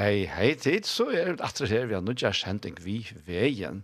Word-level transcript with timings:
Hei, 0.00 0.22
hei 0.32 0.54
tid, 0.56 0.86
så 0.88 1.10
er 1.12 1.34
det 1.34 1.44
atter 1.44 1.68
her, 1.68 1.82
vi 1.90 1.92
har 1.92 2.00
nødja 2.00 2.30
kjenting 2.32 2.78
vi 2.80 3.02
veien. 3.26 3.82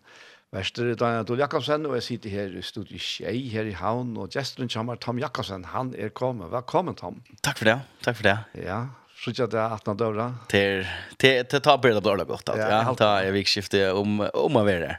Vester 0.55 0.95
Daniel 0.97 1.27
Adol 1.27 1.43
Jakobsen, 1.43 1.85
og 1.85 1.99
jeg 1.99 2.05
sitter 2.07 2.33
her 2.33 2.55
i 2.57 2.63
studiet 2.65 3.05
Kjei 3.05 3.43
her 3.53 3.69
i 3.69 3.75
havn, 3.77 4.15
og 4.17 4.33
gesteren 4.33 4.71
kommer 4.73 4.97
Tom 4.97 5.21
Jakobsen, 5.21 5.67
han 5.75 5.91
er 5.93 6.15
kommet. 6.17 6.49
Velkommen, 6.55 6.97
Tom. 6.97 7.19
Takk 7.45 7.61
for 7.61 7.69
det, 7.69 7.77
takk 8.07 8.17
for 8.17 8.31
det. 8.31 8.37
Ja, 8.65 8.79
så 9.13 9.35
ikke 9.35 9.51
det 9.53 9.61
er 9.61 9.77
18 9.77 10.01
døra. 10.01 10.31
Til, 10.49 10.89
til, 11.21 11.45
til 11.53 11.65
ta 11.69 11.77
bilder 11.85 12.01
på 12.01 12.09
døra 12.09 12.29
godt, 12.33 12.55
ja, 12.57 12.73
ja, 12.79 12.97
ta 12.97 13.13
jeg 13.27 13.37
vikskiftet 13.37 13.93
om, 13.93 14.23
om 14.25 14.57
å 14.57 14.65
være. 14.65 14.97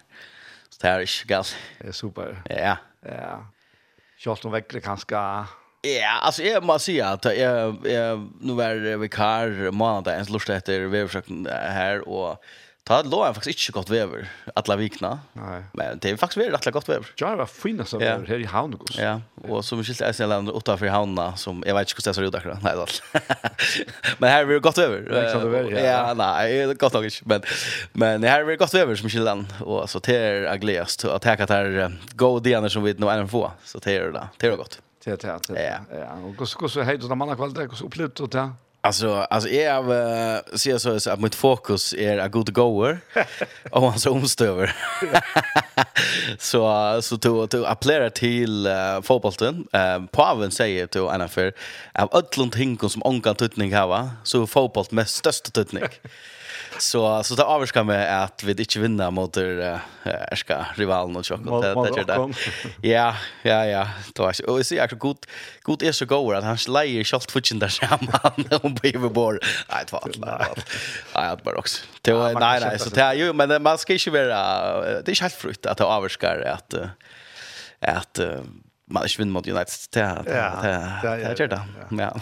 Så 0.69 0.83
det 0.83 0.91
er 0.91 1.07
ikke 1.07 1.31
galt. 1.33 1.57
Det 1.79 1.95
er 1.95 1.97
super. 2.03 2.43
Ja. 2.45 2.77
Ja. 3.09 3.37
Kjølt 4.21 4.45
om 4.45 4.53
vekkere 4.53 4.85
kanskje 4.85 5.25
Ja, 5.81 6.19
alltså 6.21 6.43
jag 6.43 6.63
måste 6.63 6.85
säga 6.85 7.07
att 7.07 7.25
jag, 7.25 7.77
jag 7.87 8.29
nu 8.41 8.53
var 8.53 8.97
vikar 8.97 9.71
månaden 9.71 10.13
ens 10.13 10.29
lust 10.29 10.49
efter 10.49 10.79
väderförsöken 10.79 11.47
här 11.51 12.09
och 12.09 12.43
Ta 12.87 13.03
det 13.03 13.09
låg 13.09 13.35
faktiskt 13.35 13.69
inte 13.69 13.79
gott 13.79 13.89
väder 13.89 14.29
alla 14.55 14.75
vikna. 14.75 15.19
Nej. 15.33 15.63
Men 15.73 15.99
det 15.99 16.09
är 16.09 16.17
faktiskt 16.17 16.37
väldigt 16.37 16.67
rätt 16.67 16.73
gott 16.73 16.89
väder. 16.89 17.05
Ja, 17.15 17.29
det 17.29 17.35
var 17.35 17.45
fina 17.45 17.85
så 17.85 17.97
väder 17.99 18.25
här 18.27 18.39
i 18.39 18.43
havn 18.43 18.77
kus. 18.77 18.97
Ja, 18.99 19.21
och 19.41 19.65
som 19.65 19.83
skilt 19.83 20.01
är 20.01 20.11
sen 20.11 20.29
land 20.29 20.49
åtta 20.49 20.77
för 20.77 20.87
hamna 20.87 21.35
som 21.35 21.63
jag 21.67 21.75
vet 21.75 21.91
inte 21.91 22.01
hur 22.01 22.11
det 22.11 22.13
ser 22.13 22.21
ut 22.21 22.31
där. 22.31 22.57
Nej 22.63 22.73
då. 22.75 22.85
men 24.17 24.29
här 24.29 24.41
är 24.41 24.47
det 24.47 24.59
gott 24.59 24.77
väder. 24.77 25.83
Ja, 25.85 26.13
nej, 26.13 26.67
det 26.67 26.73
gott 26.73 26.93
nog 26.93 27.05
inte. 27.05 27.17
Men 27.25 27.41
men 27.93 28.23
här 28.23 28.41
är 28.41 28.45
det 28.45 28.55
gott 28.55 28.73
väder 28.73 28.95
som 28.95 29.09
skilt 29.09 29.23
land 29.23 29.53
och 29.59 29.89
så 29.89 29.99
till 29.99 30.47
aglest 30.47 31.05
att 31.05 31.21
ta 31.21 31.31
att 31.31 31.49
här 31.49 31.97
go 32.15 32.39
dagar 32.39 32.69
som 32.69 32.83
vi 32.83 32.93
nu 32.93 33.09
än 33.09 33.27
få. 33.27 33.51
Så 33.63 33.79
till 33.79 33.93
där. 33.93 34.11
det. 34.11 34.27
Det 34.37 34.47
är 34.47 34.55
gott. 34.55 34.81
Det 35.07 35.19
til 35.19 35.55
det. 35.55 35.61
Ja. 35.91 36.15
Och 36.39 36.47
så 36.47 36.69
så 36.69 36.81
hej 36.81 36.97
då 36.97 37.15
man 37.15 37.29
har 37.29 37.35
kvalitet 37.35 37.67
och 37.67 37.77
så 37.77 38.27
det. 38.27 38.53
Alltså 38.81 39.09
alltså 39.29 39.49
är 39.49 39.73
av 39.73 39.87
ser 40.57 40.99
så 40.99 41.11
att 41.11 41.19
mitt 41.19 41.35
fokus 41.35 41.93
är 41.93 42.17
a 42.17 42.27
good 42.27 42.53
goer 42.53 42.99
och 43.71 43.91
han 43.91 43.99
så 43.99 44.11
omstöver. 44.11 44.75
så 46.37 47.01
så 47.01 47.17
tog 47.17 47.49
to 47.49 47.65
appellera 47.65 48.09
till 48.09 48.67
uh, 48.67 49.01
fotbollen. 49.01 49.67
Ehm 49.71 50.03
uh, 50.03 50.07
Paven 50.07 50.51
säger 50.51 50.87
till 50.87 51.01
en 51.01 51.21
affär 51.21 51.53
av 51.93 52.09
öllund 52.13 52.55
hinkon 52.55 52.89
som 52.89 53.01
onkan 53.05 53.35
tutning 53.35 53.73
hava 53.73 54.11
så 54.23 54.47
fotboll 54.47 54.85
med 54.91 55.07
största 55.07 55.49
tutning. 55.49 55.83
så 56.79 57.23
så 57.23 57.35
det 57.35 57.43
avskar 57.43 57.83
med 57.83 58.23
att 58.23 58.43
vi 58.43 58.51
inte 58.51 58.79
vinner 58.79 59.11
mot 59.11 59.37
er 59.37 59.81
ska 60.35 60.65
rivalen 60.75 61.15
och 61.15 61.25
chock 61.25 61.39
det 61.61 61.73
det 61.95 62.03
där. 62.03 62.35
Ja, 62.81 63.15
ja, 63.41 63.65
ja. 63.65 63.87
Det 64.13 64.21
var 64.21 64.33
så 64.33 64.45
och 64.45 64.65
så 64.65 64.75
jag 64.75 64.89
god 64.89 65.17
god 65.61 65.83
är 65.83 65.91
så 65.91 66.05
god 66.05 66.35
att 66.35 66.43
han 66.43 66.57
släjer 66.57 67.03
shot 67.03 67.31
fitchen 67.31 67.59
där 67.59 67.67
samman 67.67 68.45
och 68.63 68.85
över 68.95 69.09
bor. 69.09 69.39
Nej, 69.69 69.83
det 69.85 69.91
var 69.91 70.29
allt. 70.29 70.65
Nej, 71.15 71.35
det 71.37 71.45
var 71.45 71.57
också. 71.57 71.85
Det 72.01 72.13
var 72.13 72.33
nej 72.33 72.59
nej 72.59 72.79
så 72.79 72.89
det 72.89 73.01
är 73.01 73.13
ju 73.13 73.33
men 73.33 73.63
man 73.63 73.77
ska 73.77 73.93
ju 73.93 74.11
vara 74.11 75.01
det 75.01 75.11
är 75.11 75.21
helt 75.21 75.33
frukt 75.33 75.65
att 75.65 75.77
avskar 75.85 76.41
att 76.41 76.73
att 77.79 78.19
man 78.91 79.03
vinner 79.17 79.31
mot 79.31 79.47
United. 79.47 79.73
Det 79.91 79.99
det 79.99 81.33
det 81.35 81.43
är 81.43 81.47
det. 81.47 81.61
Ja. 81.89 82.19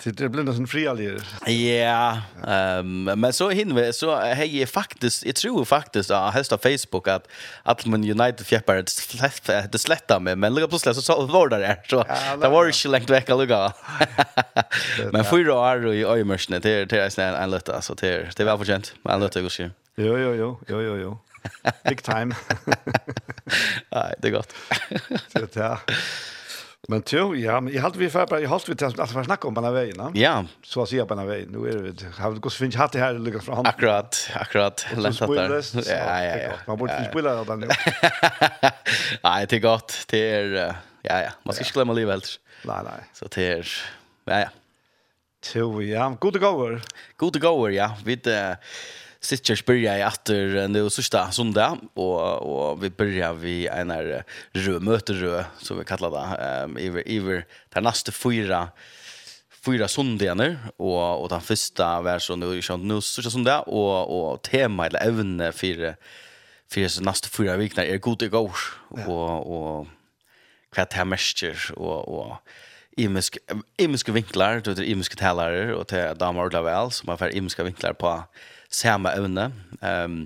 Så 0.00 0.10
det 0.10 0.28
blir 0.28 0.42
någon 0.42 0.66
frialig. 0.66 1.18
Ja, 1.46 2.18
ehm 2.46 3.04
men 3.04 3.32
så 3.32 3.50
hinner 3.50 3.92
så 3.92 4.16
hej 4.16 4.62
är 4.62 4.66
faktiskt 4.66 5.24
jag 5.26 5.34
tror 5.34 5.64
faktiskt 5.64 6.10
att 6.10 6.34
hästa 6.34 6.58
Facebook 6.58 7.08
att 7.08 7.28
att 7.62 7.86
man 7.86 8.10
United 8.10 8.46
fjäppar 8.46 8.84
det 9.72 9.78
slätta 9.78 10.20
med 10.20 10.38
men 10.38 10.54
lugga 10.54 10.68
plötsligt 10.68 10.96
så 10.96 11.02
så 11.02 11.26
var 11.26 11.48
det 11.48 11.58
där 11.58 11.80
så 11.88 12.04
det 12.40 12.48
var 12.48 12.64
ju 12.64 12.88
längt 12.90 13.10
veck 13.10 13.30
att 13.30 13.38
lugga. 13.38 13.72
Men 15.12 15.24
fyra 15.24 15.54
år 15.54 15.94
i 15.94 16.04
öjmörsne 16.04 16.58
det 16.58 16.84
det 16.84 16.98
är 16.98 17.10
snällt 17.10 17.38
en 17.38 17.50
lätta 17.50 17.82
så 17.82 17.94
det 17.94 18.36
det 18.36 18.44
var 18.44 18.58
förtjänt. 18.58 18.94
Men 19.02 19.20
lätta 19.20 19.40
går 19.40 19.60
ju. 19.60 19.70
Jo 19.96 20.18
jo 20.18 20.34
jo 20.34 20.60
jo 20.68 20.82
jo 20.82 20.96
jo. 20.96 21.18
Big 21.88 22.02
time. 22.02 22.34
Nej, 23.90 24.14
det 24.18 24.28
är 24.28 24.32
gott. 24.32 24.54
Så 25.32 25.46
där. 25.52 25.78
Men 26.88 27.02
tjo, 27.02 27.34
ja, 27.34 27.60
men 27.60 27.72
jag 27.72 27.82
halt 27.82 27.96
vi 27.96 28.10
för 28.10 28.40
jag 28.40 28.48
halt 28.48 28.68
vi 28.68 28.74
tills 28.74 28.98
att 28.98 29.14
vi 29.14 29.24
snackar 29.24 29.48
om 29.48 29.54
den 29.54 29.72
vägen, 29.72 29.98
va? 29.98 30.12
Ja, 30.14 30.44
så 30.62 30.82
att 30.82 30.88
säga 30.88 31.06
på 31.06 31.14
den 31.14 31.26
vägen. 31.26 31.48
Nu 31.48 31.68
är 31.68 31.92
det 31.92 32.22
har 32.22 32.32
du 32.32 32.40
gått 32.40 32.54
finns 32.54 32.76
hade 32.76 32.98
här 32.98 33.14
lucka 33.14 33.40
fram. 33.40 33.66
Akkurat, 33.66 34.30
akkurat. 34.34 34.86
Lätt 34.96 35.22
att 35.22 35.28
där. 35.34 35.62
Ja, 35.74 36.24
ja, 36.24 36.36
ja. 36.36 36.52
Man 36.66 36.78
borde 36.78 36.96
inte 36.96 37.10
spela 37.10 37.44
den 37.44 37.60
nu. 37.60 37.68
Nej, 39.22 39.46
det 39.46 39.56
är 39.56 39.60
gott. 39.60 40.04
Det 40.08 40.30
är 40.30 40.76
ja, 41.02 41.22
ja. 41.22 41.30
Man 41.42 41.54
ska 41.54 41.64
inte 41.64 41.72
glömma 41.74 41.92
livet 41.92 42.12
helt. 42.12 42.40
Nej, 42.64 42.76
nej. 42.84 43.04
Så 43.12 43.26
det 43.34 43.46
är 43.52 43.68
ja, 44.24 44.40
ja. 44.40 44.48
Tjo, 45.44 45.82
ja, 45.82 46.16
god 46.20 46.40
Good 46.40 46.80
God 47.16 47.40
go, 47.40 47.68
ja. 47.68 47.96
Vi 48.04 48.16
det 48.16 48.56
sitter 49.24 49.62
börjar 49.66 49.98
i 49.98 50.02
atter 50.02 50.68
nu 50.68 50.90
sista 50.90 51.30
söndag 51.30 51.78
och 51.94 52.42
och 52.42 52.84
vi 52.84 52.90
börjar 52.90 53.34
vi 53.34 53.66
en 53.66 53.90
här 53.90 54.24
rø 54.52 55.44
så 55.58 55.74
vi 55.74 55.84
kallar 55.84 56.10
det 56.10 56.24
ehm 56.44 56.76
över 56.76 57.02
över 57.06 57.46
den 57.74 57.84
nästa 57.84 58.12
fyra 58.12 58.68
fyra 59.64 59.88
söndagar 59.88 60.58
och 60.76 61.22
och 61.22 61.28
den 61.28 61.40
första 61.40 62.02
var 62.02 62.18
så 62.18 62.36
nu 62.36 62.62
så 62.62 62.76
nu 62.76 63.00
sista 63.00 63.30
söndag 63.30 63.60
och 63.60 64.32
och 64.32 64.42
tema 64.42 64.86
eller 64.86 65.08
ämne 65.08 65.52
för 65.52 65.96
för 66.70 67.02
nästa 67.02 67.28
fyra 67.28 67.56
veckor 67.56 67.84
är 67.84 67.98
god 67.98 68.22
i 68.22 68.28
går 68.28 68.56
och 68.88 69.40
och 69.56 69.86
kvat 70.74 70.92
här 70.92 71.04
mäster 71.04 71.72
och 71.76 72.08
och 72.08 72.36
imisk 72.96 73.38
imiska 73.76 74.12
vinklar, 74.12 74.60
du 74.64 74.74
vet 74.74 74.84
imiska 74.84 75.16
talare 75.16 75.74
och 75.74 75.86
till 75.88 76.14
damer 76.18 76.44
och 76.44 76.66
väl 76.66 76.90
som 76.90 77.08
har 77.08 77.16
för 77.16 77.36
imiska 77.36 77.64
vinklar 77.64 77.92
på 77.92 78.24
samme 78.74 79.12
evne. 79.14 79.50
Um, 79.80 80.24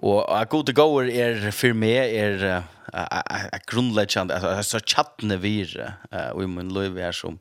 og 0.00 0.24
a 0.32 0.44
god 0.48 0.72
goer 0.74 1.10
er 1.12 1.50
for 1.52 1.76
meg 1.76 2.14
er 2.16 2.62
a 2.92 3.58
grunnleggjande, 3.68 4.38
altså 4.40 4.80
chattene 4.80 5.36
vir 5.42 5.74
og 6.32 6.40
i 6.42 6.48
min 6.48 6.72
liv 6.74 6.96
er 6.98 7.12
som 7.14 7.36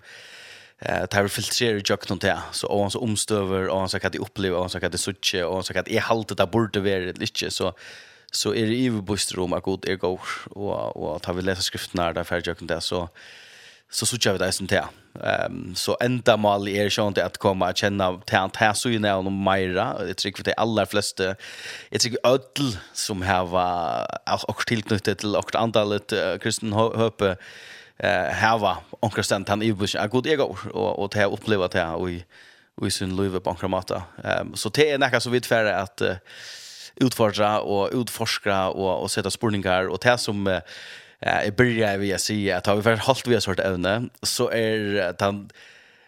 eh 0.82 1.06
tar 1.06 1.24
vi 1.24 1.30
filtrerar 1.30 1.82
jag 1.90 2.10
någon 2.10 2.20
där 2.20 2.40
så 2.52 2.68
och 2.68 2.92
så 2.92 3.00
omstöver 3.00 3.68
och 3.68 3.92
så 3.92 4.00
kan 4.00 4.12
det 4.12 4.20
uppleva 4.20 4.58
och 4.58 4.72
så 4.72 4.80
kan 4.80 4.92
det 4.92 4.98
sucha 4.98 5.48
och 5.48 5.66
så 5.66 5.74
kan 5.74 5.84
det 5.84 5.98
är 5.98 6.02
halt 6.02 6.38
det 6.38 6.46
borde 6.52 6.80
vara 6.80 7.12
lite 7.16 7.52
så 7.52 7.74
så 8.32 8.56
är 8.56 8.66
det 8.66 8.76
ju 8.76 9.02
bostrom 9.02 9.54
att 9.54 9.64
god 9.64 9.90
är 9.90 9.96
går 9.96 10.22
och 10.46 10.98
och 10.98 11.22
tar 11.22 11.34
vi 11.34 11.42
läsa 11.42 11.62
skrifterna 11.62 12.14
där 12.14 12.24
för 12.24 12.42
jag 12.46 12.58
kan 12.58 12.68
det 12.68 12.82
så 12.82 13.10
så 13.92 14.06
så 14.06 14.18
kör 14.18 14.34
vi 14.34 14.38
det 14.40 14.52
som 14.52 14.68
det. 14.68 14.86
Ehm 15.24 15.76
så 15.76 15.98
ända 16.00 16.38
mal 16.38 16.68
är 16.68 16.90
sjönt 16.90 17.18
att 17.18 17.38
komma 17.38 17.68
att 17.68 17.78
känna 17.78 18.18
tant 18.26 18.56
här 18.56 18.74
så 18.74 18.90
ju 18.90 19.00
när 19.00 19.16
om 19.16 19.34
Maira 19.34 20.06
det 20.06 20.14
tycker 20.14 20.44
vi 20.44 20.44
det 20.44 20.54
allra 20.54 20.86
flesta 20.86 21.36
jag 21.90 22.02
tycker 22.02 22.20
öll 22.24 22.78
som 22.94 23.22
här 23.22 23.46
var 23.46 24.08
och 24.48 24.66
tillknutet 24.66 25.20
till 25.20 25.36
och 25.36 25.56
antalet 25.56 26.14
kristen 26.42 26.74
hoppe 26.74 27.36
eh 27.98 28.34
hava 28.34 28.78
onkel 29.00 29.24
stent 29.24 29.50
han 29.50 29.62
i 29.62 29.74
bush 29.74 29.98
a 30.00 30.08
god 30.08 30.28
ego 30.28 30.56
och 30.74 31.00
och 31.00 31.10
det 31.10 31.26
uppleva 31.26 31.68
det 31.68 31.86
och 31.86 32.10
i 32.10 32.26
och 32.76 32.88
i 32.88 32.92
sin 32.92 33.16
liv 33.16 33.40
på. 33.40 33.58
Ehm 34.24 34.56
så 34.56 34.70
det 34.70 34.92
är 34.92 34.98
näka 34.98 35.20
så 35.20 35.30
vitt 35.30 35.46
färre 35.46 35.76
att 35.76 36.02
utfordra 36.96 37.60
och 37.60 37.90
utforska 37.94 38.70
och 38.70 39.02
och 39.02 39.12
sätta 39.12 39.32
spårningar 39.32 39.88
och 39.88 40.00
det 40.04 40.18
som 40.18 40.62
eh 41.20 41.44
jag 41.44 41.56
börjar 41.56 41.98
vi 41.98 42.12
jag 42.12 42.22
säga 42.22 42.58
att 42.58 42.66
har 42.66 42.76
vi 42.76 42.82
väl 42.82 42.98
halt 42.98 43.28
vi 43.28 43.34
har 43.34 43.42
sort 43.42 43.60
ävne 43.60 44.10
så 44.24 44.52
är 44.52 45.02
att 45.10 45.22
han 45.22 45.50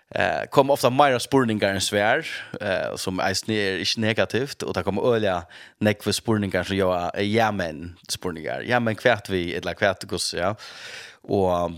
eh 0.10 0.46
kom 0.50 0.70
ofta 0.70 0.90
mer 0.90 1.20
spurningar 1.20 1.74
än 1.74 1.82
svär 1.82 2.28
eh 2.62 2.96
som 2.96 3.20
är 3.20 3.34
snär 3.34 3.80
är 3.80 4.00
negativt 4.00 4.64
och 4.64 4.74
det 4.74 4.84
kommer 4.84 5.14
öliga 5.16 5.44
neck 5.80 6.04
för 6.04 6.12
spurningar 6.12 6.64
så 6.64 6.76
jag 6.76 7.12
är 7.18 7.24
jamen 7.24 7.98
spurningar 8.10 8.62
jamen 8.62 8.96
kvärt 8.96 9.30
vi 9.30 9.56
eller 9.56 9.74
kvärt 9.74 10.04
gus 10.04 10.34
ja 10.34 10.56
och 11.22 11.72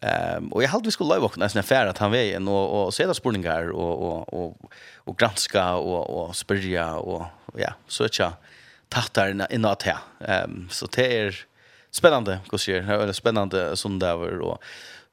Ehm 0.00 0.52
och 0.52 0.62
jag 0.62 0.68
hade 0.68 0.84
vi 0.84 0.90
skulle 0.90 1.14
leva 1.14 1.30
nästan 1.36 1.60
affär 1.60 1.86
att 1.86 1.98
han 1.98 2.10
var 2.10 2.18
en 2.18 2.48
och 2.48 2.86
och 2.86 2.94
se 2.94 3.06
där 3.06 3.12
spurningar 3.12 3.70
och 3.70 4.02
och 4.02 4.34
och 4.34 4.72
och 4.96 5.18
granska 5.18 5.74
och 5.74 6.10
och 6.10 6.36
spyrja 6.36 6.94
och 6.94 7.26
ja 7.54 7.74
så 7.88 8.08
tjå 8.08 8.32
söka 8.94 9.46
in 9.50 9.64
att 9.64 9.82
här. 9.82 9.98
Ehm 10.20 10.68
så 10.70 10.86
det 10.86 11.18
är 11.18 11.36
spännande 11.96 12.38
hur 12.50 12.58
ser 12.58 12.82
det 12.82 12.94
är 12.94 13.12
spännande 13.12 13.76
sån 13.76 13.98
där 13.98 14.16
var 14.16 14.40
och 14.40 14.62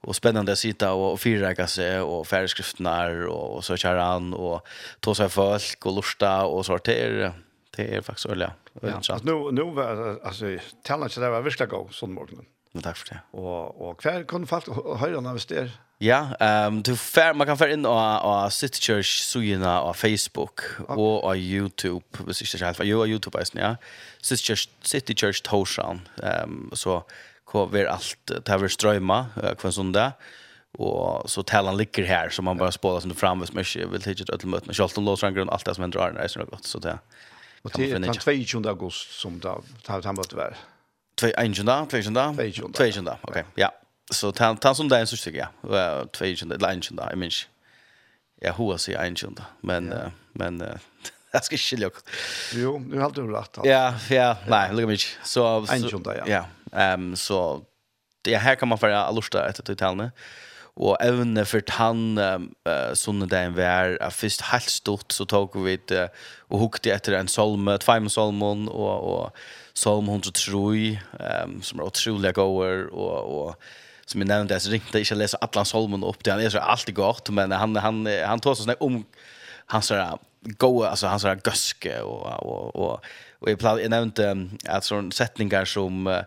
och 0.03 0.15
spännande 0.15 0.51
att 0.51 0.59
sitta 0.59 0.93
och 0.93 1.19
fyrräka 1.19 1.67
sig 1.67 1.99
och 1.99 2.27
färdskrifterna 2.27 3.07
och, 3.29 3.55
och 3.55 3.63
så 3.63 3.77
kör 3.77 3.97
han 3.97 4.33
och 4.33 4.67
ta 4.99 5.15
sig 5.15 5.29
folk 5.29 5.85
och 5.85 5.95
lusta 5.95 6.45
och 6.45 6.65
sortera 6.65 7.33
det 7.75 7.95
är 7.95 8.01
faktiskt 8.01 8.25
öliga. 8.25 8.51
Ja, 8.81 9.19
nu, 9.23 9.51
nu 9.51 9.63
var 9.63 10.19
alltså, 10.23 10.45
talandet 10.83 11.15
där 11.15 11.29
var 11.29 11.41
verkligen 11.41 11.69
gå 11.69 11.87
sån 11.91 12.13
morgon 12.13 12.45
Men 12.71 12.83
tack 12.83 12.97
för 12.97 13.09
det. 13.09 13.37
Och, 13.37 13.89
och 13.89 14.01
kvar 14.01 14.23
kunde 14.23 14.47
folk 14.47 14.67
höra 14.99 15.19
när 15.19 15.33
vi 15.33 15.39
styr 15.39 15.71
Ja, 16.03 16.35
ehm 16.39 16.83
du 16.83 16.95
fär 16.95 17.33
man 17.33 17.47
kan 17.47 17.57
fär 17.57 17.67
in 17.67 17.85
og 17.85 18.21
og 18.21 18.51
City 18.51 18.79
Church 18.81 19.23
sugina 19.23 19.81
på 19.81 19.93
Facebook 19.93 20.63
og 20.87 21.21
på 21.21 21.33
YouTube, 21.35 22.05
hvis 22.19 22.41
ikke 22.41 22.51
det 22.51 22.65
helt 22.65 22.77
for. 22.77 22.83
Jo, 22.83 23.05
YouTube 23.05 23.39
er 23.39 23.49
ja. 23.55 23.75
City 24.23 24.43
Church 24.43 24.69
City 24.83 25.13
Church 25.13 25.41
Toshan. 25.43 26.01
Ehm 26.23 26.43
um, 26.43 26.71
så 26.75 27.01
kommer 27.45 27.85
allt 27.85 28.17
det 28.27 28.47
här 28.47 28.67
strömma 28.67 29.25
kvar 29.57 29.71
söndag 29.71 30.11
och 30.77 31.29
så 31.29 31.43
tälan 31.43 31.77
ligger 31.77 32.03
här 32.03 32.29
så 32.29 32.41
man 32.41 32.57
bara 32.57 32.71
spolar 32.71 32.99
sen 32.99 33.15
fram 33.15 33.39
vis 33.39 33.53
mycket 33.53 33.91
vil 33.91 34.01
tidigt 34.01 34.29
att 34.29 34.43
møte 34.45 34.65
med 34.65 34.75
Charlton 34.75 35.05
låser 35.05 35.31
grund 35.31 35.49
allt 35.49 35.65
det 35.65 35.75
som 35.75 35.81
händer 35.81 35.99
är 35.99 36.27
så 36.27 36.45
gott 36.45 36.65
så 36.65 36.79
det. 36.79 36.99
Och 37.61 37.71
det 37.75 37.93
den 37.93 38.13
22 38.13 38.69
augusti 38.69 39.13
som 39.13 39.39
da 39.39 39.61
tar 39.85 40.01
han 40.03 40.15
bort 40.15 40.29
tyvärr. 40.29 40.55
21 41.19 41.55
22 41.55 42.91
22 42.91 43.17
okej 43.21 43.43
ja 43.55 43.71
så 44.13 44.33
han 44.37 44.57
han 44.63 44.75
som 44.75 44.89
där 44.89 44.99
en 44.99 45.07
så 45.07 45.17
tycker 45.17 45.47
jag. 45.61 46.11
Två 46.11 46.25
inchen 46.25 46.49
där 46.49 46.57
lunchen 46.57 46.95
där, 46.95 47.13
i 47.13 47.15
minns. 47.15 47.47
hur 48.41 48.53
hoppas 48.53 48.89
jag 48.89 49.07
inchen 49.07 49.35
där. 49.35 49.45
Men 49.61 49.93
men 50.33 50.63
jag 51.31 51.43
ska 51.43 51.57
skilja. 51.57 51.89
Jo, 52.53 52.79
nu 52.79 52.99
har 52.99 53.11
du 53.11 53.31
rätt. 53.31 53.57
Ja, 53.63 53.93
ja, 54.09 54.37
nej, 54.47 54.69
lugna 54.73 54.87
mig. 54.87 54.99
Så 55.23 55.67
inchen 55.75 56.03
där, 56.03 56.23
ja. 56.25 56.25
Ja. 56.27 56.45
Ehm 56.79 57.15
så 57.15 57.61
det 58.21 58.37
här 58.37 58.55
kan 58.55 58.67
man 58.67 58.77
för 58.77 59.13
lusta 59.13 59.49
ett 59.49 59.65
totalne. 59.65 60.11
Och 60.75 61.01
även 61.01 61.45
för 61.45 61.63
han 61.67 62.17
sonen 62.17 62.95
sånne 62.95 63.25
där 63.25 63.43
en 63.43 63.53
vär 63.53 63.97
äh, 64.01 64.09
först 64.09 64.41
helt 64.41 64.69
stort 64.69 65.11
så 65.11 65.25
tog 65.25 65.63
vi 65.63 65.79
det 65.85 66.13
och 66.39 66.59
hukte 66.59 66.91
efter 66.91 67.13
en 67.13 67.27
psalm, 67.27 67.77
fem 67.81 68.07
psalm 68.07 68.43
och 68.43 69.23
och 69.23 69.35
psalm 69.73 70.09
103 70.09 70.99
ehm 71.19 71.61
som 71.61 71.79
är 71.79 71.83
otroliga 71.83 72.31
goer 72.31 72.87
och 72.87 73.47
och 73.47 73.55
som 74.05 74.21
jag 74.21 74.27
nämnde 74.27 74.59
så 74.59 74.69
ringte 74.71 74.99
inte 74.99 75.15
läsa 75.15 75.37
Atlan 75.41 75.65
Solomon 75.65 76.03
upp 76.03 76.23
det 76.23 76.31
han. 76.31 76.41
Är 76.41 76.49
så 76.49 76.59
alltid 76.59 76.95
gott 76.95 77.29
men 77.29 77.51
han 77.51 77.75
han 77.75 78.07
han 78.25 78.39
tar 78.39 78.55
så 78.55 78.63
såna 78.63 78.75
om 78.79 79.05
han 79.65 79.81
sådär 79.81 80.17
goa 80.39 80.89
alltså 80.89 81.07
han 81.07 81.19
sådär 81.19 81.39
göske 81.45 82.01
och 82.01 82.43
och 82.43 82.75
och 82.75 83.05
och 83.39 83.49
jag 83.49 83.89
nämnde 83.89 84.47
att 84.67 84.83
sån 84.83 85.11
sättningar 85.11 85.65
som 85.65 86.23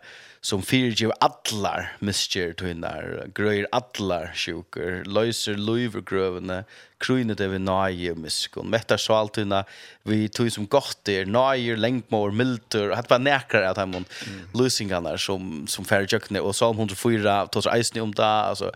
som 0.46 0.62
fyrir 0.62 1.10
allar 1.25 1.88
miskjer 2.04 2.52
tøynar, 2.54 3.25
grøyr 3.34 3.66
allar 3.75 4.28
sjukur, 4.38 5.00
løyser 5.10 5.58
løyver 5.58 6.04
grøvene, 6.06 6.60
krynet 7.02 7.43
vi 7.43 7.58
nøye 7.58 8.14
miskun, 8.14 8.69
mettar 8.70 9.00
svaltøyna, 9.02 9.64
vi 10.06 10.28
tøy 10.31 10.52
som 10.54 10.69
godt 10.70 11.10
er, 11.10 11.26
nøye, 11.26 11.75
lengmår, 11.81 12.31
mildur, 12.37 12.94
hatt 12.94 13.10
var 13.10 13.25
nekrar 13.25 13.66
at 13.72 13.81
heimon 13.82 14.06
mm. 14.06 14.38
løysingarna 14.54 15.16
som, 15.19 15.64
som 15.70 15.88
fyrir 15.88 16.06
tjøkne, 16.12 16.44
og 16.44 16.54
Salm 16.54 16.78
104 16.78 17.40
tås 17.56 17.70
eisne 17.72 18.06
om 18.06 18.14
det, 18.14 18.31
altså, 18.52 18.70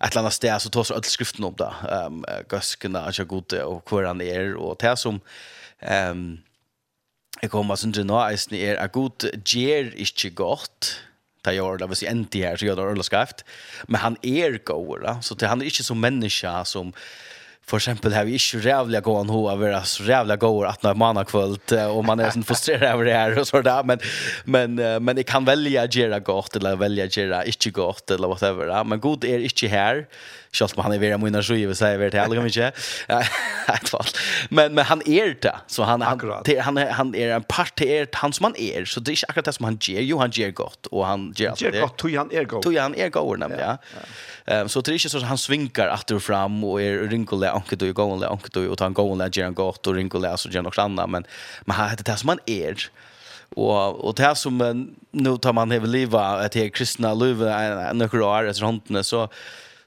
ett 0.00 0.08
eller 0.08 0.24
annat 0.24 0.38
sted 0.38 0.56
så 0.64 0.72
tås 0.72 0.94
öll 0.94 1.04
skriften 1.04 1.44
om 1.50 1.60
det, 1.60 1.68
um, 1.84 2.24
gøskene, 2.48 3.04
atja 3.10 3.28
gode, 3.28 3.60
og 3.60 3.84
hver 3.90 4.08
han 4.08 4.24
er, 4.24 4.56
og 4.56 4.78
det 4.80 4.96
som, 5.04 5.20
um, 5.84 6.26
Jeg 7.42 7.50
kommer 7.50 7.76
som 7.76 7.92
du 7.92 8.04
nå, 8.06 8.18
eisen 8.28 8.56
er, 8.56 8.78
at 8.80 8.92
god 8.92 9.26
gjør 9.44 9.92
ikke 10.00 10.30
godt, 10.38 10.94
ta 11.44 11.52
gjør 11.52 11.82
det, 11.82 11.90
hvis 11.90 12.02
jeg 12.04 12.14
endte 12.14 12.40
her, 12.40 12.56
så 12.56 12.68
gjør 12.68 12.80
det 12.80 12.88
øl 12.94 13.04
skreft, 13.04 13.44
men 13.88 14.00
han 14.00 14.16
er 14.22 14.58
god, 14.64 15.04
da. 15.04 15.18
så 15.20 15.36
han 15.42 15.60
er 15.60 15.68
ikke 15.68 15.84
som 15.84 16.00
menneske 16.00 16.52
som, 16.64 16.94
för 17.66 17.76
eksempel 17.76 18.12
har 18.12 18.26
vi 18.28 18.36
ikke 18.36 18.60
rævlig 18.60 19.00
gå 19.02 19.14
en 19.20 19.30
hoa 19.32 19.54
vara 19.56 19.80
så 19.88 20.04
rævlig 20.04 20.38
gå 20.38 20.64
att 20.64 20.82
när 20.82 20.94
man 20.94 21.16
har 21.16 21.24
kvällt 21.24 21.72
och 21.72 22.04
man 22.04 22.20
är 22.20 22.30
sånn 22.30 22.44
frustrerad 22.44 22.82
över 22.82 23.04
det 23.04 23.12
här 23.12 23.38
och 23.38 23.46
så 23.48 23.62
där 23.62 23.82
men 23.82 23.98
men 24.44 24.74
men 25.04 25.16
jeg 25.16 25.26
kan 25.26 25.44
välja 25.44 25.86
gjøre 25.86 26.20
godt, 26.20 26.56
eller 26.56 26.76
välja 26.76 27.06
gjøre 27.06 27.44
ikke 27.48 27.70
godt, 27.70 28.10
eller 28.10 28.28
whatever 28.28 28.84
men 28.84 29.00
god 29.00 29.24
är 29.24 29.38
inte 29.38 29.68
här 29.68 30.06
Kjalt 30.54 30.76
han 30.78 30.92
er 30.94 31.00
vera 31.02 31.18
mina 31.18 31.42
sju, 31.42 31.56
vi 31.66 31.74
säger 31.74 31.98
vart 31.98 32.14
heller 32.14 32.42
mycket. 32.42 32.74
Ett 33.68 33.88
fall. 33.88 34.06
Men 34.50 34.74
men 34.74 34.84
han 34.84 35.02
är 35.08 35.36
det 35.40 35.54
så 35.66 35.82
han 35.82 36.02
han 36.02 36.20
han 36.60 36.76
han 36.76 37.14
är 37.14 37.28
en 37.28 37.42
part 37.42 37.80
är 37.80 38.08
han 38.12 38.32
som 38.32 38.44
han 38.44 38.56
är 38.56 38.84
så 38.84 39.00
det 39.00 39.10
är 39.10 39.12
inte 39.12 39.26
akkurat 39.28 39.44
det 39.44 39.52
som 39.52 39.64
han 39.64 39.78
ger 39.80 40.00
jo 40.00 40.18
han 40.18 40.30
ger 40.30 40.50
gott 40.50 40.86
och 40.86 41.06
han 41.06 41.32
ger 41.36 41.50
alltså 41.50 41.70
det. 41.70 41.80
Gott 41.80 41.96
tog 41.96 42.14
han 42.14 42.30
är 42.32 42.44
gott. 42.44 42.62
Tog 42.62 42.76
han 42.76 42.94
är 42.94 43.08
gott 43.08 43.38
nämligen 43.38 43.66
ja. 43.66 43.78
Ehm 44.44 44.68
så 44.68 44.80
det 44.80 44.90
är 44.90 44.92
inte 44.92 45.08
så 45.08 45.20
han 45.20 45.38
svinkar 45.38 45.88
att 45.88 46.06
du 46.06 46.20
fram 46.20 46.64
och 46.64 46.82
är 46.82 46.98
rynkole 46.98 47.50
anke 47.50 47.76
du, 47.76 47.86
igång 47.86 48.16
eller 48.16 48.28
anke 48.28 48.60
og 48.60 48.66
och 48.66 48.78
tar 48.78 48.86
en 48.86 48.94
gång 48.94 49.18
där 49.18 49.30
ger 49.32 49.44
han 49.44 49.54
gott 49.54 49.86
och 49.86 49.94
rynkole 49.94 50.36
så 50.36 50.48
ger 50.48 50.58
han 50.58 50.66
också 50.66 50.80
annat 50.80 51.10
men 51.10 51.24
men 51.64 51.76
han 51.76 51.90
heter 51.90 52.04
det 52.04 52.16
som 52.16 52.28
han 52.28 52.38
är 52.46 52.76
och 53.54 54.04
och 54.04 54.14
det 54.14 54.22
här 54.22 54.34
som 54.34 54.94
nu 55.10 55.36
tar 55.36 55.52
man 55.52 55.70
hela 55.70 55.86
livet 55.86 56.20
att 56.20 56.52
det 56.52 56.70
kristna 56.70 57.14
livet 57.14 57.96
några 57.96 58.26
år 58.26 58.48
efter 58.48 58.64
hånden 58.64 59.04
så 59.04 59.28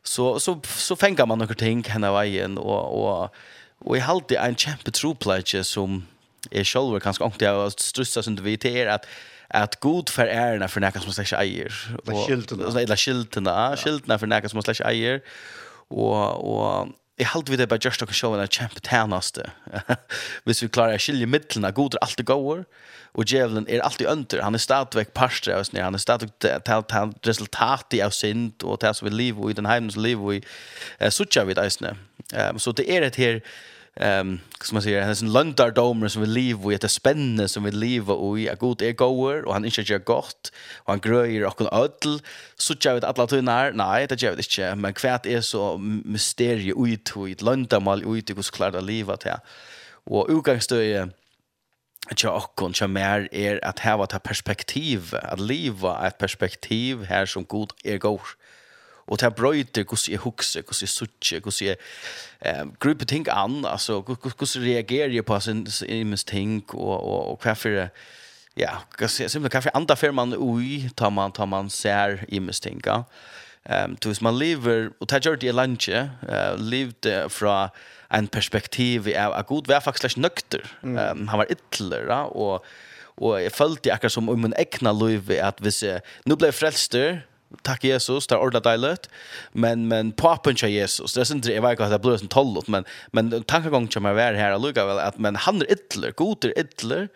så 0.07 0.39
så 0.39 0.61
så 0.63 0.95
fänger 0.95 1.25
man 1.25 1.39
några 1.39 1.53
ting 1.53 1.83
henne 1.83 2.11
vägen 2.11 2.57
och 2.57 2.83
och 3.01 3.35
och 3.79 3.97
i 3.97 3.99
halt 3.99 4.27
det 4.27 4.35
en 4.35 4.55
kämpe 4.55 4.91
true 4.91 5.15
pledge 5.15 5.63
som 5.63 6.05
är 6.51 6.63
själva 6.63 6.99
kanske 6.99 7.25
inte 7.25 7.45
jag 7.45 7.71
strussar 7.71 8.21
som 8.21 8.35
vi 8.35 8.57
till 8.57 8.75
är 8.75 8.87
att 8.87 9.05
att 9.49 9.79
god 9.79 10.09
för 10.09 10.27
ärna 10.27 10.67
för 10.67 10.81
näka 10.81 10.99
som 10.99 11.13
slash 11.13 11.39
eier 11.41 11.73
och 12.05 12.27
skyltarna 12.27 12.81
eller 12.81 12.95
skyltarna 12.95 13.77
skyltarna 13.77 14.19
för 14.19 14.27
näka 14.27 14.49
som 14.49 14.61
slash 14.61 14.81
eier 14.85 15.21
och 15.89 16.51
och 16.53 16.87
jeg 17.17 17.31
halte 17.31 17.49
vi 17.49 17.57
det 17.57 17.65
bare 17.69 17.81
just 17.81 18.03
å 18.03 18.07
se 18.13 18.29
en 18.29 18.51
kjempe 18.53 18.81
tænaste. 18.85 19.47
Hvis 20.45 20.61
vi 20.61 20.69
klarer 20.69 20.99
å 20.99 21.01
skilje 21.01 21.29
midtlene, 21.29 21.71
god 21.73 21.97
er 21.97 22.03
alltid 22.05 22.27
gåer, 22.29 22.65
og 23.17 23.25
djevelen 23.25 23.65
er 23.65 23.81
alltid 23.81 24.09
under. 24.11 24.43
Han 24.45 24.53
er 24.53 24.61
stadigvæk 24.61 25.15
parstre 25.17 25.55
av 25.55 25.63
oss 25.63 25.71
nere, 25.73 25.87
han 25.87 25.97
er 25.97 26.03
stadigvæk 26.03 26.67
resultatet 27.25 28.03
av 28.05 28.13
synd, 28.13 28.61
og 28.61 28.77
det 28.83 28.93
som 28.95 29.09
vi 29.09 29.15
lever 29.15 29.49
i, 29.49 29.57
den 29.57 29.69
heimen 29.69 29.89
som 29.93 30.05
lever 30.05 30.37
i, 30.37 30.43
uh, 31.01 31.09
suttja 31.09 31.47
vi 31.47 31.57
det 31.57 31.65
eisne. 31.65 31.95
Um, 32.35 32.61
så 32.61 32.75
det 32.77 32.85
er 32.85 33.07
et 33.07 33.17
her, 33.17 33.41
uh, 33.41 33.76
ehm 33.99 34.39
som 34.61 34.75
man 34.75 34.81
säger 34.81 35.01
han 35.01 35.09
är 35.09 35.23
en 35.23 35.33
löntardomer 35.33 36.07
som 36.07 36.21
vi 36.21 36.27
lever 36.27 36.71
i 36.71 36.75
ett 36.75 36.91
spänne 36.91 37.47
som 37.47 37.63
vi 37.63 37.71
lever 37.71 38.13
och 38.13 38.39
i 38.39 38.49
att 38.49 38.59
god 38.59 38.81
är 38.81 38.91
goer 38.91 39.45
och 39.45 39.53
han 39.53 39.65
inte 39.65 39.81
gör 39.81 39.99
gott 39.99 40.51
och 40.77 40.93
han 40.93 40.99
gröjer 40.99 41.45
och 41.45 41.61
en 41.61 41.67
ödel 41.71 42.21
så 42.55 42.75
tjänar 42.75 42.99
vi 42.99 43.05
alla 43.05 43.27
tunnar 43.27 43.71
nej 43.71 44.07
det 44.07 44.21
gör 44.21 44.35
det 44.35 44.37
inte 44.37 44.75
men 44.75 44.93
kvärt 44.93 45.25
är 45.25 45.41
så 45.41 45.77
mysterie 46.05 46.73
ut 46.77 47.11
och 47.15 47.29
ett 47.29 47.41
löntarmal 47.41 48.17
ut 48.17 48.29
och 48.29 48.45
så 48.45 48.51
klarar 48.51 48.81
livet 48.81 49.23
här 49.23 49.39
och 50.05 50.27
utgångsstöje 50.29 51.09
att 52.09 52.23
jag 52.23 52.35
och 52.35 52.55
kon 52.55 52.73
mer 52.93 53.29
är 53.31 53.65
att 53.65 53.79
ha 53.79 54.03
ett 54.03 54.23
perspektiv 54.23 55.15
att 55.23 55.39
leva 55.39 56.07
ett 56.07 56.17
perspektiv 56.17 57.03
här 57.03 57.25
som 57.25 57.45
god 57.45 57.73
är 57.83 57.97
goer 57.97 58.21
och 59.07 59.17
det 59.17 59.35
bröjter 59.35 59.85
hur 59.89 60.13
jag 60.13 60.21
huxar, 60.21 60.59
hur 60.59 60.77
jag 60.81 60.89
sutter, 60.89 61.41
hur 61.41 61.67
jag 61.67 61.77
eh 62.39 62.65
gruppe 62.79 63.05
ting 63.05 63.25
an, 63.29 63.65
alltså 63.65 63.93
hur 64.07 64.17
hur 64.23 64.61
reagerar 64.61 65.09
jag 65.09 65.25
på 65.25 65.39
sin 65.39 65.67
immens 65.85 66.23
ting 66.23 66.63
och 66.67 67.03
och 67.03 67.31
och 67.31 67.45
varför 67.45 67.89
ja, 68.55 68.69
simpelthen 68.97 69.29
simpelt 69.29 69.51
kanske 69.51 69.69
andra 69.69 69.95
för 69.95 70.11
man 70.11 70.35
oj 70.37 70.89
tar 70.95 71.09
man 71.09 71.31
tar 71.31 71.45
man 71.45 71.69
ser 71.69 72.25
immens 72.27 72.59
ting. 72.59 72.81
Ehm 72.85 73.91
um, 73.91 73.95
tus 73.95 74.21
man 74.21 74.39
lever 74.39 74.91
och 74.99 75.11
gjør 75.11 75.35
det 75.35 75.51
lunch 75.51 75.89
eh 75.89 76.57
levde 76.57 77.29
från 77.29 77.69
en 78.09 78.27
perspektiv 78.27 79.07
av 79.17 79.33
en 79.33 79.43
god 79.47 79.67
var 79.67 79.97
slags 79.97 80.17
nøkter. 80.17 80.61
Ehm 80.83 80.97
um, 80.97 81.27
han 81.27 81.37
var 81.37 81.51
ytterligare 81.51 82.23
och 82.23 82.65
och 83.17 83.41
jag 83.41 83.51
følte 83.51 83.93
akkurat 83.93 84.11
som 84.11 84.29
om 84.29 84.45
en 84.45 84.53
egna 84.57 84.91
liv 84.91 85.39
att 85.41 85.61
vi 85.61 85.99
nu 86.25 86.35
blev 86.35 86.51
frälster 86.51 87.25
tack 87.61 87.83
Jesus, 87.83 88.27
det 88.27 88.35
är 88.35 88.39
ordentligt 88.39 88.63
dejligt. 88.63 89.09
Men, 89.51 89.87
men 89.87 90.11
papen 90.11 90.55
till 90.55 90.69
Jesus, 90.69 91.13
det 91.13 91.21
är 91.21 91.35
inte, 91.35 91.53
jag 91.53 91.61
vet 91.61 91.71
inte 91.71 91.85
att 91.85 91.91
det 91.91 91.99
blir 91.99 92.17
som 92.17 92.27
tollet, 92.27 92.67
men, 92.67 92.85
men 93.11 93.43
tankegången 93.43 93.87
kommer 93.87 94.13
vara 94.13 94.37
här 94.37 94.53
och 94.53 94.61
lukar 94.61 94.85
väl 94.85 94.99
att 94.99 95.17
men 95.17 95.35
han 95.35 95.61
är 95.61 95.71
ytler, 95.71 96.11
god 96.11 96.45
är 96.45 96.59
ytler, 96.59 97.07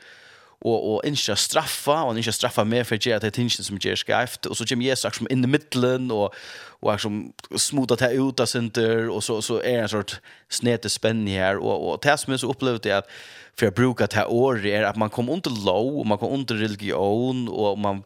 och 0.61 0.93
och 0.93 1.05
inte 1.05 1.35
straffa 1.35 2.03
och 2.03 2.17
inte 2.17 2.31
straffa 2.31 2.63
mer 2.63 2.83
för 2.83 2.95
att 2.95 3.21
det 3.21 3.37
är 3.37 3.63
som 3.63 3.77
ger 3.81 3.95
skrift 3.95 4.45
och 4.45 4.57
så 4.57 4.65
kommer 4.65 4.85
Jesus 4.85 5.15
som 5.15 5.27
in 5.29 5.43
i 5.43 5.47
mitten 5.47 6.11
och 6.11 6.33
och 6.79 7.01
som 7.01 7.33
smutar 7.55 7.95
det 7.95 8.13
ut 8.13 8.39
av 8.39 8.45
center 8.45 9.09
och 9.09 9.23
så 9.23 9.41
så 9.41 9.61
är 9.61 9.81
en 9.81 9.89
sorts 9.89 10.19
snäte 10.49 10.89
spänning 10.89 11.37
här 11.37 11.57
och 11.57 11.91
och 11.91 11.99
det 12.01 12.17
som 12.17 12.31
jag 12.31 12.39
så 12.39 12.49
upplevde 12.49 12.91
är 12.91 12.95
att 12.95 13.09
för 13.55 13.65
jag 13.65 13.73
brukar 13.73 14.07
ta 14.07 14.25
år 14.25 14.65
är 14.65 14.83
att 14.83 14.95
man 14.95 15.09
kommer 15.09 15.33
under 15.33 15.65
lov 15.65 15.99
och 15.99 16.05
man 16.05 16.17
kommer 16.17 16.33
under 16.33 16.55
religion 16.55 17.49
och 17.49 17.77
man 17.77 18.03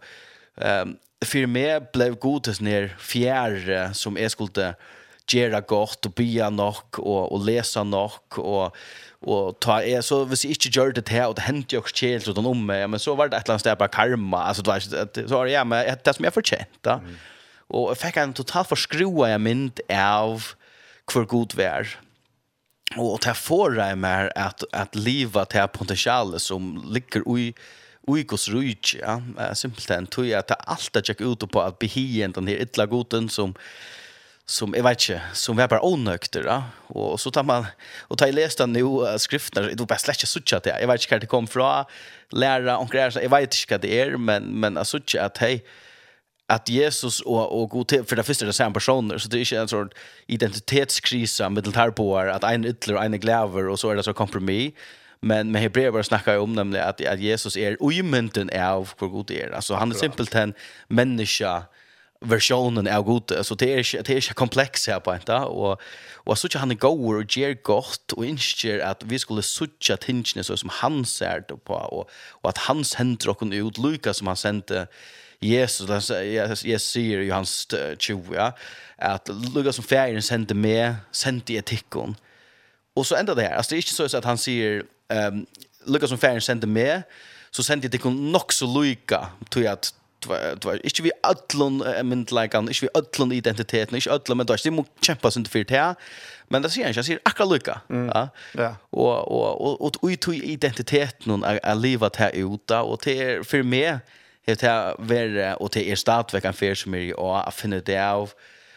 ehm 0.58 0.90
um, 0.90 0.98
för 1.26 1.48
mig 1.48 1.82
blev 1.94 2.16
godis 2.16 2.62
ner 2.62 2.96
fjärre 3.00 3.94
som 3.94 4.18
är 4.18 4.30
skulle 4.30 4.76
göra 5.32 5.62
gott 5.62 6.06
och 6.06 6.12
bya 6.12 6.50
nok 6.50 7.00
och 7.00 7.32
och 7.32 7.46
läsa 7.46 7.84
nok 7.84 8.38
och 8.38 8.76
och 9.20 9.60
ta 9.60 9.82
är 9.82 10.02
så 10.02 10.24
vis 10.26 10.46
inte 10.46 10.70
gör 10.70 10.92
det 10.92 11.10
här 11.10 11.28
och 11.28 11.36
det 11.36 11.42
hänt 11.42 11.74
ju 11.74 11.78
också 11.78 12.06
helt 12.06 12.28
utan 12.28 12.46
om 12.46 12.66
mig 12.66 12.88
men 12.88 13.00
så 13.00 13.16
var 13.16 13.28
det 13.28 13.38
ett 13.38 13.48
land 13.48 13.62
där 13.64 13.76
på 13.76 13.88
karma 13.88 14.44
alltså 14.44 14.64
det 14.64 14.70
var 14.70 14.80
så 15.28 15.36
var 15.36 15.46
det 15.46 15.52
ja 15.52 15.64
men 15.64 15.98
det 16.04 16.14
som 16.14 16.26
jag 16.26 16.34
förtjänta 16.34 16.94
mm. 16.94 17.16
och 17.68 17.90
jag 17.90 17.98
fick 17.98 18.18
en 18.18 18.34
total 18.34 18.66
förskruva 18.66 19.30
jag 19.30 19.42
mynd 19.42 19.80
av 19.90 20.44
hur 21.14 21.26
god 21.26 21.56
vär 21.56 22.00
och 22.98 23.22
ta 23.22 23.34
för 23.34 23.76
jag 23.76 23.98
mer 23.98 24.32
att 24.36 24.64
att 24.72 24.96
leva 24.96 25.46
till 25.46 25.68
potential 25.68 26.40
som 26.40 26.84
ligger 26.94 27.40
i 27.40 27.54
Uikos 28.08 28.50
rujtje, 28.50 29.00
ja. 29.02 29.18
simpelt 29.18 29.58
simpelthen, 29.58 30.08
tog 30.08 30.28
jeg 30.28 30.46
til 30.46 30.56
alt 30.68 30.96
jeg 30.96 31.10
tjekk 31.10 31.22
ut 31.26 31.46
på 31.52 31.62
at 31.62 31.80
behien 31.82 32.36
den 32.36 32.48
her 32.48 32.62
ytla 32.62 32.86
goten 32.86 33.30
som 33.30 33.56
som 34.46 34.74
jag 34.76 34.84
vet 34.84 35.10
inte 35.10 35.22
som 35.34 35.58
var 35.58 35.68
bara 35.68 35.86
onökter 35.86 36.44
ja. 36.46 36.64
Och 36.88 37.20
så 37.20 37.32
tar 37.32 37.44
man 37.44 37.66
och 38.02 38.18
tar 38.18 38.32
läst 38.32 38.58
den 38.58 38.74
nu 38.74 38.84
skrifterna 39.18 39.68
det 39.68 39.80
var 39.80 39.86
bara 39.86 39.98
släcka 39.98 40.28
sucha 40.28 40.60
det 40.60 40.80
jag 40.82 40.88
vet 40.88 41.02
inte 41.02 41.16
hur 41.16 41.20
det 41.20 41.28
kom 41.28 41.48
från 41.48 41.86
lära 42.30 42.78
och 42.78 42.90
grejer 42.90 43.20
jag 43.22 43.30
vet 43.30 43.56
inte 43.56 43.74
vad 43.74 43.82
det 43.82 44.02
är 44.02 44.18
men 44.18 44.44
men 44.44 44.78
alltså 44.78 44.98
sucha 44.98 45.26
att 45.26 45.38
hej 45.38 45.66
att 46.48 46.70
Jesus 46.70 47.22
och 47.22 47.62
och 47.62 47.70
god 47.70 47.88
till 47.88 48.04
för 48.04 48.16
det 48.16 48.24
första 48.24 48.46
det 48.46 48.50
är 48.50 48.54
samma 48.54 48.74
personer 48.74 49.18
så 49.18 49.30
det 49.30 49.38
är 49.38 49.40
inte 49.40 49.60
en 49.60 49.68
sån 49.68 49.90
identitetskris 50.28 51.42
med 51.42 51.64
det 51.64 51.76
här 51.76 51.92
på 51.92 52.18
att 52.18 52.44
en 52.44 52.66
ytler 52.66 52.96
en 52.96 53.20
gläver 53.20 53.68
och 53.68 53.80
så 53.80 53.90
är 53.90 53.96
det 53.96 54.04
så 54.04 54.14
kompromiss. 54.14 54.74
Men 55.26 55.52
med 55.52 55.62
hebreer 55.62 56.04
snackar 56.04 56.38
om 56.38 56.54
nämligen 56.54 56.88
att, 56.88 57.06
att 57.06 57.20
Jesus 57.20 57.58
är 57.58 57.84
omynten 57.84 58.50
av 58.50 58.90
hur 59.00 59.08
god 59.08 59.32
är. 59.32 59.52
Alltså 59.52 59.74
han 59.74 59.92
är 59.92 59.96
simpelt 59.96 60.36
en 60.36 60.54
människa 60.88 61.64
versionen 62.22 62.88
är 62.88 63.02
god. 63.02 63.32
Så 63.42 63.56
det 63.56 63.74
är 63.74 64.04
det 64.04 64.10
är 64.30 64.34
komplext 64.34 64.88
här 64.88 65.00
på 65.00 65.14
inte 65.14 65.36
och 65.36 65.82
och 66.14 66.38
så 66.38 66.48
han 66.58 66.78
går 66.78 67.16
och 67.16 67.38
ger 67.38 67.58
gott 67.64 68.12
och 68.12 68.26
inser 68.26 68.80
att 68.80 69.04
vi 69.04 69.20
skulle 69.20 69.42
sucha 69.42 69.98
tingen 69.98 70.44
så 70.44 70.58
som 70.58 70.70
han 70.70 71.06
ser 71.06 71.44
det 71.48 71.58
på. 71.58 71.74
Och 71.74 72.10
och 72.42 72.50
att 72.50 72.58
hans 72.58 72.96
händer 72.96 73.30
och 73.30 73.44
ut 73.52 73.78
Lukas 73.78 74.18
som 74.18 74.28
han 74.28 74.38
sände 74.38 74.88
Jesus 75.40 76.10
jag 76.66 76.82
ser 76.82 77.20
Johannes 77.20 77.68
20 77.98 78.54
att 78.98 79.30
Lukas 79.56 79.76
som 79.76 79.84
färgen 79.84 80.22
sände 80.22 80.54
med 80.54 80.96
sände 81.12 81.54
etikon. 81.54 82.16
Och 82.96 83.08
så 83.08 83.16
ändrar 83.16 83.36
det 83.36 83.42
här. 83.42 83.56
Alltså 83.56 83.70
det 83.70 83.76
är 83.76 83.78
inte 83.78 84.10
så 84.10 84.18
att 84.18 84.26
han 84.26 84.38
säger 84.38 84.84
ehm 85.10 85.34
um, 85.34 85.46
Lucas 85.86 86.10
som 86.10 86.18
Färn 86.18 86.42
sände 86.42 86.68
med 86.68 87.04
så 87.52 87.64
sände 87.64 87.88
det 87.88 87.98
kon 87.98 88.32
nog 88.32 88.54
så 88.54 88.82
lika 88.82 89.28
till 89.50 89.68
att 89.68 89.94
det 90.28 90.66
var 90.66 90.86
inte 90.86 91.02
vi 91.02 91.12
allon 91.24 91.84
myndleikan, 92.04 92.70
ikke 92.70 92.82
vi 92.82 92.90
allon 92.96 93.32
identiteten, 93.32 93.96
ikke 93.96 94.12
allon, 94.12 94.38
men 94.38 94.48
det 94.48 94.50
var 94.50 94.58
ikke, 94.58 94.70
de 94.70 94.76
må 94.76 94.86
kjempe 95.02 95.32
sin 95.32 95.46
fyrt 95.46 95.70
her, 95.70 95.94
men 96.50 96.64
det 96.64 96.72
sier 96.74 96.88
han 96.88 96.94
ikke, 96.94 97.04
han 97.04 97.08
sier 97.10 97.22
akkurat 97.26 97.52
lykka. 97.52 97.76
Ja? 97.90 98.24
Ja. 98.58 98.72
Og, 98.92 99.32
og, 99.32 99.62
og, 99.62 99.82
og, 99.82 100.00
og 100.02 100.18
tog 100.22 100.36
identiteten 100.36 101.44
er, 101.44 101.60
er 101.64 101.78
livet 101.78 102.18
her 102.18 102.34
ute, 102.42 102.80
og 102.80 103.06
det 103.06 103.16
er 103.22 103.46
for 103.46 103.64
meg, 103.64 104.02
det 104.46 104.64
er 104.64 104.98
være, 105.00 105.56
og 105.62 105.74
det 105.74 105.86
er 105.92 105.96
stadigvæk 105.96 106.46
en 106.46 106.58
fyr 106.58 106.76
som 106.78 106.98
er 106.98 107.08
i 107.08 107.14
å 107.18 107.32
finne 107.54 107.82
det 107.86 107.98
av, 108.02 108.34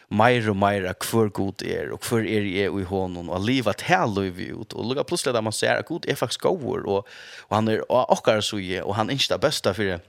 mer 0.09 0.49
og 0.49 0.57
mer 0.57 0.87
hver 0.89 1.29
god 1.29 1.63
er, 1.65 1.91
og 1.93 2.01
hver 2.01 2.25
er 2.25 2.47
jeg 2.49 2.73
i 2.73 2.87
hånden, 2.89 3.29
og 3.29 3.43
livet 3.45 3.85
her 3.85 4.07
løyver 4.09 4.55
ut, 4.57 4.73
og 4.73 4.87
lukka 4.89 5.05
plutselig 5.05 5.35
da 5.35 5.43
man 5.45 5.53
ser 5.55 5.77
at 5.77 5.85
god 5.85 6.07
er 6.09 6.17
faktisk 6.17 6.47
god, 6.47 6.85
og, 6.85 7.05
og 7.49 7.55
han 7.55 7.69
er 7.69 7.85
akkurat 7.89 8.45
så 8.45 8.57
i, 8.57 8.79
og 8.81 8.95
han 8.97 9.09
er 9.09 9.19
ikke 9.19 9.33
det 9.35 9.41
beste 9.45 9.73
for 9.73 9.99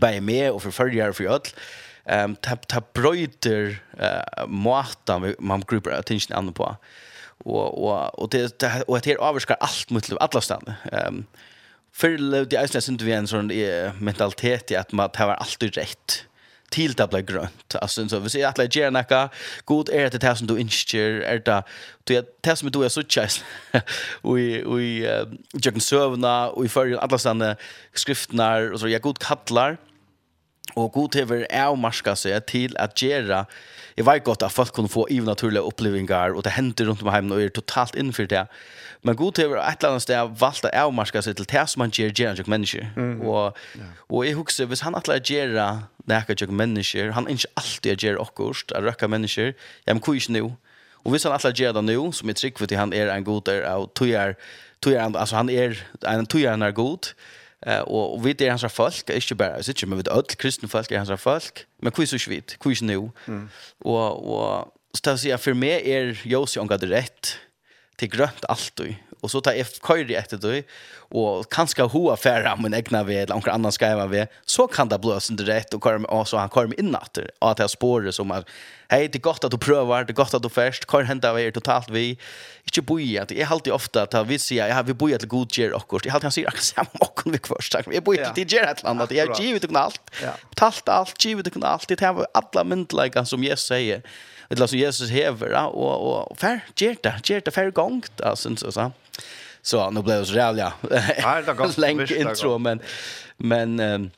bare 0.00 0.20
med 0.20 0.50
og 0.50 0.62
for 0.62 0.70
følgere 0.70 1.14
for 1.16 1.28
ødel, 1.34 1.52
um, 2.12 2.36
ta, 2.44 2.56
ta 2.68 2.80
brøyter 2.80 3.76
uh, 4.00 4.48
måten 4.48 5.34
man 5.40 5.64
grupper 5.64 5.96
attention 5.96 6.36
andre 6.36 6.52
på. 6.52 6.72
Og, 7.46 7.78
og, 7.78 8.10
og, 8.18 8.32
det, 8.32 8.60
det, 8.60 8.70
og 8.88 8.98
det 9.04 9.12
her 9.12 9.22
avvarskar 9.22 9.60
alt 9.60 9.90
mot 9.94 10.08
liv, 10.08 10.18
alle 10.20 10.42
stedene. 10.42 10.76
Um, 10.92 11.26
Før 11.98 12.16
levde 12.20 12.54
jeg 12.54 12.82
synes 12.82 13.02
vi 13.02 13.10
en 13.10 13.26
sånn 13.26 13.48
mentalitet 13.98 14.70
i 14.70 14.76
at 14.78 14.92
man, 14.94 15.10
det 15.10 15.24
var 15.26 15.40
alltid 15.42 15.78
rett 15.80 16.18
till 16.70 16.92
det 16.92 17.08
blir 17.10 17.20
grönt. 17.20 17.74
Alltså 17.74 18.08
så 18.08 18.18
vi 18.18 18.30
ser 18.30 18.46
att 18.46 18.58
lägga 18.58 18.90
näka 18.90 19.28
god 19.64 19.88
är 19.88 20.10
det 20.10 20.22
här 20.22 20.34
som 20.34 20.46
du 20.46 20.58
inskjer 20.58 21.20
är 21.20 21.38
det 21.38 21.62
du 22.04 22.22
det 22.40 22.56
som 22.56 22.70
du 22.70 22.84
är 22.84 22.88
så 22.88 23.02
chans. 23.02 23.44
Vi 24.22 24.64
vi 24.66 25.02
jag 25.52 25.62
kan 25.62 25.80
servna 25.80 26.48
och 26.48 26.64
i 26.64 26.68
för 26.68 26.96
alla 26.96 27.18
såna 27.18 27.56
skriftnar 27.94 28.72
och 28.72 28.80
så 28.80 28.88
jag 28.88 29.02
god 29.02 29.18
kallar. 29.18 29.76
Og 30.76 30.92
god 30.92 31.16
hever 31.16 31.46
er 31.48 31.70
å 31.70 31.78
marska 31.78 32.14
seg 32.18 32.44
til 32.50 32.74
at 32.80 32.98
gjøre, 33.00 33.44
jeg 33.98 34.06
vet 34.06 34.24
godt 34.26 34.44
at 34.46 34.54
folk 34.54 34.74
kunne 34.76 34.90
få 34.90 35.06
ivernaturlige 35.10 35.64
opplevinger, 35.66 36.36
og 36.36 36.44
det 36.46 36.54
hender 36.54 36.90
rundt 36.90 37.02
om 37.02 37.10
hjemme, 37.12 37.34
og 37.34 37.42
er 37.42 37.54
totalt 37.54 37.96
innenfor 37.98 38.28
det. 38.30 38.44
Men 39.02 39.16
god 39.16 39.38
hever 39.38 39.58
et 39.62 39.80
eller 39.80 39.96
annet 39.96 40.04
sted 40.04 40.36
valgt 40.40 40.66
å 40.66 40.70
er 40.72 40.92
marska 40.94 41.22
seg 41.22 41.38
til 41.38 41.48
det 41.50 41.64
som 41.70 41.82
han 41.84 41.94
gjør 41.94 42.14
gjerne 42.14 42.38
til 42.38 42.50
mennesker. 42.50 42.86
Mm. 42.96 43.20
Og, 43.26 43.58
ja. 43.78 43.90
og 44.08 44.24
jeg 44.26 44.38
husker, 44.38 44.70
hvis 44.70 44.84
han 44.86 44.98
atler 44.98 45.22
gjøre 45.22 45.66
nekka 46.10 46.38
til 46.38 46.54
mennesker, 46.54 47.12
han 47.16 47.26
er 47.26 47.38
ikke 47.38 47.52
alltid 47.62 48.06
gjør 48.06 48.22
akkurat, 48.22 48.74
å 48.74 48.84
røkke 48.86 49.10
mennesker, 49.10 49.52
ja, 49.86 49.94
men 49.94 50.02
hvor 50.02 50.18
ikke 50.18 50.34
nå? 50.36 50.50
Og 51.04 51.14
hvis 51.14 51.24
han 51.24 51.34
atler 51.34 51.54
gjør 51.56 51.76
det 51.78 51.84
nå, 51.88 51.98
som 52.12 52.30
jeg 52.30 52.40
trykker 52.40 52.64
for 52.64 52.70
til 52.70 52.80
han 52.80 52.94
er 52.96 53.10
en 53.14 53.26
god 53.26 53.46
der, 53.48 53.66
og 53.78 53.92
tog 53.98 54.10
er, 54.10 54.34
tog 54.84 54.94
er, 54.94 55.06
altså 55.14 55.38
han 55.38 55.50
er 55.50 55.78
en 56.06 56.26
tog 56.26 56.42
er 56.42 56.58
en 56.58 56.74
god, 56.74 57.12
Eh 57.66 57.80
och 57.80 58.26
vi 58.26 58.32
det 58.32 58.48
hans 58.48 58.72
folk, 58.72 59.10
inte 59.10 59.34
bara 59.34 59.62
så 59.62 59.70
inte 59.70 59.86
men 59.86 59.98
vi 59.98 60.10
öll 60.10 60.24
kristna 60.24 60.68
folk 60.68 60.90
är 60.90 60.98
hans 60.98 61.20
folk, 61.20 61.66
men 61.82 61.92
hur 61.96 62.06
så 62.06 62.18
svit, 62.18 62.56
hur 62.64 62.74
så 62.74 62.84
nu. 62.84 63.10
Och 63.78 64.32
och 64.38 64.70
så 65.04 65.10
att 65.10 65.20
säga 65.20 65.38
för 65.38 65.54
mig 65.54 65.90
är 65.92 66.20
Josi 66.24 66.60
on 66.60 66.68
rätt 66.68 67.38
till 67.96 68.08
grönt 68.08 68.44
allt 68.44 68.80
och 68.80 68.86
och 69.20 69.30
så 69.30 69.40
tar 69.40 69.52
jag 69.52 69.66
köra 69.66 70.18
efter 70.18 70.36
det 70.36 70.62
och 71.10 71.52
kanske 71.52 71.82
hoa 71.82 72.16
färra 72.16 72.56
men 72.56 72.74
egna 72.74 73.04
vi 73.04 73.16
eller 73.16 73.34
någon 73.34 73.48
annan 73.50 73.72
skriva 73.72 74.06
vi 74.06 74.26
så 74.44 74.66
kan 74.66 74.88
det 74.88 74.98
blåsa 74.98 75.32
inte 75.32 75.44
rätt 75.44 75.74
och 75.74 75.82
kommer 75.82 76.10
och 76.10 76.28
så 76.28 76.36
han 76.36 76.48
kommer 76.48 76.80
in 76.80 76.94
att 76.94 77.18
att 77.38 77.56
det 77.56 77.68
spåret 77.68 78.14
som 78.14 78.30
att 78.30 78.48
hej 78.88 79.08
det 79.08 79.18
gott 79.18 79.44
att 79.44 79.50
du 79.50 79.58
prövar 79.58 80.04
det 80.04 80.12
gott 80.12 80.34
att 80.34 80.42
du 80.42 80.48
först 80.48 80.86
kan 80.86 81.06
hända 81.06 81.32
vi 81.32 81.52
totalt 81.52 81.90
vi 81.90 82.18
inte 82.64 82.82
boja 82.82 83.24
det 83.24 83.42
är 83.42 83.52
alltid 83.52 83.72
ofta 83.72 84.02
att 84.02 84.26
vi 84.26 84.38
säger 84.38 84.68
ja 84.68 84.82
vi 84.82 84.94
boja 84.94 85.18
till 85.18 85.28
god 85.28 85.58
ger 85.58 85.72
och 85.72 85.88
kost 85.88 86.06
jag 86.06 86.12
har 86.12 86.20
han 86.20 86.32
säger 86.32 86.50
samma 86.56 86.88
och 87.00 87.20
vi 87.24 87.38
först 87.38 87.74
vi 87.86 88.00
boja 88.00 88.30
till 88.34 88.52
ger 88.52 88.62
ett 88.62 88.82
land 88.82 89.02
att 89.02 89.10
jag 89.10 89.40
givet 89.40 89.64
och 89.64 89.76
allt. 89.76 90.00
Betalt 90.50 90.88
allt 90.88 91.24
givet 91.24 91.56
och 91.56 91.68
allt. 91.68 91.88
Det 91.88 92.00
har 92.00 92.26
alla 92.34 92.64
myndliga 92.64 93.24
som 93.24 93.44
Jesus 93.44 93.66
säger 93.66 94.02
eller 94.48 94.66
som 94.66 94.78
Jesus 94.78 95.10
hever 95.10 95.66
och 95.66 96.30
och 96.30 96.38
fär 96.38 96.60
ger 96.76 96.96
det 97.02 97.20
ger 97.24 97.40
det 97.40 97.50
fär 97.50 97.70
gångt 97.70 98.20
alltså 98.20 98.56
så 98.56 98.72
så 98.72 98.92
Så 99.68 99.90
nu 99.90 100.02
blev 100.02 100.18
det 100.18 100.26
så 100.26 100.34
jävla 100.34 100.72
länk 101.76 102.10
intro, 102.10 102.58
men, 102.58 102.80
men, 103.38 103.80
um, 103.80 104.10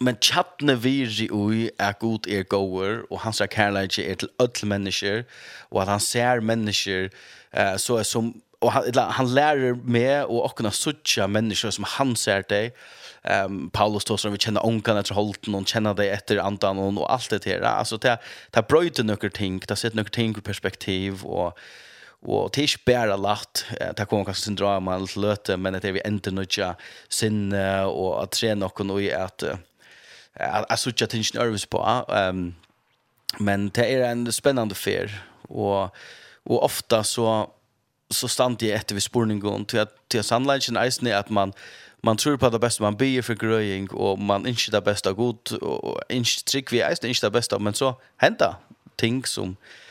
men 0.00 0.16
chatne 0.20 0.74
virgi 0.76 1.30
ui 1.30 1.70
er 1.78 1.94
god 2.00 2.26
er 2.28 2.42
goer, 2.42 2.98
og 3.10 3.20
hans 3.20 3.40
er 3.40 3.48
kærleidje 3.48 4.04
er 4.04 4.14
til 4.20 4.28
öll 4.42 4.66
mennesker, 4.66 5.22
og 5.70 5.82
at 5.82 5.88
han 5.88 6.00
ser 6.00 6.40
mennesker, 6.40 7.08
uh, 7.56 7.76
så 7.76 7.96
er 7.96 8.02
som, 8.02 8.34
og 8.60 8.72
han, 8.72 8.92
han 8.94 9.26
lærer 9.26 9.80
med 9.84 10.26
og 10.28 10.44
okkurna 10.44 10.70
suttja 10.70 11.26
mennesker 11.26 11.72
som 11.72 11.88
han 11.96 12.12
ser 12.16 12.44
deg, 12.44 12.76
um, 13.24 13.70
Paulus 13.72 14.04
tog 14.04 14.20
som 14.20 14.32
vi 14.32 14.38
känner 14.38 14.66
onkan 14.66 14.96
efter 14.96 15.14
holten 15.14 15.54
och 15.54 15.68
känner 15.68 15.94
det 15.94 16.10
efter 16.10 16.36
andan 16.36 16.98
och 16.98 17.12
allt 17.12 17.30
det 17.30 17.44
där. 17.44 17.60
Alltså 17.60 17.96
det, 17.96 18.18
det 18.50 18.68
bröjde 18.68 19.02
några 19.02 19.30
ting, 19.30 19.58
det 19.58 19.70
har 19.70 19.76
sett 19.76 19.94
några 19.94 20.10
ting 20.10 20.36
i 20.38 20.40
perspektiv 20.40 21.24
och 21.24 21.58
Og 22.22 22.50
det 22.54 22.62
er 22.62 22.68
ikke 22.70 22.86
bare 22.92 23.16
lagt, 23.20 23.66
det 23.98 24.08
kommer 24.08 24.24
kanskje 24.24 24.48
syndrom 24.48 24.86
drama 24.86 24.96
eller 24.96 25.20
løte, 25.20 25.56
men 25.56 25.74
det 25.74 25.84
er 25.84 25.94
vi 25.94 26.04
ender 26.04 26.32
nødja 26.34 26.72
sinne 27.12 27.62
og 27.86 28.22
at 28.22 28.30
tre 28.34 28.54
noe 28.56 29.02
i 29.02 29.10
at 29.14 29.44
jeg 30.40 30.78
synes 30.78 30.86
ikke 30.86 31.04
at 31.04 31.14
jeg 31.14 31.24
nervøs 31.34 31.66
på. 31.66 31.78
Um, 32.28 32.54
men 33.40 33.68
det 33.68 33.92
er 33.92 34.10
en 34.10 34.32
spennende 34.32 34.74
fer, 34.74 35.08
og, 35.48 35.90
og 36.46 36.62
ofte 36.62 37.04
så, 37.04 37.46
så 38.10 38.28
stand 38.28 38.62
jeg 38.62 38.76
etter 38.76 38.94
ved 38.94 39.00
spurningen 39.00 39.64
til 39.64 39.78
at, 39.78 39.88
til 40.10 40.18
at 40.18 40.24
sannleggen 40.24 40.76
eisen 40.76 41.06
er 41.06 41.18
at 41.18 41.30
man, 41.30 41.52
man 42.04 42.16
tror 42.16 42.36
på 42.36 42.48
det 42.48 42.60
beste, 42.60 42.82
man 42.82 42.96
blir 42.96 43.22
for 43.22 43.34
grøying, 43.34 43.94
og 43.94 44.20
man 44.20 44.46
ikke 44.46 44.72
det 44.72 44.84
beste 44.84 45.08
av 45.08 45.16
god, 45.16 45.58
og 45.62 46.00
ikke 46.10 46.44
trygg 46.46 46.72
vi 46.72 46.84
eisen, 46.84 47.08
ikke 47.08 47.26
det 47.26 47.32
beste, 47.32 47.58
men 47.58 47.74
så 47.74 47.92
hender 48.20 48.60
ting 48.98 49.26
som, 49.28 49.56
uh, 49.56 49.85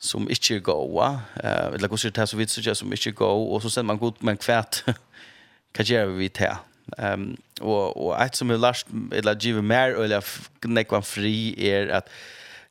som 0.00 0.28
ikke 0.30 0.60
går, 0.60 1.12
eh, 1.44 1.74
eller 1.74 1.88
hvordan 1.88 2.12
det 2.12 2.28
så 2.28 2.36
vidt 2.36 2.50
som 2.50 2.74
som 2.74 2.92
ikke 2.92 3.12
går, 3.12 3.54
og 3.54 3.62
så 3.62 3.70
sender 3.70 3.86
man 3.86 3.98
godt, 3.98 4.22
men 4.22 4.36
kvært. 4.36 4.84
hva 5.74 5.84
gjør 5.84 6.16
vi 6.16 6.28
til? 6.28 6.56
Um, 6.98 7.36
og, 7.60 7.96
og 7.96 8.24
et 8.24 8.36
som 8.36 8.50
er 8.50 8.56
lærst, 8.56 8.86
eller 9.12 9.34
giver 9.34 9.62
mer, 9.62 9.96
eller 9.98 10.24
nekvann 10.64 11.02
fri, 11.02 11.54
er 11.58 11.94
at 12.00 12.08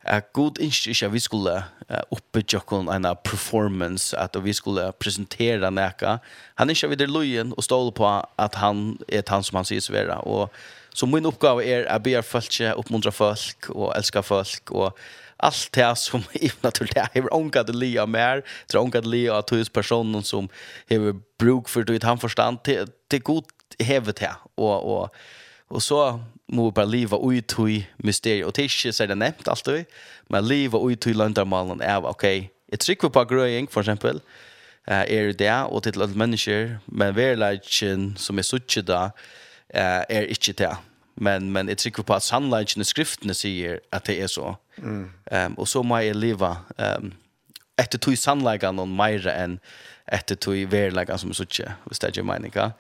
at 0.08 0.34
god 0.34 0.60
ikke 0.64 0.90
ikke 0.90 1.12
vi 1.12 1.20
skulle 1.20 1.54
uh, 1.90 1.98
oppe 2.12 2.44
jokken 2.54 2.88
en 2.90 3.08
performance, 3.24 4.18
at 4.18 4.38
vi 4.44 4.54
skulle 4.54 4.92
presentere 5.00 5.72
nekka. 5.72 6.18
Han 6.56 6.70
ikke 6.70 6.90
videre 6.90 7.12
løyen 7.12 7.54
og 7.58 7.64
ståle 7.64 7.92
på 7.92 8.08
at 8.40 8.56
han 8.56 8.98
er 9.10 9.24
han 9.28 9.44
som 9.44 9.56
han 9.56 9.66
sier 9.66 9.84
svera. 9.84 10.22
Og, 10.24 10.50
så 10.96 11.06
min 11.06 11.26
oppgave 11.26 11.66
er 11.66 11.86
at 11.92 12.04
be 12.04 12.16
folk, 12.24 12.62
oppmuntre 12.76 13.12
folk 13.12 13.70
og 13.70 13.94
älska 13.98 14.22
folk, 14.22 14.72
og 14.72 14.98
allt 15.38 15.72
det 15.72 15.98
som 15.98 16.24
i 16.34 16.52
naturligt 16.62 16.98
är 16.98 17.10
hur 17.14 17.34
onka 17.34 17.64
det 17.64 17.74
lia 17.74 18.06
mer 18.06 18.44
tror 18.68 18.82
onka 18.82 19.02
det 19.02 19.10
lia 19.10 19.38
att 19.38 19.52
hus 19.52 19.70
personen 19.70 20.24
som 20.24 20.50
har 20.90 21.16
bruk 21.40 21.70
för 21.70 21.84
det 21.84 22.04
han 22.04 22.20
förstand 22.20 22.64
till 22.64 22.88
till 23.08 23.22
god 23.22 23.44
hevet 23.80 24.20
här 24.20 24.36
och 24.56 25.02
och 25.02 25.16
och 25.70 25.84
så 25.84 26.20
må 26.48 26.72
bara 26.72 26.86
leva 26.86 27.18
ut 27.34 27.60
i 27.60 27.88
mysteriet. 27.98 28.46
Och 28.46 28.60
ikke 28.60 28.94
så 28.94 29.06
det 29.06 29.16
nämnt 29.16 29.48
allt 29.48 29.68
men 30.30 30.48
leva 30.48 30.92
ut 30.92 31.08
i 31.08 31.14
løndermalen 31.14 31.82
är 31.82 32.06
okej 32.06 32.52
ett 32.72 32.80
trykker 32.80 33.10
på 33.10 33.26
gröing 33.26 33.68
för 33.68 33.82
exempel 33.82 34.20
är 34.88 35.34
det 35.34 35.64
och 35.64 35.84
til 35.84 36.02
alle 36.02 36.16
mennesker, 36.16 36.80
men 36.86 37.16
verkligheten 37.16 38.18
som 38.18 38.38
är 38.38 38.42
sucht 38.42 38.88
där 38.88 39.12
är 39.70 40.24
inte 40.24 40.54
det 40.54 40.78
men 41.18 41.52
men 41.52 41.66
det 41.66 41.78
tycker 41.78 42.04
på 42.04 42.14
att 42.14 42.24
sannoliken 42.24 42.82
i 42.82 42.86
skrifterna 42.86 43.34
säger 43.34 43.80
att 43.90 44.04
det 44.04 44.22
är 44.22 44.28
så. 44.28 44.58
Mm. 44.78 45.12
Ehm 45.32 45.52
um, 45.52 45.54
och 45.54 45.68
så 45.68 45.84
må 45.84 46.00
jag 46.00 46.16
leva 46.16 46.58
ehm 46.78 47.04
um, 47.04 47.14
efter 47.78 47.98
tog 47.98 48.18
sannoliken 48.18 48.76
någon 48.76 48.96
mer 48.96 49.28
än 49.28 49.60
efter 50.06 50.36
tog 50.36 50.56
verligen 50.56 51.18
som 51.18 51.34
så 51.34 51.46
tjä. 51.46 51.72
hvis 51.86 52.04
är 52.04 52.12
det 52.12 52.24
meninga. 52.24 52.72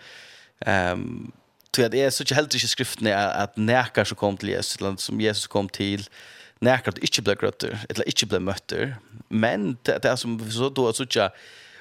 Ehm 0.65 0.99
um, 0.99 1.31
tror 1.71 1.83
jag 1.83 1.91
det 1.91 2.01
är 2.01 2.09
så 2.09 2.25
tjä 2.25 2.35
helt 2.35 2.55
i 2.55 3.09
är 3.09 3.43
att 3.43 3.57
näkar 3.57 4.05
så 4.05 4.15
kom 4.15 4.37
till 4.37 4.49
Jesus 4.49 5.01
som 5.01 5.21
Jesus 5.21 5.47
kom 5.47 5.69
till 5.69 6.09
näkar 6.59 6.91
att 6.91 6.97
inte 6.97 7.21
bli 7.21 7.35
grötter 7.35 7.79
eller 7.89 8.07
inte 8.07 8.25
bli 8.25 8.39
mötter. 8.39 8.95
Men 9.29 9.77
det, 9.83 10.01
det 10.01 10.09
är 10.09 10.15
som 10.15 10.51
så 10.51 10.69
då 10.69 10.93
så 10.93 11.05
tjä 11.05 11.29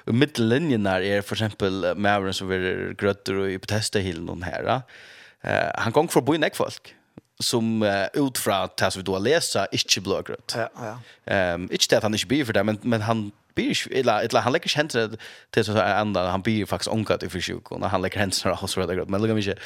Och 0.07 0.13
där 0.13 1.01
är 1.01 1.21
för 1.21 1.35
exempel 1.35 1.95
Mavren 1.95 2.33
som 2.33 2.51
är 2.51 2.95
grötter 2.97 3.33
och 3.33 3.49
i 3.49 3.59
protester 3.59 3.99
hela 3.99 4.21
någon 4.21 4.43
här 4.43 4.81
eh, 5.47 5.71
han 5.75 5.91
gong 5.91 6.07
for 6.07 6.21
bo 6.21 6.35
i 6.35 6.49
folk 6.53 6.93
som 7.39 7.81
uh, 7.81 8.05
ut 8.13 8.37
fra 8.37 8.69
det 8.77 8.91
som 8.91 8.99
vi 8.99 9.03
då 9.03 9.17
läser 9.19 9.67
inte 9.71 10.01
blir 10.01 10.23
grönt. 10.23 10.55
Ja, 10.55 10.69
ja. 11.25 11.53
Um, 11.53 11.61
inte 11.71 11.85
det 11.89 11.97
att 11.97 12.03
han 12.03 12.13
inte 12.13 12.27
blir 12.27 12.45
för 12.45 12.53
det 12.53 12.63
men 12.63 12.79
men 12.81 13.01
han 13.01 13.31
blir 13.55 13.93
eller 13.93 14.19
eller 14.19 14.39
han 14.39 14.53
lägger 14.53 14.75
händer 14.75 15.17
till 15.49 15.65
så 15.65 15.81
andra 15.81 16.27
han 16.27 16.41
blir 16.41 16.65
faktiskt 16.65 16.91
onkat 16.91 17.23
i 17.23 17.29
försök 17.29 17.71
och 17.71 17.89
han 17.89 18.01
lägger 18.01 18.19
händer 18.19 18.63
och 18.63 18.69
så 18.69 18.85
där 18.85 18.95
grönt. 18.95 19.09
Men 19.09 19.21
lugna 19.21 19.35
mig. 19.35 19.57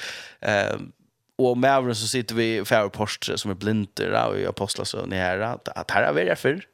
Ehm 0.42 0.92
och 1.36 1.58
med 1.58 1.72
över 1.72 1.94
så 1.94 2.08
sitter 2.08 2.36
vi 2.36 2.66
färre 2.66 2.90
postre 2.90 3.38
som 3.38 3.52
är 3.52 3.56
blinter 3.56 4.28
och 4.28 4.40
i 4.40 4.46
apostlar 4.46 4.86
så 4.86 5.06
ni 5.06 5.16
här 5.16 5.40
att 5.40 5.92
här 5.92 6.04
är 6.04 6.14
vi 6.14 6.36
för. 6.36 6.66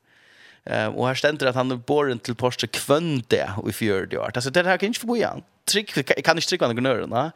Ehm 0.65 0.93
och 0.93 1.07
här 1.07 1.15
ständer 1.15 1.47
att 1.47 1.55
han 1.55 1.71
är 1.71 1.75
borren 1.75 2.19
till 2.19 2.35
postre 2.35 2.67
kvönte 2.67 3.49
och 3.57 3.69
i 3.69 3.73
fjärde 3.73 4.17
år. 4.17 4.31
Alltså 4.33 4.49
det 4.49 4.63
här 4.63 4.77
kan 4.77 4.87
inte 4.87 4.99
få 4.99 5.07
bo 5.07 5.15
igen. 5.15 5.43
Trick 5.65 5.93
kan 6.25 6.37
inte 6.37 6.47
trycka 6.47 6.67
någon 6.67 6.75
gnör, 6.75 7.07
va? 7.07 7.31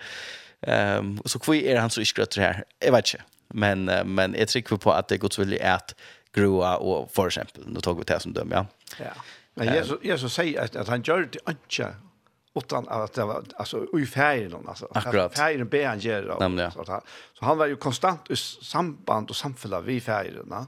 Ehm 0.62 1.22
så 1.26 1.40
kvui 1.40 1.68
är 1.68 1.80
han 1.80 1.90
så 1.90 2.02
iskrötter 2.02 2.42
här. 2.42 2.64
Jag 2.80 2.92
vet 2.92 3.14
inte. 3.14 3.26
Men 3.48 3.90
uh, 3.90 4.04
men 4.04 4.36
jag 4.40 4.48
tror 4.48 4.78
på 4.78 4.92
att 4.92 5.08
det 5.08 5.18
går 5.18 5.30
så 5.30 5.42
väl 5.44 5.62
att 5.62 5.96
groa 6.34 6.78
och 6.78 7.12
för 7.12 7.28
exempel 7.28 7.64
nu 7.68 7.80
tog 7.80 7.98
vi 7.98 8.04
det 8.04 8.20
som 8.20 8.34
döm 8.34 8.50
ja. 8.52 8.66
Ja. 9.00 9.06
Men 9.54 9.74
Jesus 9.74 10.00
Jesus 10.04 10.34
säger 10.34 10.62
att, 10.62 10.76
att 10.76 10.88
han 10.88 11.02
gör 11.02 11.20
det 11.32 11.50
inte 11.50 11.94
utan 12.56 12.88
att 12.90 13.14
det 13.14 13.26
var 13.26 13.44
alltså 13.56 14.00
i 14.00 14.06
färgen 14.06 14.68
alltså 14.68 14.88
Akkurat. 14.92 15.38
färgen 15.38 15.68
ber 15.68 15.86
han 15.88 16.00
göra 16.00 16.36
och 16.36 16.74
så 16.74 16.84
där. 16.84 17.02
Så 17.34 17.46
han 17.46 17.58
var 17.58 17.66
ju 17.66 17.76
konstant 17.76 18.32
i 18.32 18.36
samband 18.36 19.30
och 19.30 19.36
samfälla 19.36 19.82
vi 19.82 20.02
färgerna. 20.02 20.68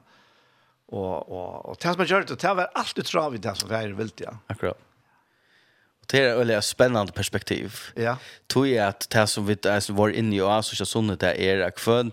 Och 0.85 1.29
och 1.29 1.65
och 1.65 1.79
tills 1.79 1.97
man 1.97 2.05
gör 2.05 2.21
det, 2.21 2.41
det 2.41 2.53
var 2.53 2.69
alltid 2.73 3.05
trav 3.05 3.35
i 3.35 3.37
det 3.37 3.55
som 3.55 3.69
färgen 3.69 3.97
vill. 3.97 4.11
Ja. 4.15 4.37
Akkurat. 4.47 4.77
Det 6.07 6.19
är 6.19 6.51
ett 6.51 6.63
spännande 6.63 7.11
perspektiv. 7.11 7.75
Ja. 7.95 8.17
Tog 8.47 8.67
jag 8.67 8.87
att 8.87 9.09
det 9.09 9.27
som 9.27 9.45
vi 9.45 9.57
alltså 9.69 9.93
var 9.93 10.09
inne 10.09 10.35
i 10.35 10.41
och 10.41 10.65
så 10.65 10.85
sånt 10.85 11.19
där 11.19 11.33
är 11.33 11.59
att 11.59 11.75
kvön 11.75 12.11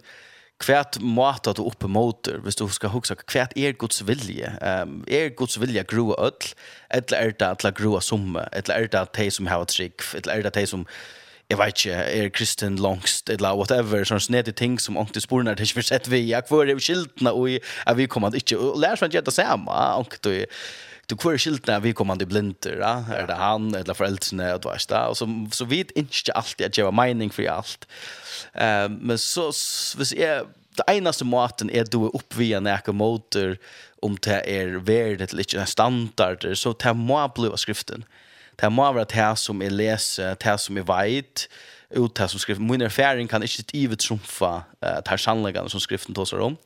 kvärt 0.61 0.99
mat 1.01 1.47
att 1.47 1.59
uppe 1.59 1.87
motor, 1.87 2.41
hvis 2.45 2.57
du 2.57 2.69
ska 2.69 2.89
huxa 2.89 3.15
kvärt 3.15 3.57
är 3.57 3.73
Guds 3.73 4.03
vilja. 4.03 4.53
Ehm 4.61 4.89
um, 4.89 5.05
är 5.07 5.29
Guds 5.29 5.57
vilja 5.57 5.83
groa 5.83 6.15
öll 6.19 6.33
eller 6.89 7.19
är 7.19 7.35
det 7.39 7.49
att 7.49 7.79
groa 7.79 8.01
summa 8.01 8.43
eller 8.53 8.75
är 8.75 8.89
det 8.89 9.01
att 9.01 9.13
de 9.13 9.31
som 9.31 9.47
har 9.47 9.63
ett 9.63 9.69
trick 9.69 10.01
eller 10.15 10.35
är 10.35 10.43
det 10.43 10.49
att 10.49 10.55
de 10.55 10.67
som 10.67 10.87
jag 11.49 11.59
vet 11.59 11.87
inte, 11.87 11.91
är 11.91 12.29
kristen 12.29 12.77
långst 12.77 13.29
eller 13.29 13.57
whatever, 13.57 14.05
sånn 14.05 14.21
snedige 14.21 14.55
ting 14.55 14.79
som 14.79 14.97
ångte 14.97 15.21
sporene 15.21 15.55
det 15.59 15.67
för 15.67 15.83
sett 15.83 16.09
vi, 16.09 16.31
jag 16.31 16.49
får 16.49 16.67
det 16.67 16.79
skiltene 16.81 17.31
och 17.31 17.49
at 17.87 17.97
vi 17.97 18.07
kommer 18.07 18.35
inte, 18.35 18.57
og 18.57 18.79
lærer 18.79 18.97
seg 18.97 19.11
ikke 19.11 19.25
det 19.27 19.35
samme, 19.35 19.75
ångte 19.99 20.31
og 20.31 20.47
du 21.11 21.17
kvar 21.17 21.39
skiltna 21.39 21.81
vi 21.81 21.93
kommande 21.93 22.27
blinter 22.27 22.79
ja? 22.81 23.05
är 23.15 23.27
det 23.27 23.35
han 23.35 23.75
eller 23.75 23.95
föräldrarna 23.95 24.55
och 24.55 24.65
vad 24.65 24.79
där 24.89 25.09
och 25.09 25.17
så 25.17 25.47
så 25.53 25.65
vet 25.65 25.91
inte 25.91 26.33
alltid 26.33 26.67
att 26.67 26.79
jag 26.79 26.95
mening 26.95 27.31
för 27.31 27.47
allt. 27.49 27.89
Ehm 28.53 28.95
men 28.95 29.19
så 29.19 29.47
vis 29.99 30.13
är 30.13 30.45
det 30.77 30.93
enaste 30.93 31.25
maten 31.25 31.71
är 31.71 31.85
då 31.85 32.09
upp 32.09 32.37
via 32.37 32.61
näka 32.61 32.93
motor 32.93 33.59
om 34.03 34.17
det 34.23 34.61
är 34.61 34.67
värdet 34.67 35.33
lite 35.33 35.67
standard 35.67 36.57
så 36.59 36.73
det 36.73 36.95
må 36.95 37.29
bli 37.29 37.51
skriften. 37.57 38.05
Det 38.57 38.71
må 38.71 38.93
vara 38.93 39.05
det 39.05 39.37
som 39.37 39.63
är 39.63 39.71
läser, 39.71 40.37
det 40.41 40.59
som 40.59 40.77
är 40.77 41.05
vit 41.05 41.49
ut 41.91 42.15
det 42.15 42.29
som 42.29 42.41
skriften. 42.41 42.67
Min 42.67 42.83
erfaring 42.83 43.29
kan 43.29 43.43
inte 43.43 43.77
givet 43.77 43.99
trumfa 43.99 44.57
uh, 44.57 44.63
det 44.81 45.09
här 45.09 45.17
sannläggande 45.17 45.71
som 45.71 45.81
skriften 45.81 46.15
tar 46.15 46.39
om. 46.41 46.57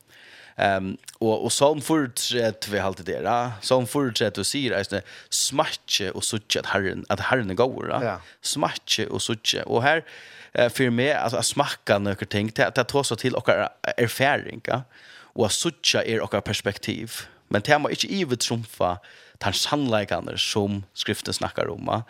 Ehm 0.55 0.97
och 1.17 1.43
och 1.43 1.51
som 1.51 1.81
fortsätt 1.81 2.67
vi 2.67 2.79
alltid 2.79 3.05
det 3.05 3.21
där. 3.21 3.51
Som 3.61 3.87
fortsätt 3.87 4.37
och 4.37 4.47
säger 4.47 4.77
alltså 4.77 5.01
smatche 5.29 6.11
och 6.13 6.23
sucha 6.23 6.59
att 6.59 6.65
Herren 6.65 7.05
att 7.09 7.19
Herren 7.19 7.55
går 7.55 7.87
då. 7.87 8.19
Smatche 8.41 9.05
och 9.09 9.21
sucha. 9.21 9.63
Och 9.63 9.83
här 9.83 10.03
för 10.69 10.89
mig 10.89 11.13
alltså 11.13 11.37
att 11.37 11.45
smaka 11.45 11.99
några 11.99 12.25
ting 12.25 12.51
till 12.51 12.63
att 12.63 12.87
ta 12.87 13.03
så 13.03 13.15
till 13.15 13.35
och 13.35 13.49
erfaringa 13.97 14.83
och 15.35 15.51
sucha 15.51 16.03
er 16.03 16.21
och 16.21 16.43
perspektiv. 16.43 17.11
Men 17.47 17.61
det 17.65 17.79
må 17.79 17.89
inte 17.89 18.13
ivet 18.13 18.39
trumfa 18.39 18.97
den 19.37 19.53
sannleikene 19.53 20.37
som 20.37 20.83
skriften 20.93 21.33
snakkar 21.33 21.69
om. 21.69 22.03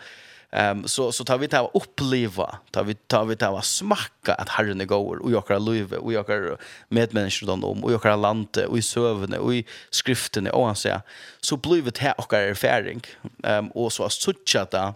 Ehm 0.56 0.88
så 0.88 1.12
så 1.12 1.24
tar 1.24 1.38
vi 1.38 1.48
ta 1.48 1.70
uppleva, 1.74 2.58
tar 2.70 2.84
vi 2.84 2.94
tar 2.94 3.24
vi 3.24 3.36
ta 3.36 3.62
smaka 3.62 4.34
att 4.34 4.48
Herren 4.48 4.80
är 4.80 4.84
god 4.84 5.18
och 5.18 5.30
jag 5.32 5.46
kan 5.46 5.64
leva 5.64 5.98
och 5.98 6.12
jag 6.12 6.26
kan 6.26 6.56
med 6.88 7.14
människor 7.14 7.50
om 7.50 7.84
och 7.84 7.92
jag 7.92 8.02
kan 8.02 8.22
landa 8.22 8.68
och 8.68 8.78
i 8.78 8.82
sövne 8.82 9.38
och 9.38 9.54
i 9.54 9.64
skriften 9.90 10.46
och 10.46 10.66
han 10.66 10.76
säger 10.76 11.00
så 11.40 11.56
blir 11.56 11.82
vi 11.82 11.90
här 11.98 12.14
och 12.18 12.32
erfaring. 12.32 13.00
Ehm 13.44 13.68
och 13.68 13.92
så 13.92 14.08
sucha 14.08 14.64
ta 14.64 14.94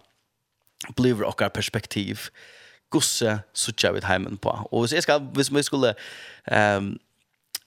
blir 0.97 1.23
och 1.23 1.43
perspektiv. 1.53 2.21
Gosse 2.89 3.39
sucha 3.53 3.93
vid 3.93 4.05
hemmen 4.05 4.37
på. 4.37 4.69
Och 4.71 4.91
så 4.91 5.03
ska 5.03 5.19
hvis 5.19 5.51
vi 5.51 5.63
skulle 5.63 5.95
ehm 6.45 6.99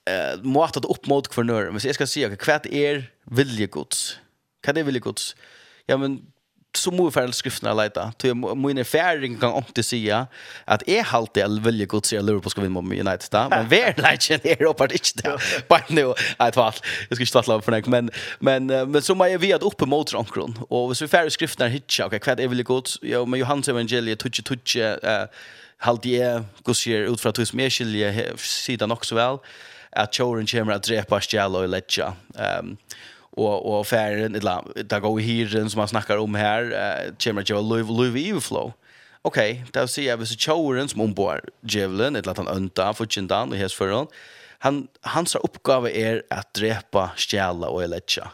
eh 0.06 0.42
måtta 0.42 0.80
upp 0.80 1.06
mot 1.06 1.28
kvarnör, 1.28 1.70
men 1.70 1.80
så 1.80 1.88
jag 1.88 1.94
ska 1.94 2.06
se 2.06 2.28
vad 2.28 2.38
är 2.66 3.10
viljegods. 3.24 4.18
vad 4.62 4.74
det 4.74 4.82
viljegods? 4.82 5.36
Ja 5.86 5.96
men 5.96 6.33
så 6.78 6.92
må 6.94 7.06
vi 7.08 7.14
fære 7.14 7.34
skriftene 7.36 7.72
jeg 7.72 7.78
leite. 7.78 8.04
Så 8.20 8.30
jeg 8.30 8.38
må 8.38 8.70
inn 8.70 8.80
i 8.82 8.86
færing 8.86 9.38
kan 9.40 9.54
om 9.56 9.66
til 9.74 9.86
sida 9.86 10.24
at 10.70 10.84
jeg 10.88 11.04
halte 11.10 11.42
jeg 11.42 11.64
veldig 11.64 11.88
godt 11.90 12.10
sier 12.10 12.24
Liverpool 12.24 12.54
skal 12.54 12.66
vinne 12.66 12.82
med 12.84 13.02
United 13.04 13.30
da, 13.32 13.46
men 13.52 13.68
hver 13.72 13.98
leitjen 14.00 14.44
er 14.44 14.64
oppe 14.68 14.88
ikke 14.92 15.22
det. 15.22 15.34
Bare 15.70 15.94
nå, 15.94 16.06
jeg 16.14 16.56
tvall, 16.56 16.80
jeg 17.08 17.10
skal 17.10 17.26
ikke 17.26 17.34
tvattle 17.36 17.58
for 17.64 17.76
deg. 17.76 17.90
men, 17.90 18.10
men, 18.40 18.72
men 18.90 19.04
så 19.04 19.16
må 19.18 19.28
jeg 19.30 19.42
vide 19.42 19.60
oppe 19.64 19.88
mot 19.88 20.14
rankron, 20.14 20.56
og 20.68 20.90
hvis 20.90 21.04
vi 21.04 21.10
fære 21.12 21.34
skriftene 21.34 21.70
hitja, 21.72 22.08
ok, 22.08 22.18
hva 22.18 22.36
er 22.38 22.50
veldig 22.52 22.66
godt, 22.68 22.96
ja, 23.06 23.22
men 23.24 23.40
Johans 23.40 23.70
evangeliet, 23.70 24.20
tutsi, 24.22 24.44
tutsi, 24.46 24.82
uh, 24.82 25.26
halte 25.84 26.12
jeg, 26.14 26.44
gussier, 26.64 27.08
ut 27.10 27.20
fra 27.20 27.32
tog 27.34 27.48
som 27.48 27.60
jeg 27.60 27.74
skiljer, 27.74 28.34
sida 28.40 28.88
nok 28.90 29.06
så 29.06 29.18
vel, 29.18 29.40
at 29.94 30.14
kjøren 30.14 30.48
kommer 30.50 30.76
at 30.76 30.86
drepa 30.86 31.20
stjæla 31.22 31.64
og 31.64 31.70
letja. 31.70 32.12
Um, 32.34 32.74
och 33.36 33.78
och 33.78 33.86
färden 33.86 34.34
eller 34.34 34.84
där 34.84 35.00
går 35.00 35.20
hyren 35.20 35.70
som 35.70 35.78
man 35.78 35.88
snackar 35.88 36.16
om 36.16 36.34
här 36.34 36.62
eh 36.62 37.12
kommer 37.24 37.42
att 37.42 37.48
Louis 37.48 37.88
Louis 37.88 38.44
flow. 38.44 38.72
Okej, 39.22 39.52
okay, 39.52 39.64
där 39.72 39.86
ser 39.86 40.02
jag 40.02 40.16
vis 40.16 40.36
chowren 40.38 40.88
som 40.88 41.00
ombord 41.00 41.40
Jevlin 41.60 42.16
ett 42.16 42.26
latan 42.26 42.48
unta 42.48 42.94
för 42.94 43.06
chindan 43.06 43.52
och 43.52 43.56
hes 43.56 43.74
föran. 43.74 44.06
Han 44.58 44.88
hans 45.00 45.34
uppgave 45.34 45.90
är 45.90 46.22
att 46.30 46.54
drepa 46.54 47.10
stjäla 47.16 47.68
och 47.68 47.88
lätcha. 47.88 48.30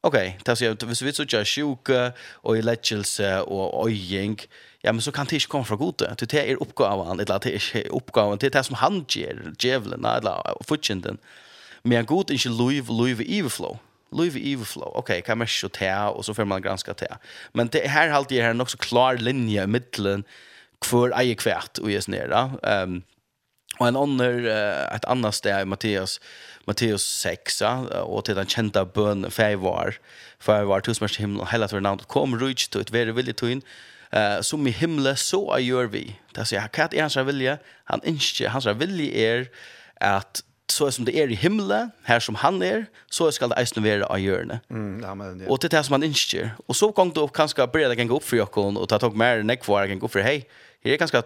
Okej, 0.00 0.28
okay, 0.28 0.40
där 0.44 0.54
ser 0.54 0.66
jag 0.66 0.86
vis 0.86 1.02
visst 1.02 1.16
så 1.16 1.44
sjuka 1.44 2.12
och 2.32 2.56
lätchelse 2.56 3.40
och 3.40 3.84
ojing. 3.84 4.38
Ja, 4.80 4.92
men 4.92 5.02
så 5.02 5.12
kan 5.12 5.26
det 5.26 5.36
inte 5.36 5.46
komma 5.46 5.64
från 5.64 5.78
gode. 5.78 6.14
Det 6.18 6.34
är 6.34 6.44
er 6.44 6.56
uppgavan, 6.62 7.20
eller 7.20 7.38
det 7.38 7.74
är 7.74 7.88
uppgavan, 7.92 8.38
det 8.38 8.46
är 8.46 8.50
det 8.50 8.64
som 8.64 8.74
han 8.74 9.04
ger, 9.08 9.52
djävulen, 9.58 10.04
eller 10.04 10.64
futjenden. 10.64 11.18
Men 11.82 12.06
god 12.06 12.30
inte 12.30 12.48
liv, 12.48 12.84
liv 12.90 13.20
i 13.20 13.42
flow 13.50 13.78
Louis 14.14 14.36
Everflow. 14.36 14.88
Okej, 14.88 14.98
okay, 14.98 15.22
kan 15.22 15.38
man 15.38 15.46
ju 15.62 15.68
ta 15.68 16.08
och 16.08 16.24
så 16.24 16.34
får 16.34 16.44
man 16.44 16.62
granska 16.62 16.94
ta. 16.94 17.06
Men 17.52 17.68
det 17.68 17.88
här 17.88 18.08
halt 18.08 18.28
det 18.28 18.42
här 18.42 18.60
också 18.60 18.76
klar 18.76 19.16
linje 19.16 19.62
i 19.62 19.66
mitten 19.66 20.24
för 20.84 21.20
eje 21.20 21.34
kvärt 21.34 21.78
och 21.78 21.90
just 21.90 22.08
ner 22.08 22.28
Ehm 22.62 22.92
um, 22.92 23.02
och 23.78 23.88
en 23.88 23.96
annan 23.96 24.20
uh, 24.46 24.94
ett 24.94 25.04
annat 25.04 25.34
steg 25.34 25.62
i 25.62 25.64
Matteus 25.64 26.20
Matteus 26.66 27.02
6 27.02 27.62
och 28.02 28.24
till 28.24 28.34
den 28.34 28.46
kända 28.46 28.84
bön 28.84 29.30
var 29.56 29.94
för 30.38 30.64
var 30.64 30.80
tusmars 30.80 31.18
himmel 31.18 31.40
och 31.40 31.50
hela 31.50 31.68
tiden 31.68 31.98
kom 31.98 32.40
rich 32.40 32.68
to 32.68 32.80
it 32.80 32.90
very 32.90 33.12
villigt 33.12 33.42
in 33.42 33.62
eh 34.10 34.40
som 34.40 34.66
i 34.66 34.70
himle 34.70 35.16
så 35.16 35.58
gör 35.58 35.86
vi. 35.86 36.20
Det 36.32 36.44
säger 36.44 36.62
jag 36.62 36.72
kan 36.72 36.84
inte 36.84 36.96
ens 36.96 37.16
vilja. 37.16 37.58
Han 37.84 38.00
inte 38.04 38.48
hans 38.48 38.66
vilja 38.66 39.36
är 39.36 39.48
att 40.00 40.44
så 40.72 40.88
som 40.90 41.04
det 41.04 41.14
er 41.20 41.28
i 41.28 41.36
himmelen, 41.36 41.90
her 42.08 42.22
som 42.24 42.38
han 42.40 42.62
er, 42.64 42.86
så 43.12 43.28
skal 43.34 43.52
det 43.52 43.58
eisen 43.60 43.84
være 43.84 44.08
av 44.08 44.18
hjørnet. 44.18 44.64
Mm, 44.72 45.02
ja, 45.04 45.14
men, 45.14 45.42
ja. 45.44 45.48
Og 45.52 45.60
til 45.60 45.70
det 45.70 45.84
som 45.84 45.98
han 45.98 46.06
innskjer. 46.06 46.54
Og 46.68 46.76
så 46.78 46.88
kom 46.96 47.12
du 47.12 47.20
kanske 47.26 47.60
kanskje 47.60 47.72
bredt 47.72 47.96
kan 47.98 48.08
gå 48.08 48.16
opp 48.16 48.24
for 48.24 48.40
jokken, 48.40 48.78
og 48.80 48.88
ta 48.88 48.98
tog 48.98 49.16
mer 49.16 49.42
enn 49.42 49.52
jeg 49.52 49.60
kan 49.62 50.00
gå 50.00 50.08
opp 50.08 50.14
for, 50.16 50.24
hei, 50.24 50.46
her 50.84 50.96
er 50.96 51.00
kanskje 51.00 51.22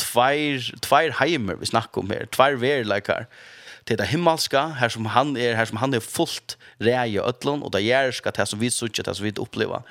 tvær, 0.00 0.70
tvær 0.84 1.16
heimer 1.20 1.60
vi 1.60 1.68
snakker 1.68 2.02
om 2.02 2.10
her, 2.12 2.26
tvær 2.32 2.56
verleikar. 2.60 3.28
Til 3.86 3.98
det 3.98 4.08
himmelska, 4.12 4.78
her 4.78 4.92
som 4.94 5.08
han 5.10 5.36
er, 5.36 5.56
her 5.58 5.66
som 5.66 5.80
han 5.82 5.94
er 5.94 6.04
fullt 6.04 6.56
rei 6.80 7.16
i 7.16 7.20
ødlån, 7.20 7.64
og 7.66 7.72
det 7.74 8.14
ska 8.14 8.30
det 8.30 8.48
som 8.48 8.60
vi 8.60 8.70
suttet, 8.70 9.06
det 9.06 9.16
som 9.16 9.26
vi 9.26 9.34
opplever. 9.38 9.82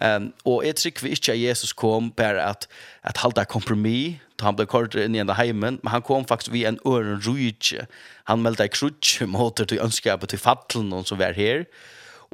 Um, 0.00 0.30
og 0.48 0.62
jeg 0.64 0.78
trykker 0.80 1.12
ikke 1.12 1.34
at 1.34 1.40
Jesus 1.40 1.72
kom 1.76 2.10
bare 2.16 2.40
at, 2.40 2.66
at 3.04 3.20
halda 3.20 3.44
kompromiss 3.44 4.20
da 4.40 4.48
han 4.48 4.56
ble 4.58 4.66
kort 4.66 4.96
inn 4.98 5.14
i 5.14 5.20
enda 5.22 5.36
heimen, 5.38 5.78
men 5.82 5.92
han 5.92 6.02
kom 6.02 6.24
faktisk 6.26 6.50
vi 6.54 6.64
en 6.66 6.80
øren 6.88 7.20
rujtje. 7.22 7.86
Han 8.26 8.42
meldte 8.42 8.66
krutje 8.72 9.28
måter 9.30 9.68
til 9.68 9.82
ønskapet 9.84 10.32
til 10.32 10.40
fattelen 10.42 11.06
som 11.06 11.20
var 11.20 11.36
her, 11.36 11.66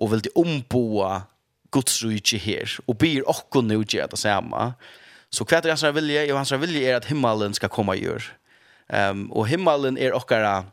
og 0.00 0.14
ville 0.14 0.32
omboa 0.38 1.26
Guds 1.74 1.98
rujtje 2.00 2.40
her, 2.40 2.78
og 2.88 2.96
byr 3.02 3.26
okko 3.28 3.60
nu 3.60 3.82
gjør 3.82 4.08
det 4.08 4.22
samme. 4.22 4.72
Så 5.28 5.44
hva 5.44 5.60
er 5.60 5.74
hans 5.74 5.84
vilje? 5.84 6.24
Jo, 6.30 6.38
hans 6.40 6.54
vilje 6.56 6.88
er 6.88 6.96
at 6.96 7.10
himmelen 7.10 7.54
skal 7.54 7.72
komme 7.72 7.98
i 7.98 8.06
ehm 8.06 8.34
Um, 8.88 9.26
og 9.36 9.46
himmelen 9.46 9.98
er 9.98 10.14
okkara 10.16 10.64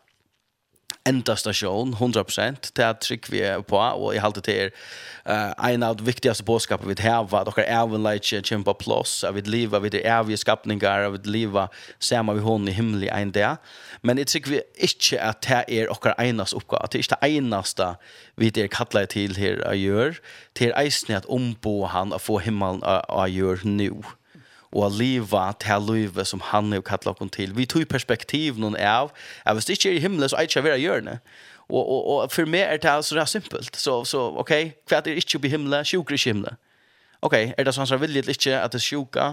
enda 1.05 1.35
station 1.35 1.93
100% 1.93 2.71
til 2.73 2.85
at 2.85 3.01
trykk 3.05 3.29
vi 3.31 3.41
er 3.45 3.61
på 3.61 3.77
og 3.77 4.15
i 4.15 4.21
halte 4.21 4.41
til 4.45 4.71
uh, 5.29 5.53
en 5.69 5.85
av 5.85 5.97
de 5.99 6.05
viktigaste 6.07 6.45
påskapet 6.47 6.87
vi 6.89 6.97
har 7.05 7.29
at 7.29 7.51
dere 7.51 7.65
er 7.65 7.95
en 7.95 8.05
leitje 8.05 8.41
kjempa 8.41 8.73
plås 8.79 9.19
at 9.27 9.35
vi 9.37 9.45
lever 9.45 9.83
vid 9.83 9.99
er 9.99 10.07
evige 10.17 10.41
skapningar 10.41 11.05
at 11.05 11.13
vi 11.13 11.37
lever 11.37 11.69
sammen 11.99 12.37
vi 12.37 12.45
hånden 12.45 12.71
i 12.71 12.75
himmelig 12.75 13.09
en 13.13 13.31
dag. 13.31 13.61
Men 14.01 14.17
jeg 14.17 14.33
trykk 14.33 14.49
vi 14.49 14.61
ikke 14.89 15.21
at 15.21 15.45
det 15.45 15.63
er 15.69 15.93
dere 15.93 16.17
enas 16.25 16.53
oppgave 16.57 16.83
at 16.83 16.93
det 16.93 16.99
er 16.99 17.05
ikke 17.05 17.21
det 17.21 17.31
eneste 17.37 17.89
vi 18.35 18.51
er 18.57 18.67
kattlet 18.67 19.13
til 19.13 19.37
her 19.37 19.61
å 19.65 19.77
gjøre 19.77 20.21
til 20.55 20.73
eisen 20.77 21.15
at 21.15 21.29
ombo 21.29 21.85
han 21.85 22.13
å 22.13 22.21
få 22.21 22.41
himmelen 22.41 22.81
å 22.83 23.27
gjøre 23.29 23.69
nå 23.69 24.01
og 24.75 24.83
å 24.83 24.91
leve 24.91 25.41
til 25.63 25.87
livet 25.87 26.27
som 26.27 26.43
han 26.51 26.73
har 26.75 26.83
kallet 26.83 27.07
oss 27.07 27.31
til. 27.31 27.55
Vi 27.55 27.65
tog 27.65 27.87
perspektiv 27.87 28.59
noen 28.59 28.75
av, 28.75 29.13
at 29.45 29.55
hvis 29.55 29.69
det 29.69 29.77
ikke 29.79 29.93
er 29.93 29.99
i 29.99 30.03
himmelen, 30.03 30.29
så 30.29 30.35
er 30.35 30.49
det 30.49 30.51
ikke 30.51 30.75
å 30.75 30.81
gjøre 30.81 31.05
det. 31.07 31.17
Og, 31.69 31.81
og, 31.81 32.01
og 32.11 32.33
for 32.33 32.45
meg 32.45 32.67
er 32.67 32.81
det 32.83 32.97
så 33.07 33.15
det 33.15 33.23
er 33.23 33.31
simpelt. 33.31 33.79
Så, 33.79 34.03
så 34.05 34.27
ok, 34.43 34.53
hva 34.85 34.99
er 34.99 35.07
det 35.07 35.17
ikke 35.23 35.39
i 35.41 35.53
himmelen, 35.55 35.87
Sjuker 35.87 36.17
ikke 36.17 36.29
i 36.29 36.33
himmelen. 36.33 36.59
Ok, 37.25 37.33
er 37.55 37.65
det 37.65 37.73
sånn 37.73 37.87
som 37.89 38.01
vilje 38.03 38.21
til 38.21 38.35
ikke 38.35 38.59
at 38.59 38.75
det 38.75 38.83
er 38.83 38.85
sjuka? 38.85 39.29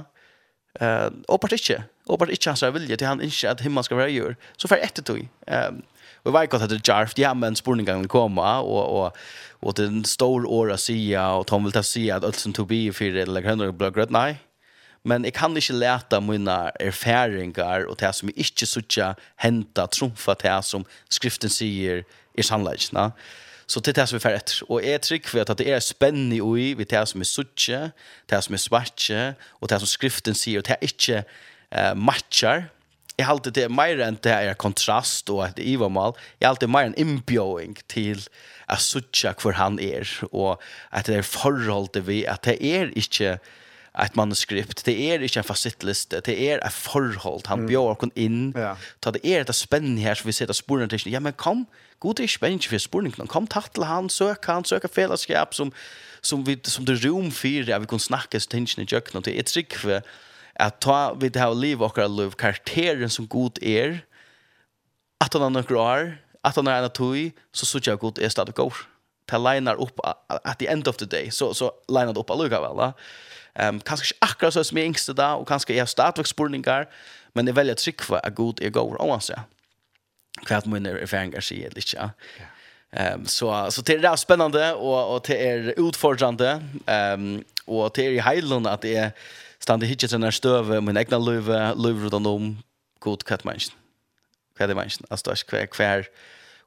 Uh, 0.80 1.10
åpart 1.28 1.58
ikke. 1.58 1.82
Åpart 2.08 2.32
ikke 2.32 2.54
hans 2.54 2.62
vilje 2.72 2.96
til 2.96 3.10
han 3.10 3.20
ikke 3.20 3.50
at 3.50 3.60
himmelen 3.60 3.84
skal 3.84 4.00
være 4.00 4.14
gjør. 4.14 4.38
Så 4.56 4.70
for 4.70 4.80
etter 4.80 5.04
tog. 5.04 5.26
Um, 5.50 5.82
Og 6.22 6.30
jeg 6.30 6.36
vet 6.36 6.50
godt 6.50 6.62
at 6.62 6.70
det 6.70 6.76
er 6.78 6.86
jarft, 6.86 7.18
ja, 7.18 7.32
men 7.34 7.56
spurningene 7.58 8.06
kommer, 8.06 8.62
og, 8.62 8.84
og, 8.94 9.16
og 9.62 9.76
det 9.76 9.88
er 9.88 9.90
en 9.90 10.04
stor 10.06 10.44
år 10.46 10.70
å 10.70 10.78
si, 10.78 10.94
og 11.18 11.48
Tom 11.50 11.66
vil 11.66 11.74
ta 11.74 11.82
si 11.82 12.04
at 12.14 12.22
alt 12.22 12.38
som 12.38 12.54
tog 12.54 12.68
bi 12.70 12.84
i 12.86 12.92
fire 12.94 13.24
eller 13.24 13.42
grønner 13.42 13.72
blir 13.74 13.90
grønt, 13.90 14.14
nei, 14.14 14.36
men 15.04 15.24
jeg 15.26 15.34
kan 15.34 15.56
ikke 15.58 15.74
lete 15.74 16.20
mine 16.22 16.56
erfaringar 16.80 17.88
og 17.90 17.98
det 18.00 18.12
som 18.14 18.30
jeg 18.30 18.46
ikke 18.46 18.68
sutja 18.70 19.12
henta 19.42 19.88
trumfa 19.90 20.36
det 20.38 20.58
som 20.66 20.84
skriften 21.10 21.50
sier 21.50 22.04
i 22.38 22.44
sannleggen. 22.46 23.10
Så 23.66 23.80
det 23.80 23.92
er 23.92 24.02
det 24.02 24.08
som 24.08 24.18
vi 24.18 24.22
fer 24.22 24.36
etter. 24.36 24.60
Og 24.68 24.84
jeg 24.84 25.02
trygg 25.02 25.32
ved 25.34 25.50
at 25.50 25.58
det 25.58 25.66
er 25.72 25.82
spennende 25.82 26.38
i 26.38 26.72
ved 26.78 26.86
det 26.92 27.02
som 27.08 27.22
er 27.22 27.28
suttje, 27.28 27.80
det 28.30 28.44
som 28.44 28.54
er 28.54 28.62
svartje, 28.62 29.24
og 29.60 29.70
det 29.70 29.80
som 29.80 29.90
skriften 29.90 30.38
sier, 30.38 30.60
og 30.60 30.68
det 30.68 30.76
er 30.76 30.86
ikke 30.86 31.18
eh, 31.22 31.94
matcher. 31.96 32.68
Jeg 33.18 33.28
halte 33.28 33.52
det 33.54 33.66
er 33.66 33.74
mer 33.74 34.00
enn 34.06 34.18
det 34.24 34.32
er 34.32 34.58
kontrast 34.58 35.30
og 35.30 35.42
et 35.46 35.58
ivamal. 35.62 36.14
Jeg 36.40 36.48
har 36.48 36.60
det 36.60 36.68
er 36.68 36.74
mer 36.74 36.90
enn 36.90 36.98
innbjøing 37.00 37.74
til 37.92 38.22
at 38.70 38.80
suttje 38.80 39.34
hvor 39.42 39.58
han 39.58 39.80
er, 39.82 40.06
og 40.30 40.62
at 40.92 41.10
det 41.10 41.18
er 41.18 41.26
forholdet 41.26 42.06
vi, 42.06 42.22
at 42.24 42.46
det 42.46 42.56
er 42.60 42.94
ikke 42.96 43.36
matcher 43.36 43.61
ett 43.98 44.14
manuskript. 44.14 44.84
Det 44.84 45.10
är 45.10 45.22
inte 45.22 45.38
en 45.38 45.44
facitlist, 45.44 46.14
det 46.24 46.50
är 46.50 46.66
ett 46.66 46.72
förhåll. 46.72 47.40
Han 47.44 47.66
bjöd 47.66 47.80
oss 47.80 48.08
in. 48.14 48.52
Ja. 48.56 48.76
Ta 49.00 49.10
det 49.10 49.26
är 49.26 49.44
det 49.44 49.52
spännande 49.52 50.00
här 50.00 50.14
som 50.14 50.28
vi 50.28 50.32
ser 50.32 50.50
att 50.50 50.56
spåren 50.56 50.88
till. 50.88 51.12
Ja 51.12 51.20
men 51.20 51.32
kom, 51.32 51.66
god 51.98 52.20
är 52.20 52.26
spännande 52.26 52.64
för 52.64 52.78
spåren. 52.78 53.12
Kom 53.12 53.46
tatt 53.46 53.72
till 53.72 53.82
han 53.82 54.10
så 54.10 54.34
kan 54.34 54.64
söka 54.64 54.88
fällskap 54.88 55.54
som 55.54 55.72
som 56.20 56.44
vi 56.44 56.60
som 56.62 56.84
det 56.84 56.94
rum 56.94 57.30
för 57.30 57.68
ja, 57.68 57.78
vi 57.78 57.86
kan 57.86 57.98
snacka 57.98 58.40
så 58.40 58.48
tänker 58.48 58.82
i 58.82 58.86
jökna 58.88 59.20
det 59.20 59.38
är 59.38 59.42
trick 59.42 59.74
för 59.74 60.02
att 60.54 60.80
ta 60.80 61.14
vid 61.14 61.32
det 61.32 61.40
här 61.40 61.54
liv 61.54 61.82
och 61.82 62.10
liv, 62.10 62.30
karakteren 62.30 63.10
som 63.10 63.26
god 63.26 63.58
är 63.62 64.04
att 65.24 65.34
han 65.34 65.52
några 65.52 65.80
år 65.80 66.18
att 66.40 66.56
han 66.56 66.66
är 66.66 66.82
en 66.82 66.90
tog 66.90 67.30
så 67.52 67.66
så 67.66 67.80
jag 67.82 67.98
god 67.98 68.18
är 68.18 68.28
stadigt 68.28 68.56
går. 68.56 68.74
Det 69.24 69.38
linar 69.38 69.80
upp 69.80 70.00
at 70.26 70.58
the 70.58 70.66
end 70.66 70.88
of 70.88 70.96
the 70.96 71.04
day 71.04 71.30
så 71.30 71.54
så 71.54 71.72
linar 71.88 72.12
det 72.12 72.20
upp 72.20 72.30
alluga 72.30 72.60
väl 72.60 72.76
va. 72.76 72.92
Um, 73.60 73.80
kanske 73.80 74.04
ikke 74.04 74.18
akkurat 74.22 74.52
så 74.52 74.62
som 74.64 74.78
jeg 74.78 74.86
yngste 74.86 75.12
da, 75.12 75.34
och 75.34 75.48
kanske 75.48 75.74
jeg 75.74 75.86
har 75.98 76.22
spurningar, 76.24 76.84
men 77.34 77.46
jeg 77.46 77.56
velger 77.56 77.74
trygg 77.74 78.02
för 78.02 78.20
att 78.26 78.34
god 78.34 78.62
är 78.62 78.70
god, 78.70 78.96
og 78.96 79.22
så. 79.22 79.34
Kvart 80.46 80.66
mun 80.66 80.86
är 80.86 80.96
erfaringer 80.96 81.40
sig 81.40 81.64
eller 81.64 81.78
ikke. 81.78 82.10
Ja. 82.92 83.14
Um, 83.14 83.26
så, 83.26 83.70
så 83.70 83.82
det 83.82 84.04
är 84.04 84.16
spännande 84.16 84.72
och 84.72 85.14
och 85.14 85.26
det 85.26 85.40
er 85.40 85.74
utfordrende, 85.76 86.62
um, 87.14 87.44
och 87.66 87.90
det 87.94 88.06
är 88.06 88.10
i 88.10 88.18
hejlon 88.18 88.66
att 88.66 88.82
det 88.82 88.96
är 88.96 89.10
stande 89.60 89.86
hitje 89.86 90.08
den 90.08 90.20
denne 90.20 90.32
støve, 90.32 90.80
med 90.80 90.96
egna 90.96 91.18
löve 91.18 91.74
løyve 91.76 92.08
rundt 92.08 92.26
om 92.26 92.58
god 93.00 93.24
kvett 93.24 93.44
mennesken. 93.44 93.76
Hva 94.56 94.64
er 94.64 94.66
det 94.66 94.76
mennesken? 94.76 95.06
Altså, 95.10 95.24
det 95.24 95.32
er 95.32 95.62
ikke 95.62 95.76
hver, 95.76 95.76
hver. 95.76 96.08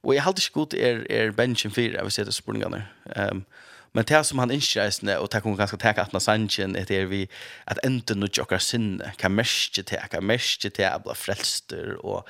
Og 0.03 0.13
jeg 0.13 0.23
halte 0.23 0.39
ikke 0.39 0.53
god 0.53 0.73
er, 0.73 1.03
er 1.09 1.31
bensjen 1.31 1.71
fire, 1.71 2.03
hvis 2.03 2.17
jeg 2.17 2.25
heter 2.25 2.33
spurningene. 2.33 2.87
Um, 3.15 3.45
Men 3.95 4.03
det 4.09 4.19
som 4.27 4.41
han 4.43 4.51
innskjøsne, 4.51 5.15
og 5.23 5.29
det 5.31 5.39
kommer 5.43 5.61
ganske 5.61 5.79
teka 5.79 6.03
atna 6.03 6.19
sanjen, 6.19 6.75
er 6.75 6.87
det 6.89 7.05
vi 7.09 7.21
at 7.71 7.79
enda 7.87 8.17
nu 8.17 8.27
tjokkar 8.27 8.59
sinne, 8.59 9.13
kan 9.21 9.31
merske 9.31 9.85
til, 9.87 10.03
kan 10.11 10.25
merske 10.27 10.69
til 10.69 10.91
å 10.91 10.99
bli 11.05 11.15
frelster, 11.15 11.95
og 12.03 12.27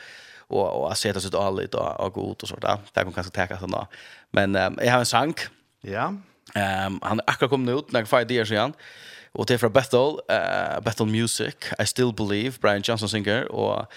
og 0.47 0.81
og 0.81 0.91
att 0.91 0.97
sätta 0.97 1.19
sig 1.19 1.27
ut 1.27 1.35
allt 1.35 1.75
och 1.75 1.99
och 1.99 2.13
gå 2.13 2.21
och 2.21 2.47
sånt. 2.47 2.61
Det 2.61 3.03
kan 3.03 3.13
kanske 3.13 3.31
täcka 3.31 3.59
såna. 3.59 3.87
Men 4.31 4.55
um, 4.55 4.79
jag 4.81 4.91
har 4.91 4.99
en 4.99 5.05
sank. 5.05 5.47
Ja. 5.81 6.13
Ehm 6.55 6.93
um, 6.93 6.99
han 7.03 7.21
akkurat 7.27 7.49
kommet 7.49 7.75
ut 7.77 7.91
när 7.91 8.05
för 8.05 8.25
det 8.25 8.51
igen. 8.51 8.73
Och 9.31 9.45
det 9.45 9.53
är 9.53 9.57
från 9.57 9.73
Bethel, 9.73 10.19
uh, 10.31 10.81
Bethel 10.83 11.07
Music, 11.07 11.55
I 11.79 11.85
Still 11.85 12.13
Believe, 12.13 12.57
Brian 12.61 12.81
Johnson 12.81 13.09
singer 13.09 13.51
och 13.51 13.91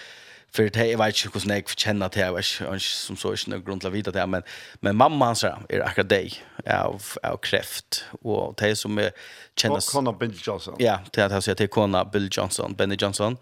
för 0.51 0.69
det 0.69 0.85
jag 0.85 0.97
vet 0.97 1.25
inte 1.25 1.29
hur 1.33 1.39
snägg 1.39 1.69
känna 1.69 2.07
det 2.07 2.19
jag 2.19 2.33
vet 2.33 2.81
som 2.81 3.17
så 3.17 3.31
är 3.31 3.49
någon 3.49 3.63
grund 3.63 3.85
vita 3.85 4.11
det 4.11 4.27
men 4.27 4.43
men 4.81 4.95
mamma 4.95 5.25
hans 5.25 5.43
är 5.43 5.57
er 5.69 5.81
akkurat 5.81 6.09
dig 6.09 6.43
av 6.67 7.01
av 7.23 7.37
kräft 7.37 8.05
och 8.21 8.55
det 8.57 8.75
som 8.75 8.97
är 8.97 9.11
känner 9.55 9.91
Connor 9.91 10.13
Bill 10.13 10.33
Johnson. 10.47 10.75
Ja, 10.79 10.99
det 11.11 11.25
att 11.25 11.31
jag 11.31 11.43
säger 11.43 11.55
till 11.55 11.69
Connor 11.69 12.05
Bill 12.05 12.29
Johnson, 12.31 12.75
Benny 12.75 12.95
Johnson. 12.95 13.37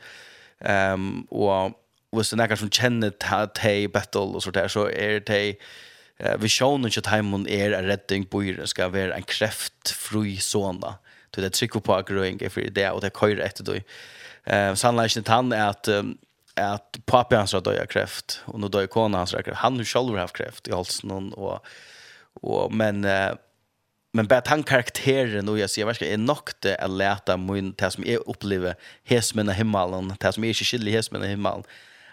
Ehm 0.61 0.93
um, 0.93 1.27
och 1.31 1.71
hvis 2.11 2.29
det 2.29 2.51
er 2.51 2.55
som 2.55 2.69
kjenner 2.69 3.11
til 3.55 3.89
battle 3.89 4.21
och 4.35 4.43
så 4.43 4.51
där 4.51 4.67
så 4.67 4.89
er 4.89 5.19
det 5.19 5.57
uh, 6.23 6.41
visjonen 6.41 6.91
til 6.91 7.03
Timon 7.03 7.47
er 7.47 7.77
en 7.77 7.89
redding 7.89 8.29
på 8.29 8.41
det 8.41 8.69
skal 8.69 8.93
være 8.93 9.17
en 9.17 9.23
kreftfri 9.23 10.37
sånne. 10.37 10.97
Så 11.33 11.41
det 11.41 11.45
er 11.45 11.49
trykk 11.49 11.83
på 11.83 11.93
akkurat 11.93 12.51
for 12.51 12.61
det, 12.61 12.91
og 12.91 13.01
det 13.01 13.13
køyre 13.13 13.45
etter 13.45 13.63
det. 13.63 13.83
Uh, 14.47 14.75
Sannleggen 14.75 15.27
han 15.27 15.51
er 15.51 15.69
at 15.69 15.87
um, 15.87 16.17
att 16.57 16.97
pappa 17.05 17.37
hans 17.37 17.53
har 17.53 17.61
dött 17.61 17.81
av 17.81 17.85
kräft 17.85 18.41
och 18.45 18.59
nå 18.59 18.67
dör 18.67 18.87
kona 18.87 19.17
hans 19.17 19.33
har 19.33 19.41
kräft. 19.41 19.57
Han 19.57 19.77
har 19.77 19.83
själv 19.83 20.17
haft 20.17 20.35
kräft 20.35 20.67
i 20.67 20.71
halsen 20.71 21.33
och, 21.33 21.65
och 22.33 22.73
men 22.73 23.05
uh, 23.05 23.33
men 24.13 24.27
bare 24.27 24.41
han 24.45 24.63
karaktären 24.63 25.49
och 25.49 25.59
jag 25.59 25.69
ser 25.69 25.85
verkligen 25.85 26.13
er 26.13 26.25
nok 26.25 26.51
det 26.65 26.77
å 26.81 26.87
lete 26.89 27.35
min 27.37 27.73
det 27.77 27.91
som 27.93 28.03
jeg 28.03 28.23
opplever, 28.25 28.73
hes 29.05 29.35
mina 29.35 29.53
himmelen 29.53 30.13
det 30.19 30.31
som 30.33 30.43
är 30.43 30.55
ikke 30.55 30.65
skiljer 30.65 30.97
hes 30.97 31.11
mina 31.11 31.25
himmelen 31.25 31.63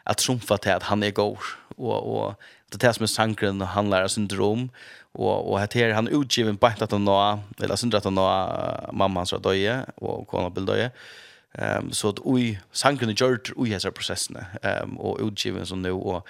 att 0.04 0.18
trumfa 0.18 0.57
til 0.59 0.72
att 0.72 0.83
han 0.83 1.02
är 1.02 1.11
god 1.11 1.38
och 1.76 2.16
och 2.16 2.35
det 2.70 2.80
det 2.80 2.94
som 2.94 3.02
är 3.02 3.07
sankren 3.07 3.61
han 3.61 3.90
lærer 3.90 4.09
syndrom 4.09 4.70
och 5.12 5.50
och 5.50 5.61
att 5.61 5.74
här 5.74 5.92
han 5.92 6.09
utgiven 6.09 6.57
på 6.57 6.66
att 6.66 6.90
han 6.90 7.04
nå 7.04 7.38
eller 7.62 7.76
syndret 7.76 7.98
at 7.98 8.04
han 8.04 8.14
nå 8.14 8.92
mamma 8.92 9.20
hans 9.20 9.33
har 9.33 9.38
döje 9.38 9.85
och 9.96 10.28
kona 10.28 10.50
bildöje 10.50 10.87
och 10.87 11.23
Ehm 11.58 11.84
um, 11.84 11.92
så 11.92 12.08
att 12.08 12.18
oj 12.18 12.60
sanken 12.72 13.08
det 13.08 13.20
gjort 13.20 13.52
oj 13.56 13.68
hesa 13.70 13.90
processen 13.90 14.36
ehm 14.62 14.90
um, 14.90 14.98
och 14.98 15.18
utgiven 15.28 15.66
som 15.66 15.82
nu 15.82 15.90
och 15.90 16.28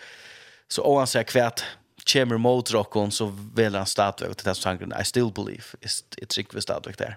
så 0.68 0.82
oavsett 0.82 1.26
kvärt 1.26 1.62
chamber 2.06 2.38
mode 2.38 2.72
rockon 2.72 3.10
så 3.10 3.32
väl 3.54 3.74
han 3.74 3.86
startväg 3.86 4.36
till 4.36 4.44
den 4.44 4.54
sanken 4.54 4.92
I 5.00 5.04
still 5.04 5.32
believe 5.32 5.64
is 5.80 6.04
it's 6.16 6.38
it's 6.38 6.54
with 6.54 6.62
start 6.62 6.98
där. 6.98 7.16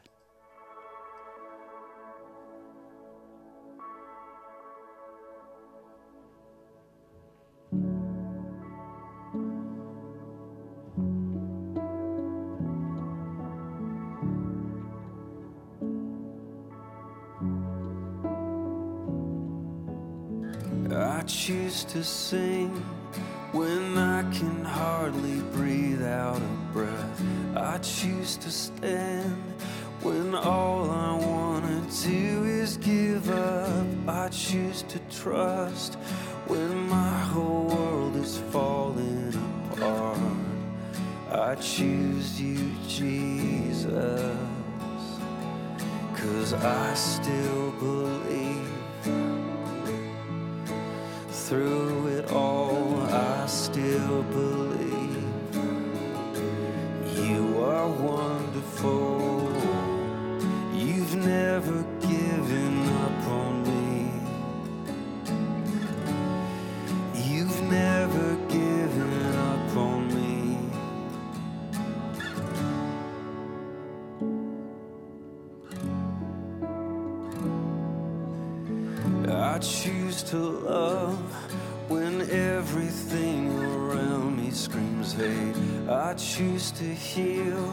I 20.97 21.21
choose 21.27 21.83
to 21.85 22.03
sing 22.03 22.69
when 23.51 23.99
I 23.99 24.23
can 24.33 24.65
hardly 24.65 25.41
breathe 25.51 26.01
out 26.01 26.41
a 26.41 26.73
breath. 26.73 27.21
I 27.55 27.77
choose 27.77 28.35
to 28.37 28.49
stand 28.49 29.35
when 30.01 30.33
all 30.33 30.89
I 30.89 31.15
want 31.15 31.65
to 31.91 32.07
do 32.07 32.45
is 32.45 32.77
give 32.77 33.29
up. 33.29 33.85
I 34.07 34.29
choose 34.29 34.81
to 34.83 34.99
trust 35.11 35.95
when 36.47 36.89
my 36.89 37.19
whole 37.19 37.67
world 37.67 38.15
is 38.15 38.39
falling 38.51 39.33
apart. 39.71 40.17
I 41.31 41.53
choose 41.55 42.41
you 42.41 42.71
Jesus 42.87 44.33
cuz 46.15 46.53
I 46.53 46.93
still 46.95 47.71
believe 47.73 48.76
through 51.47 52.16
choose 86.37 86.69
to 86.69 86.83
heal 86.83 87.65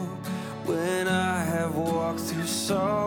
when 0.65 1.07
I 1.07 1.37
have 1.43 1.75
walked 1.75 2.21
through 2.21 2.47
sorrow 2.47 3.04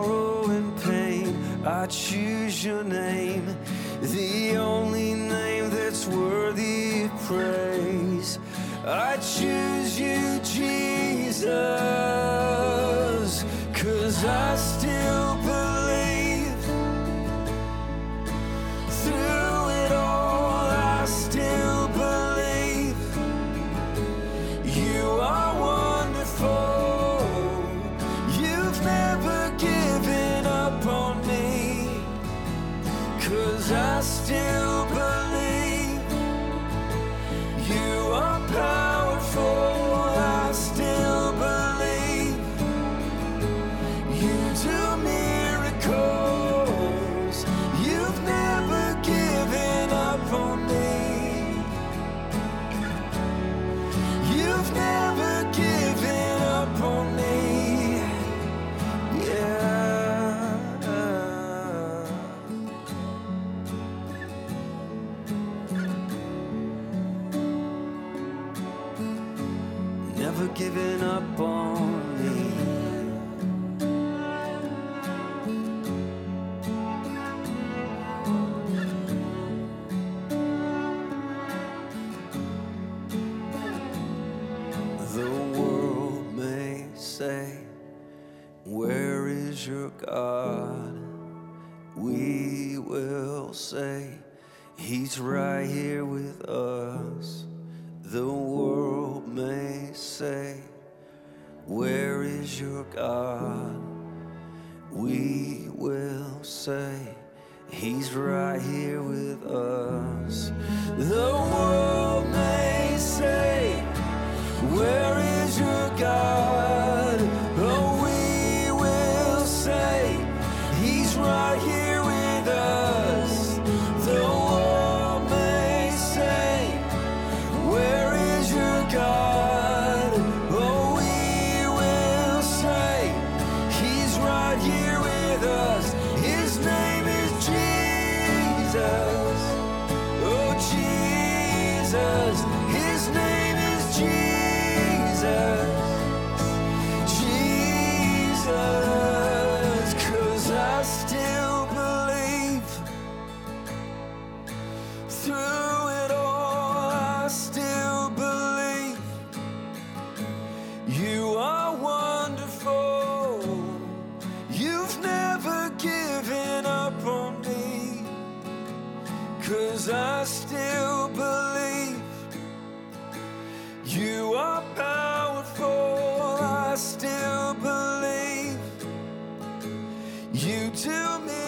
You 180.31 180.69
to 180.69 181.19
me 181.25 181.38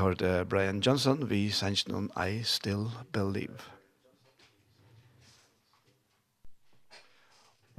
hørt 0.00 0.20
det 0.20 0.48
Brian 0.48 0.80
Johnson, 0.80 1.28
vi 1.30 1.50
sender 1.54 1.92
noen 1.92 2.08
I 2.16 2.42
Still 2.44 2.88
Believe. 3.12 3.60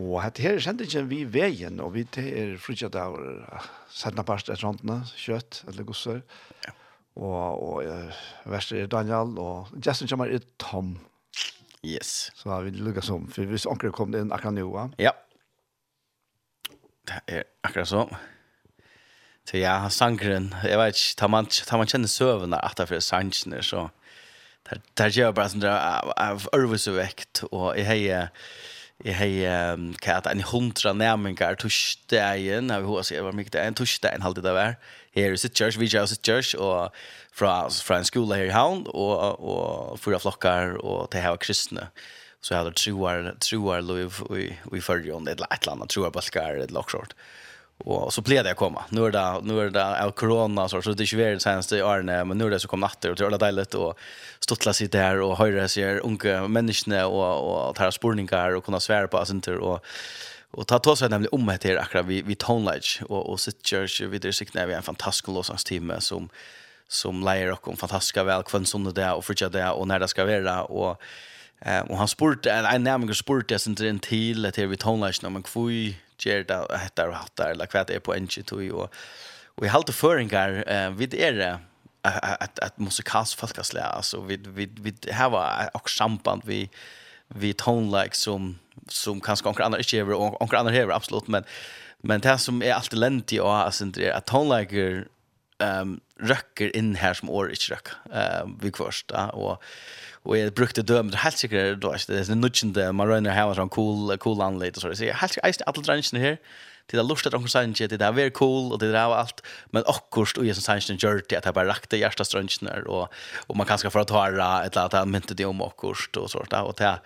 Og 0.02 0.22
hette 0.24 0.42
her 0.42 0.60
kjente 0.62 0.88
ikke 0.88 1.04
vi 1.10 1.22
veien, 1.30 1.80
og 1.84 1.94
vi 1.94 2.04
til 2.10 2.30
er 2.34 2.54
frutjad 2.62 2.96
av 2.98 3.18
sendene 3.94 4.26
parst 4.26 4.50
etter 4.50 4.66
håndene, 4.66 5.02
kjøtt 5.20 5.62
eller 5.70 5.86
gosser. 5.86 6.22
Ja. 6.66 6.74
Og, 7.20 7.36
og 7.36 7.86
uh, 7.86 8.22
verste 8.50 8.80
er 8.80 8.90
Daniel, 8.90 9.36
og 9.38 9.70
Justin 9.86 10.10
kommer 10.10 10.32
er 10.32 10.46
Tom. 10.62 10.96
Yes. 11.86 12.32
Så 12.38 12.50
har 12.50 12.66
vi 12.66 12.74
lukket 12.78 13.06
som, 13.06 13.28
for 13.30 13.50
hvis 13.50 13.68
onker 13.70 13.94
kom 13.94 14.14
inn 14.16 14.34
akkurat 14.34 14.58
nå. 14.58 14.68
Ja. 15.02 15.14
Det 17.10 17.22
er 17.28 17.50
akkurat 17.66 17.90
så. 17.90 18.06
Så 19.52 19.60
ja, 19.60 19.76
sangren, 19.92 20.54
jeg 20.64 20.80
vet 20.80 20.96
ikke, 20.96 21.16
tar 21.20 21.28
man, 21.28 21.48
tar 21.52 21.80
man 21.82 21.90
kjenner 21.92 22.62
at 22.64 22.78
det 22.80 22.86
er 22.88 23.02
sangene, 23.04 23.60
så 23.60 23.90
der, 24.70 24.80
der 24.96 25.10
gjør 25.12 25.26
jeg 25.26 25.36
bare 25.36 25.52
sånn, 25.52 25.66
av 25.68 26.46
ørvesvekt, 26.56 27.44
og 27.52 27.76
jeg 27.76 27.90
har 27.90 28.32
jeg 29.02 29.18
har 29.18 29.74
um, 29.74 29.90
kat 29.98 30.28
en 30.30 30.44
hundra 30.46 30.94
nærmengar 30.94 31.58
torsdagen, 31.60 32.70
jeg 32.70 32.86
vil 32.86 33.04
si 33.04 33.18
det 33.18 33.26
var 33.26 33.36
mye, 33.36 33.50
det, 33.52 33.66
en 33.66 33.76
torsdagen 33.76 34.24
halvtid 34.24 34.46
det 34.46 34.56
var, 34.56 34.78
her 35.18 35.36
i 35.36 35.42
sitt 35.42 35.58
church, 35.58 35.80
vi 35.82 35.90
gjør 35.90 36.08
sitt 36.08 36.24
church, 36.24 36.54
og 36.56 36.94
fra, 37.36 37.68
fra 37.68 38.00
en 38.00 38.08
skole 38.08 38.38
her 38.38 38.54
i 38.54 38.56
havn, 38.56 38.86
og, 38.94 39.42
og 39.42 40.00
fyra 40.00 40.22
flokkar, 40.22 40.78
og 40.80 41.10
til 41.12 41.26
her 41.26 41.36
var 41.36 41.44
kristne. 41.44 41.90
Så 42.40 42.54
jeg 42.54 42.62
hadde 42.62 42.78
troar, 42.78 43.32
troar 43.44 43.84
lov 43.84 44.22
i, 44.38 44.48
i 44.48 44.82
fyrjon, 44.86 45.28
et 45.28 45.42
eller 45.42 45.74
annet, 45.74 45.92
troar 45.92 46.14
balkar, 46.16 46.56
et 46.56 46.70
eller 46.70 46.86
annet 46.86 47.18
Och 47.86 48.14
så 48.14 48.22
blev 48.22 48.44
det 48.44 48.54
komma. 48.54 48.84
Nu 48.90 49.06
är 49.06 49.12
det 49.12 49.40
nu 49.44 49.62
är 49.62 49.70
det 49.70 50.04
av 50.04 50.12
corona 50.12 50.70
så 50.70 50.82
så 50.82 50.94
det 50.94 51.04
är 51.04 51.06
svårt 51.06 51.42
sen 51.42 51.64
det 51.70 51.84
är 51.84 52.24
men 52.26 52.38
nu 52.38 52.46
är 52.46 52.50
det 52.50 52.60
så 52.60 52.68
kom 52.68 52.80
natter, 52.80 53.10
och 53.10 53.16
det 53.16 53.26
är 53.26 53.38
deiligt 53.38 53.74
och 53.74 54.00
stottla 54.40 54.74
sig 54.74 54.88
där 54.88 55.22
och 55.22 55.38
höra 55.38 55.68
sig 55.68 56.00
unga 56.00 56.48
människorna 56.48 57.08
och 57.08 57.70
och 57.70 57.76
ta 57.76 57.92
spårningar 57.92 58.56
och 58.56 58.66
kunna 58.66 58.80
svära 58.80 59.08
på 59.08 59.26
center 59.26 59.58
och 59.58 59.86
och 60.52 60.68
ta 60.68 60.80
tås 60.80 61.02
nämligen 61.02 61.30
om 61.32 61.46
det 61.46 61.64
här 61.64 61.78
akra 61.78 62.02
vi 62.02 62.22
vi 62.22 62.36
tonlage 62.36 63.02
och 63.10 63.30
och 63.30 63.40
sitt 63.40 63.68
church 63.68 64.02
vi 64.02 64.18
det 64.20 64.34
sig 64.34 64.48
när 64.54 64.68
vi 64.68 64.74
är 64.74 64.78
en 64.78 64.84
fantastisk 64.84 65.28
låtsas 65.28 65.66
som 66.00 66.30
som 66.88 67.24
lejer 67.24 67.52
och 67.52 67.68
om 67.68 67.78
fantastiska 67.78 68.24
väl 68.24 68.44
kvän 68.44 68.66
som 68.66 68.94
det 68.94 69.12
och 69.12 69.26
fortsätta 69.26 69.58
det 69.58 69.70
och 69.70 69.88
när 69.88 70.00
det 70.00 70.08
ska 70.08 70.26
vara 70.26 70.64
och 70.64 71.02
eh 71.60 71.82
och 71.82 71.98
han 71.98 72.08
spurte 72.08 72.52
en 72.52 72.66
en 72.66 72.84
nämligen 72.84 73.16
spurte 73.16 73.60
sen 73.60 73.76
till 73.76 73.88
en 73.88 74.00
till 74.00 74.42
det 74.42 74.66
vi 74.66 74.78
tonlage 74.78 75.24
men 75.24 75.44
kvui 75.44 75.96
ger 76.26 76.44
det 76.44 76.60
etter 76.78 77.12
og 77.12 77.16
hatter, 77.16 77.54
eller 77.56 77.68
hva 77.72 77.84
det 77.88 78.04
på 78.04 78.14
en 78.14 78.28
och 78.52 78.90
och 79.56 79.64
vi 79.64 79.68
har 79.68 79.74
halte 79.74 79.94
föringar 79.94 80.64
eh, 80.68 80.90
vid 80.92 81.14
är 81.14 81.34
det, 81.34 81.60
att 82.02 82.60
att 82.60 82.78
musikals 82.78 83.34
folkasle 83.36 83.82
alltså 83.82 84.22
vi 84.22 84.38
vi 84.38 84.66
vi 84.66 85.12
har 85.12 85.70
också 85.74 85.98
samband 85.98 86.42
vi 86.46 86.70
vi 87.28 87.54
tonlike 87.54 88.16
som 88.16 88.60
som 88.90 89.22
kanske 89.22 89.46
några 89.46 89.66
andra 89.66 89.80
inte 89.80 89.98
gör 89.98 90.12
och 90.12 90.42
några 90.42 90.60
andra 90.60 90.74
här 90.74 90.92
absolut 90.92 91.28
men 91.28 91.44
men 92.04 92.22
det 92.22 92.38
som 92.38 92.64
är 92.64 92.74
alltid 92.74 93.00
lent 93.00 93.34
i 93.34 93.40
och 93.40 93.56
alltså 93.56 93.86
det 93.86 94.08
är 94.08 94.14
att 94.14 94.26
tonlike 94.26 95.04
ehm 95.60 95.82
um, 95.82 96.00
röcker 96.20 96.76
in 96.76 96.96
här 96.96 97.14
som 97.14 97.30
år 97.30 97.50
inte 97.50 97.74
röck 97.74 97.88
eh 98.14 98.46
vi 98.62 98.72
första 98.72 99.30
och 99.30 99.64
och 100.24 100.38
jag 100.38 100.54
brukte 100.54 100.82
döm 100.82 101.12
det 101.12 101.18
helt 101.18 101.38
säkert 101.38 101.82
då 101.82 101.96
det 102.08 102.30
är 102.30 102.36
nutchen 102.36 102.74
där 102.74 102.92
man 102.92 103.08
runner 103.08 103.32
här 103.32 103.48
var 103.48 103.70
cool 103.70 104.18
cool 104.18 104.42
anlite 104.42 104.80
så 104.80 104.96
så 104.96 105.04
jag 105.04 105.16
helt 105.16 105.34
säkert 105.34 105.62
alla 105.66 105.82
dränchen 105.82 106.22
här 106.22 106.38
till 106.86 106.98
det 106.98 107.04
lustar 107.04 107.32
de 107.32 107.48
sen 107.48 107.74
till 107.74 107.90
det 107.90 108.06
är 108.06 108.12
var 108.12 108.30
cool 108.30 108.72
och 108.72 108.80
det 108.80 108.92
där 108.92 109.16
allt 109.16 109.44
men 109.66 109.84
akkurst 109.86 110.38
och 110.38 110.46
Jesus 110.46 110.64
sen 110.64 110.98
gjorde 110.98 111.22
det 111.30 111.38
att 111.38 111.46
jag 111.46 111.54
bara 111.54 111.68
rakte 111.68 111.98
hjärta 111.98 112.26
strunchen 112.26 112.68
där 112.68 112.88
och 112.88 113.14
och 113.48 113.56
man 113.58 113.66
kanske 113.66 113.90
för 113.90 114.00
att 114.00 114.10
höra 114.10 114.66
ett 114.66 114.78
att 114.78 114.94
inte 115.06 115.34
det 115.34 115.46
om 115.46 115.62
akkurst 115.62 116.18
och 116.18 116.32
sånt 116.32 116.50
där 116.50 116.64
och 116.64 116.74
det 116.78 117.00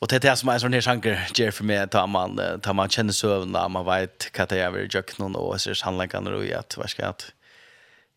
Och 0.00 0.08
det 0.08 0.16
är 0.16 0.20
det 0.20 0.36
som 0.36 0.48
är 0.48 0.58
sån 0.58 0.72
här 0.72 0.80
sjanker 0.80 1.28
ger 1.34 1.50
för 1.50 1.64
mig 1.64 1.78
att 1.78 2.10
man 2.10 2.40
tar 2.62 2.74
man 2.74 2.88
känner 2.88 3.12
sövna 3.12 3.68
man 3.68 3.84
vet 3.84 4.30
vad 4.38 4.48
det 4.48 4.60
är 4.60 4.70
vi 4.70 4.88
gör 4.90 5.04
någon 5.18 5.36
och 5.36 5.60
så 5.60 5.70
är 5.70 5.84
handläggande 5.84 6.34
och 6.34 6.58
att 6.58 6.76
vad 6.76 6.90
ska 6.90 7.02
jag 7.02 7.10
att 7.10 7.32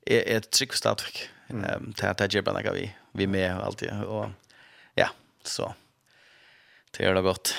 är 0.05 0.37
ett 0.37 0.51
trick 0.51 0.73
statistik 0.73 1.29
ehm 1.49 1.93
det 1.97 2.19
här 2.19 2.27
ger 2.35 2.41
bara 2.41 2.71
vi 2.71 2.95
vi 3.11 3.27
med 3.27 3.57
alltid 3.57 4.03
och 4.03 4.29
ja 4.95 5.09
så 5.43 5.73
det 6.97 7.05
är 7.05 7.13
det 7.13 7.21
gott. 7.21 7.55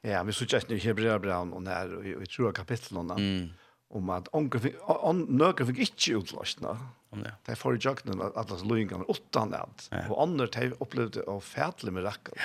Ja, 0.00 0.22
vi 0.22 0.32
såg 0.32 0.52
just 0.52 0.68
nu 0.68 1.18
bra 1.18 1.38
och 1.38 1.62
när 1.62 1.94
och 1.94 2.22
i 2.22 2.26
tror 2.26 2.52
kapitlen 2.52 3.10
mm. 3.10 3.48
om 3.88 4.10
att 4.10 4.28
onkel 4.32 4.72
on 4.86 5.26
nöker 5.38 5.64
fick 5.64 5.78
inte 5.78 6.32
nå 6.60 6.76
Ja. 7.10 7.30
Det 7.44 7.56
får 7.56 7.74
ju 7.74 7.80
jagna 7.82 8.24
att 8.24 8.52
att 8.52 8.66
Luingan 8.66 9.04
åttan 9.04 9.50
där. 9.50 9.66
Och 10.10 10.22
andre 10.22 10.46
det 10.46 10.72
upplevde 10.80 11.22
av 11.22 11.40
färdle 11.40 11.90
med 11.90 12.04
rackar. 12.04 12.34
Ja. 12.36 12.42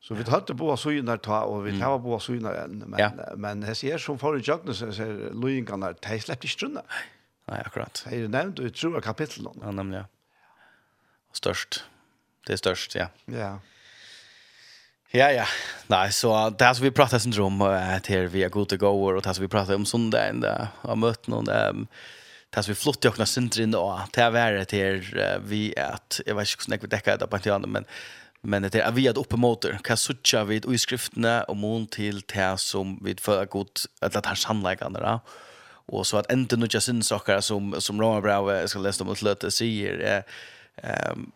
Så 0.00 0.14
vi 0.14 0.30
hade 0.30 0.54
bo 0.54 0.76
så 0.76 0.90
innan 0.90 1.18
ta 1.18 1.40
och 1.42 1.66
vi 1.66 1.80
tar 1.80 1.90
av 1.90 2.18
så 2.18 2.32
enn, 2.32 2.84
men 2.86 2.98
ja. 2.98 3.10
men 3.36 3.60
det 3.60 3.74
ser 3.74 3.98
som 3.98 4.18
för 4.18 4.40
jagna 4.48 4.74
så 4.74 4.92
ser 4.92 5.30
Luingan 5.32 5.80
de 5.80 5.94
det 6.02 6.32
ikke 6.32 6.48
strunna. 6.48 6.82
Nej, 7.46 7.62
akkurat. 7.66 8.04
Det 8.10 8.28
nevnt, 8.28 8.58
og 8.58 8.64
jeg 8.64 8.74
tror 8.74 9.00
kapitlen. 9.00 9.54
Ja, 9.62 9.70
nämligen. 9.70 10.04
Störst. 11.36 11.84
Det 12.46 12.52
är 12.52 12.56
störst, 12.56 12.94
ja. 12.94 13.06
Ja. 13.24 13.60
Ja, 15.10 15.32
ja. 15.32 15.46
Nej, 15.86 16.12
så 16.12 16.50
det 16.50 16.74
som 16.74 16.84
vi 16.84 16.90
pratar 16.90 17.18
sen 17.18 17.40
om 17.40 17.62
att 17.62 18.04
till 18.04 18.26
vi 18.26 18.42
är 18.42 18.48
god 18.48 18.68
till 18.68 18.78
gåor 18.78 19.14
och 19.14 19.22
det 19.22 19.34
som 19.34 19.42
vi 19.42 19.48
pratar 19.48 19.74
om 19.74 19.86
söndagen 19.86 20.40
där 20.40 20.68
har 20.80 20.96
mött 20.96 21.26
någon 21.26 21.44
där 21.44 21.86
det 22.50 22.62
som 22.62 22.70
vi 22.70 22.74
flott 22.74 23.04
i 23.04 23.08
åkna 23.08 23.26
in 23.58 23.70
då 23.70 24.00
det 24.12 24.20
är 24.20 24.30
värre 24.30 24.64
till 24.64 25.10
det 25.10 25.40
vi 25.44 25.78
att 25.78 26.20
jag 26.26 26.34
vet 26.34 26.48
inte 26.48 26.74
hur 26.74 26.80
vi 26.80 26.88
täcker 26.88 27.18
det 27.18 27.26
på 27.26 27.36
inte 27.36 27.54
annat 27.54 27.70
men 27.70 27.84
men 28.40 28.62
det 28.62 28.74
är 28.74 28.92
vi 28.92 29.08
att 29.08 29.16
uppe 29.16 29.36
mot 29.36 29.62
det 29.62 29.78
kan 29.82 29.96
sucha 29.96 30.44
vid 30.44 30.64
och 30.64 30.74
i 30.74 30.78
skrifterna 30.78 31.42
och 31.42 31.56
mån 31.56 31.86
till 31.86 32.20
det 32.20 32.58
som 32.58 33.00
vi 33.04 33.14
för 33.14 33.46
gott 33.46 33.86
att 34.00 34.12
det 34.12 34.26
här 34.26 34.34
sannläggande 34.34 35.00
då 35.00 35.20
och 35.88 36.06
så 36.06 36.16
att 36.16 36.32
inte 36.32 36.56
några 36.56 36.80
syndsaker 36.80 37.40
som 37.40 37.80
som 37.80 38.00
Roman 38.00 38.22
Brau 38.22 38.68
ska 38.68 38.78
läsa 38.78 39.04
om 39.04 39.10
att 39.10 39.22
löta 39.22 39.50
säger 39.50 39.98
är 39.98 40.24
um, 40.82 41.30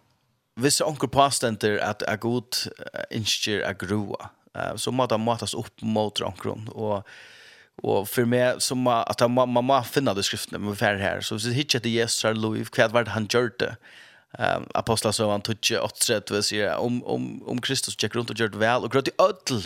hvis 0.61 0.81
onker 0.85 1.09
påstenter 1.09 1.79
at 1.85 2.05
er 2.09 2.21
god 2.21 2.65
uh, 2.75 3.05
innskjer 3.15 3.65
er 3.65 3.79
groa, 3.81 4.33
uh, 4.57 4.75
så 4.77 4.93
må 4.93 5.07
det 5.07 5.21
matas 5.21 5.57
opp 5.57 5.83
mot 5.83 6.21
onkron, 6.21 6.69
og 6.75 7.05
Og 7.81 8.09
for 8.09 8.29
meg, 8.29 8.59
så 8.61 8.77
må, 8.77 8.93
at 9.09 9.23
man, 9.31 9.49
man 9.49 9.65
må 9.65 9.79
finne 9.89 10.13
det 10.13 10.27
skriftene 10.29 10.59
med 10.61 10.77
hver 10.77 10.99
her. 11.01 11.23
Så 11.25 11.39
hvis 11.39 11.49
det 11.49 11.63
ikke 11.63 11.79
heter 11.79 11.95
Jesus 11.95 12.25
er 12.29 12.37
lov, 12.37 12.59
hva 12.77 12.89
var 12.93 13.07
det 13.09 13.15
han 13.15 13.29
gjør 13.31 13.49
det? 13.63 13.71
Um, 14.39 14.67
Apostler 14.79 15.15
så 15.17 15.31
han 15.31 15.43
tog 15.43 15.57
ikke 15.57 15.81
åttret, 15.83 16.31
vil 16.31 16.45
si, 16.45 16.61
om, 16.77 17.01
om, 17.09 17.25
om 17.49 17.63
Kristus 17.65 17.97
gikk 17.97 18.15
rundt 18.19 18.31
og 18.31 18.39
gjør 18.39 18.53
det 18.53 18.61
vel, 18.61 18.85
og 18.85 18.93
grøt 18.93 19.09
i 19.09 19.17
ødel, 19.19 19.65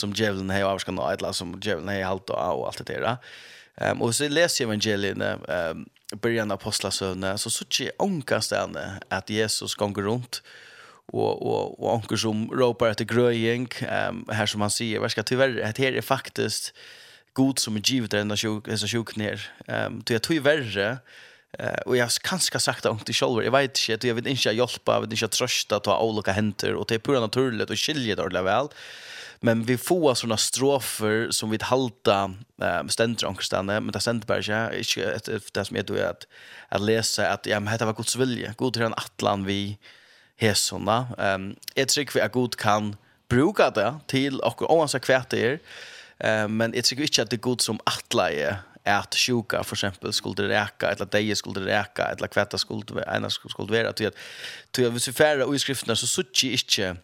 som 0.00 0.14
djevelen 0.16 0.50
har 0.50 0.64
avskan 0.66 0.98
og 0.98 1.12
eller 1.12 1.36
som 1.36 1.52
djevelen 1.60 1.92
har 1.92 2.08
halte 2.08 2.34
av 2.34 2.58
og 2.58 2.70
alt 2.70 2.80
det 2.80 2.96
der. 3.04 3.20
Um, 3.76 4.02
og 4.02 4.16
så 4.16 4.30
leser 4.32 4.66
evangeliene, 4.66 5.34
um, 5.44 5.84
början 6.20 6.50
av 6.50 6.54
apostlasövne 6.54 7.38
så 7.38 7.50
så 7.50 7.64
tje 7.64 7.90
onkast 7.98 8.52
att 9.08 9.30
Jesus 9.30 9.74
gånger 9.74 10.02
runt 10.02 10.42
och 11.06 11.42
och 11.42 11.84
och 11.84 11.94
onkel 11.94 12.18
som 12.18 12.50
ropar 12.50 12.88
efter 12.88 13.04
gröjing 13.04 13.68
ehm 13.80 14.26
här 14.28 14.46
som 14.46 14.58
man 14.58 14.70
säger 14.70 14.98
vad 14.98 15.10
ska 15.10 15.22
tyvärr 15.22 15.60
att 15.60 15.78
här 15.78 15.92
är 15.92 16.00
faktiskt 16.00 16.74
god 17.32 17.58
som 17.58 17.76
är 17.76 17.80
givet 17.84 18.10
den 18.10 18.36
sjuk 18.36 18.78
så 18.78 18.86
sjuk 18.86 19.16
ner 19.16 19.50
ehm 19.66 20.02
det 20.04 20.14
är 20.14 20.18
tyvärr 20.18 20.98
eh 21.58 21.80
och 21.86 21.96
jag 21.96 22.10
kanske 22.10 22.58
sagt 22.58 22.86
att 22.86 23.06
till 23.06 23.14
själv 23.14 23.44
jag 23.44 23.52
vet 23.52 23.88
inte 23.88 24.08
jag 24.08 24.14
vet 24.14 24.26
inte 24.26 24.52
hjälpa 24.52 24.92
jag 24.92 25.00
vet 25.00 25.12
inte 25.12 25.28
trösta 25.28 25.80
ta 25.80 26.00
olika 26.00 26.32
händer 26.32 26.74
och 26.74 26.86
det 26.88 26.94
är 26.94 26.98
pura 26.98 27.20
naturligt 27.20 27.70
och 27.70 27.78
skiljer 27.78 28.16
det 28.16 28.42
väl 28.42 28.68
Men 29.44 29.62
vi 29.64 29.78
får 29.78 30.14
såna 30.14 30.36
strofer 30.36 31.30
som 31.30 31.50
vi 31.50 31.58
halta 31.60 32.34
eh 32.62 32.86
ständer 32.88 33.26
ankastanne, 33.26 33.80
men 33.80 33.92
det 33.92 34.00
ständer 34.00 34.26
bara 34.26 34.38
inte 34.38 34.78
inte 34.78 35.28
ett 35.28 35.54
det 35.54 35.64
som 35.64 35.76
är 35.76 35.82
då 35.82 35.94
att 35.94 36.26
att 36.68 36.80
läsa 36.80 37.28
att 37.28 37.46
ja 37.46 37.60
men 37.60 37.78
det 37.78 37.84
var 37.84 37.92
Guds 37.92 38.16
vilja. 38.16 38.54
God 38.56 38.72
till 38.72 38.82
en 38.82 38.94
atlan 38.94 39.44
vi 39.44 39.78
hesona. 40.36 41.06
Ehm 41.18 41.56
ett 41.74 41.88
trick 41.88 42.16
vi 42.16 42.20
är 42.20 42.28
god 42.28 42.56
kan 42.56 42.96
bruka 43.28 43.70
det 43.70 43.94
till 44.06 44.40
och 44.40 44.72
oavsett 44.74 45.02
kvärt 45.02 45.30
det 45.30 45.40
är 45.40 45.58
er. 46.24 46.48
Men 46.48 46.74
ett 46.74 46.84
trick 46.84 47.00
inte 47.00 47.22
att 47.22 47.30
det 47.30 47.36
är 47.36 47.38
god 47.38 47.60
som 47.60 47.80
atla 47.84 48.30
är 48.30 48.56
att 48.84 49.14
sjuka 49.14 49.64
för 49.64 49.74
exempel 49.74 50.12
skulle 50.12 50.34
det 50.34 50.48
räka 50.48 50.90
eller 50.90 51.06
dig 51.06 51.36
skulle 51.36 51.60
det 51.60 51.66
räka 51.66 52.02
eller 52.04 52.26
kvätta 52.26 52.58
skulle 52.58 52.82
ena 53.16 53.30
skulle 53.30 53.78
vara 53.78 53.88
att 53.88 53.96
du 53.96 54.06
att 54.06 54.16
du 54.70 54.90
vill 54.90 55.00
se 55.00 55.12
färre 55.12 55.44
skrifterna 55.58 55.96
så 55.96 56.06
sutti 56.06 56.52
inte 56.52 56.96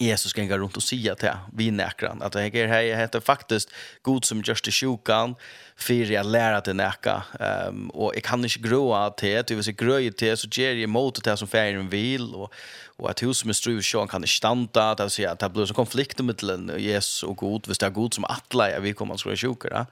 Jesus 0.00 0.36
gänga 0.36 0.58
runt 0.58 0.76
och 0.76 0.82
säga 0.82 1.14
till 1.14 1.30
vi 1.52 1.70
näkran 1.70 2.22
att 2.22 2.32
det 2.32 2.40
här 2.40 2.72
är 2.72 2.96
heter 2.96 3.20
faktiskt 3.20 3.70
god 4.02 4.24
som 4.24 4.42
just 4.42 4.68
i 4.68 4.72
sjukan 4.72 5.34
för 5.76 6.12
jag 6.12 6.26
lär 6.26 6.52
att 6.52 6.76
näka. 6.76 7.22
Um, 7.68 7.90
och 7.90 8.14
jag 8.14 8.22
kan 8.22 8.44
inte 8.44 8.58
gråa 8.58 9.10
till 9.10 9.42
det 9.46 9.54
vill 9.54 9.64
säga 9.64 9.76
gröj 9.78 10.12
till 10.12 10.36
så 10.36 10.48
ger 10.52 10.74
jag 10.74 10.90
mot 10.90 11.24
det 11.24 11.36
som 11.36 11.48
färgen 11.48 11.88
vill 11.88 12.34
och, 12.34 12.54
och 12.96 13.10
att 13.10 13.22
hus 13.22 13.38
som 13.38 13.50
är 13.50 13.54
struv 13.54 13.82
sjön 13.82 14.08
kan 14.08 14.18
inte 14.18 14.28
stanta 14.28 14.94
det 14.94 15.02
vill 15.02 15.10
säga 15.10 15.30
att 15.30 15.38
det 15.38 15.48
blir 15.48 15.66
så 15.66 15.74
konflikter 15.74 16.24
mellan 16.24 16.72
Jesus 16.78 17.22
och 17.22 17.36
god 17.36 17.68
visst 17.68 17.80
det 17.80 17.86
är 17.86 17.90
god 17.90 18.14
som 18.14 18.24
attla 18.24 18.70
jag 18.70 18.80
vi 18.80 18.92
kommer 18.92 19.14
att 19.14 19.20
skriva 19.20 19.36
sjuka 19.36 19.86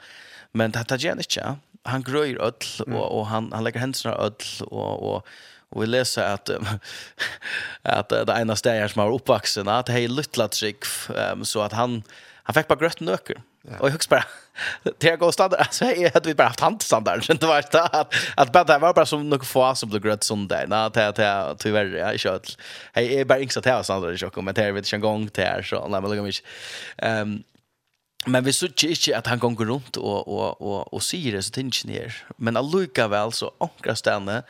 men 0.53 0.71
det 0.71 0.85
tar 0.85 0.99
gärna 0.99 1.23
inte 1.23 1.57
han 1.83 2.03
gröjer 2.03 2.37
öll 2.37 2.53
och, 2.87 3.19
och 3.19 3.27
han, 3.27 3.53
han 3.53 3.65
lägger 3.65 3.81
händerna 3.81 4.15
öll 4.15 4.33
och, 4.61 5.15
och 5.15 5.27
Och 5.71 5.83
vi 5.83 5.87
läser 5.87 6.23
att 6.23 6.51
att 7.83 8.09
det 8.09 8.35
ena 8.41 8.57
stället 8.57 8.91
som 8.93 9.03
har 9.03 9.13
uppvuxen 9.13 9.69
att 9.69 9.89
hej 9.89 10.09
lilla 10.09 10.49
trick 10.49 10.85
um, 11.09 11.45
så 11.45 11.61
att 11.61 11.73
han 11.73 12.03
han 12.43 12.55
fick 12.55 12.69
bara 12.69 12.79
grött 12.79 13.01
nöker. 13.01 13.43
Ja. 13.63 13.79
Och 13.79 13.91
högst 13.91 14.09
bara 14.09 14.25
det 14.99 15.17
går 15.17 15.31
standard 15.33 15.61
alltså 15.61 15.85
jag 15.85 16.11
hade 16.11 16.29
vi 16.29 16.35
bara 16.35 16.49
haft 16.49 16.61
hand 16.61 16.83
standard 16.83 17.25
så 17.25 17.33
det 17.33 17.47
var 17.47 17.65
det 17.73 17.83
att 17.83 18.15
att 18.37 18.53
bara 18.53 18.65
det 18.65 18.79
var 18.79 18.95
bara 18.95 19.07
som 19.07 19.29
något 19.29 19.47
få 19.47 19.75
som 19.75 19.91
blev 19.91 20.03
grött 20.03 20.25
sån 20.25 20.49
där. 20.49 20.67
Nej 20.67 20.91
det 20.95 21.13
det 21.13 21.57
tyvärr 21.59 21.97
jag 21.97 22.19
kört. 22.19 22.57
Hej 22.93 23.21
är 23.21 23.25
bara 23.25 23.39
inget 23.39 23.57
att 23.57 23.65
här 23.65 23.83
standard 23.83 24.15
i 24.15 24.19
chock 24.19 24.37
men 24.37 24.55
det 24.55 24.73
vet 24.73 24.93
en 24.93 25.01
gång 25.01 25.29
till 25.29 25.45
här 25.45 25.63
så 25.63 25.89
när 25.89 26.01
man 26.01 26.11
lägger 26.11 26.23
mig. 26.23 26.33
Ehm 26.99 27.43
Men 28.27 28.45
vi 28.45 28.53
såg 28.53 28.85
inte 28.85 29.19
att 29.19 29.27
han 29.27 29.39
går 29.39 29.65
runt 29.65 29.97
och 29.97 30.29
och 30.29 30.61
och 30.61 30.95
och 30.95 31.03
säger 31.03 31.33
det 31.33 31.43
så 31.43 31.53
tinge 31.53 31.83
ner. 31.85 32.27
Men 32.37 32.57
alluka 32.57 33.09
väl 33.09 33.33
så 33.33 33.53
ankra 33.59 33.97
stanna 33.97 34.43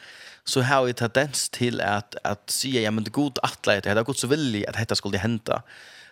så 0.49 0.62
har 0.62 0.84
vi 0.84 0.92
tendens 0.92 1.51
till 1.51 1.80
att 1.80 2.14
att 2.24 2.51
säga 2.51 2.80
ja 2.80 2.90
men 2.90 3.05
det 3.05 3.11
god 3.11 3.38
attlet 3.42 3.84
det 3.84 3.94
har 3.94 4.05
gått 4.05 4.18
så 4.18 4.26
villigt 4.26 4.68
att 4.68 4.74
detta 4.74 4.94
skulle 4.94 5.18
hända. 5.18 5.62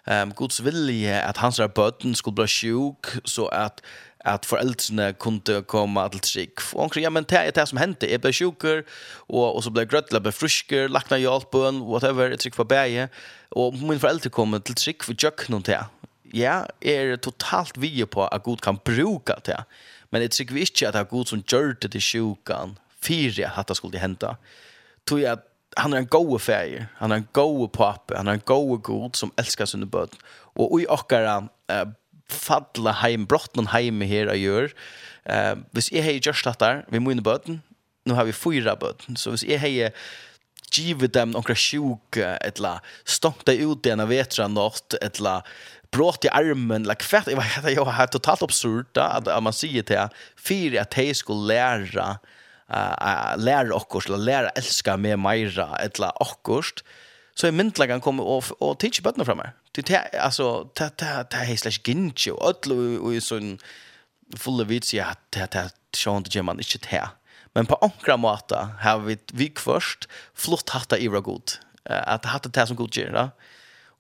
Ehm 0.05 0.29
um, 0.29 0.35
Guds 0.37 0.61
vilja 0.61 1.23
att 1.23 1.37
hans 1.37 1.61
bötten 1.75 2.15
skulle 2.15 2.35
bli 2.35 2.47
sjuk 2.47 3.07
så 3.25 3.49
att 3.49 3.83
att 4.19 4.47
föräldrarna 4.47 5.13
kunde 5.13 5.63
komma 5.63 6.09
till 6.09 6.21
sig. 6.21 6.51
Och 6.73 6.97
ja 6.97 7.11
men 7.11 7.25
det 7.29 7.55
det 7.55 7.67
som 7.67 7.79
hände 7.79 8.15
är 8.15 8.19
blev 8.19 8.33
sjuker 8.33 8.85
och 9.29 9.57
och 9.57 9.65
så 9.65 9.71
blev 9.71 9.89
grötla 9.89 10.21
blev 10.21 10.33
frisker, 10.33 10.89
lackna 10.89 11.19
hjälp 11.19 11.51
på 11.51 11.71
whatever 11.71 12.31
det 12.31 12.45
gick 12.45 12.55
för 12.55 12.65
bäge 12.65 13.09
och 13.49 13.75
min 13.75 14.01
föräldrar 14.01 14.31
kom 14.31 14.61
till 14.61 14.77
sig 14.77 14.97
för 15.01 15.17
jag 15.19 15.37
kunde 15.37 15.57
inte. 15.57 15.87
Ja, 16.33 16.67
är 16.81 17.17
totalt 17.17 17.77
vi 17.77 18.07
på 18.07 18.27
att 18.27 18.45
Gud 18.45 18.61
kan 18.61 18.79
bruka 18.85 19.39
det. 19.45 19.65
Men 20.11 20.21
det 20.21 20.29
tycker 20.29 20.55
vi 20.55 20.61
inte 20.61 20.89
att 20.89 20.93
det 20.93 20.99
är 20.99 21.07
Gud 21.11 21.29
som 21.29 21.43
gör 21.47 21.77
det 21.81 21.89
till 21.89 22.01
sjukan 22.01 22.77
fyra 23.07 23.51
att 23.55 23.67
det 23.67 23.75
skulle 23.75 23.99
hända. 23.99 24.37
Tror 25.09 25.21
jag 25.21 25.39
han 25.77 25.93
är 25.93 25.97
en 25.97 26.07
gode 26.07 26.39
färg, 26.39 26.87
han 26.97 27.13
är 27.13 27.17
en 27.17 27.29
gode 27.33 27.69
pappa, 27.73 28.17
han 28.17 28.29
är 28.29 28.33
en 28.33 28.43
gode 28.45 28.83
god 28.83 29.17
som 29.17 29.31
älskar 29.37 29.67
sin 29.67 29.89
bød. 29.89 30.11
Och 30.33 30.81
i 30.81 30.87
okkara 30.87 31.39
uh, 31.73 31.93
falla 32.29 32.93
hem 32.93 33.27
brotten 33.27 33.67
heim 33.67 34.01
här 34.01 34.29
och 34.29 34.37
gör. 34.37 34.73
Eh, 35.25 35.55
hvis 35.71 35.93
jag 35.93 36.03
hej 36.03 36.21
just 36.23 36.47
att 36.47 36.59
där, 36.59 36.85
vi 36.89 37.01
måste 37.01 37.23
barn. 37.23 37.63
Nu 38.05 38.15
har 38.15 38.25
vi 38.25 38.33
fyra 38.33 38.77
barn. 38.77 39.17
Så 39.17 39.31
hvis 39.31 39.45
jeg 39.45 39.61
hej 39.61 39.93
givet 40.73 41.15
dem 41.15 41.31
några 41.31 41.55
sjuk 41.55 42.17
etla 42.17 42.81
stångt 43.05 43.49
ut 43.49 43.87
ena 43.87 44.07
vetra 44.07 44.49
nått, 44.49 44.95
etla 44.95 45.43
brått 45.91 46.25
i 46.25 46.29
armen 46.29 46.85
eller 46.85 46.95
kvätt 46.95 47.27
jag 47.27 47.37
var 47.37 47.71
jag 47.71 47.89
absurd 47.89 48.11
totalt 48.11 48.97
at 48.97 49.29
att 49.29 49.43
man 49.43 49.53
säger 49.53 49.83
till 49.83 50.09
fyra 50.37 50.81
at 50.81 50.91
de 50.91 51.15
skulle 51.15 51.55
lära 51.55 52.19
uh, 52.73 53.35
lære 53.39 53.75
okkurst, 53.75 54.11
eller 54.11 54.25
lære 54.25 54.55
elska 54.59 54.97
med 54.97 55.21
meira, 55.23 55.73
eller 55.83 56.17
okkurst, 56.23 56.83
så 57.37 57.49
er 57.49 57.57
myndlagan 57.57 58.01
kommer 58.01 58.25
og, 58.25 58.49
og 58.65 58.79
tidsi 58.81 59.05
bøttene 59.05 59.27
fra 59.29 59.37
meg. 59.37 59.53
Det 59.77 59.91
er 59.93 60.09
altså, 60.25 60.71
det 60.79 61.05
er 61.05 61.45
hei 61.45 61.59
slags 61.61 61.83
gynnsi, 61.85 62.33
og 62.33 62.41
ødlo 62.49 62.79
og 62.97 63.13
i 63.13 63.21
sånn 63.21 63.59
fulle 64.41 64.65
vits, 64.67 64.95
ja, 64.97 65.13
det 65.37 65.51
er 65.53 65.75
sånn 65.97 66.25
det 66.25 66.33
gjør 66.35 66.49
man 66.49 66.63
ikke 66.63 66.81
til. 66.89 67.13
Men 67.57 67.69
på 67.69 67.79
ankra 67.85 68.17
måte 68.21 68.59
har 68.83 69.05
vi 69.05 69.19
vik 69.37 69.61
først, 69.63 70.09
flott 70.37 70.73
hatt 70.75 70.97
av 70.97 71.01
ivra 71.01 71.23
god, 71.25 71.59
at 71.85 72.25
det 72.25 72.33
hatt 72.33 72.49
det 72.53 72.67
som 72.69 72.77
god 72.77 72.97
gjør, 72.97 73.13
da. 73.15 73.27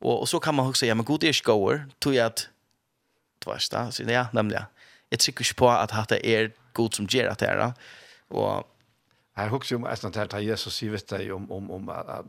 Og, 0.00 0.24
og 0.24 0.26
så 0.28 0.40
kan 0.44 0.56
man 0.56 0.72
også, 0.72 0.88
ja, 0.88 0.96
men 0.96 1.06
god 1.08 1.24
er 1.24 1.36
ikke 1.36 1.52
gåer, 1.52 1.84
tog 2.04 2.16
jeg 2.16 2.24
at, 2.24 2.48
det 3.40 3.48
var 3.48 3.60
ikke 3.60 3.84
det, 4.00 4.16
ja, 4.16 4.26
nemlig, 4.36 4.58
ja. 4.58 4.66
Jeg 5.12 5.22
trykker 5.22 5.46
ikke 5.46 5.60
på 5.60 5.70
at 5.70 5.94
hatt 5.94 6.12
det 6.16 6.20
er 6.24 6.50
god 6.76 6.96
som 6.96 7.06
gjør 7.08 7.30
at 7.30 7.44
det 7.44 7.52
er, 7.52 7.62
da 7.62 8.04
Og 8.34 8.66
her 9.36 9.52
husker 9.52 9.74
jeg 9.76 9.82
om 9.82 9.88
etter 9.90 10.24
at 10.24 10.42
Jesus 10.44 10.74
sier 10.80 10.94
vitt 10.94 11.08
deg 11.12 11.30
om, 11.34 11.46
om, 11.52 11.70
om 11.78 11.94
at 11.94 12.26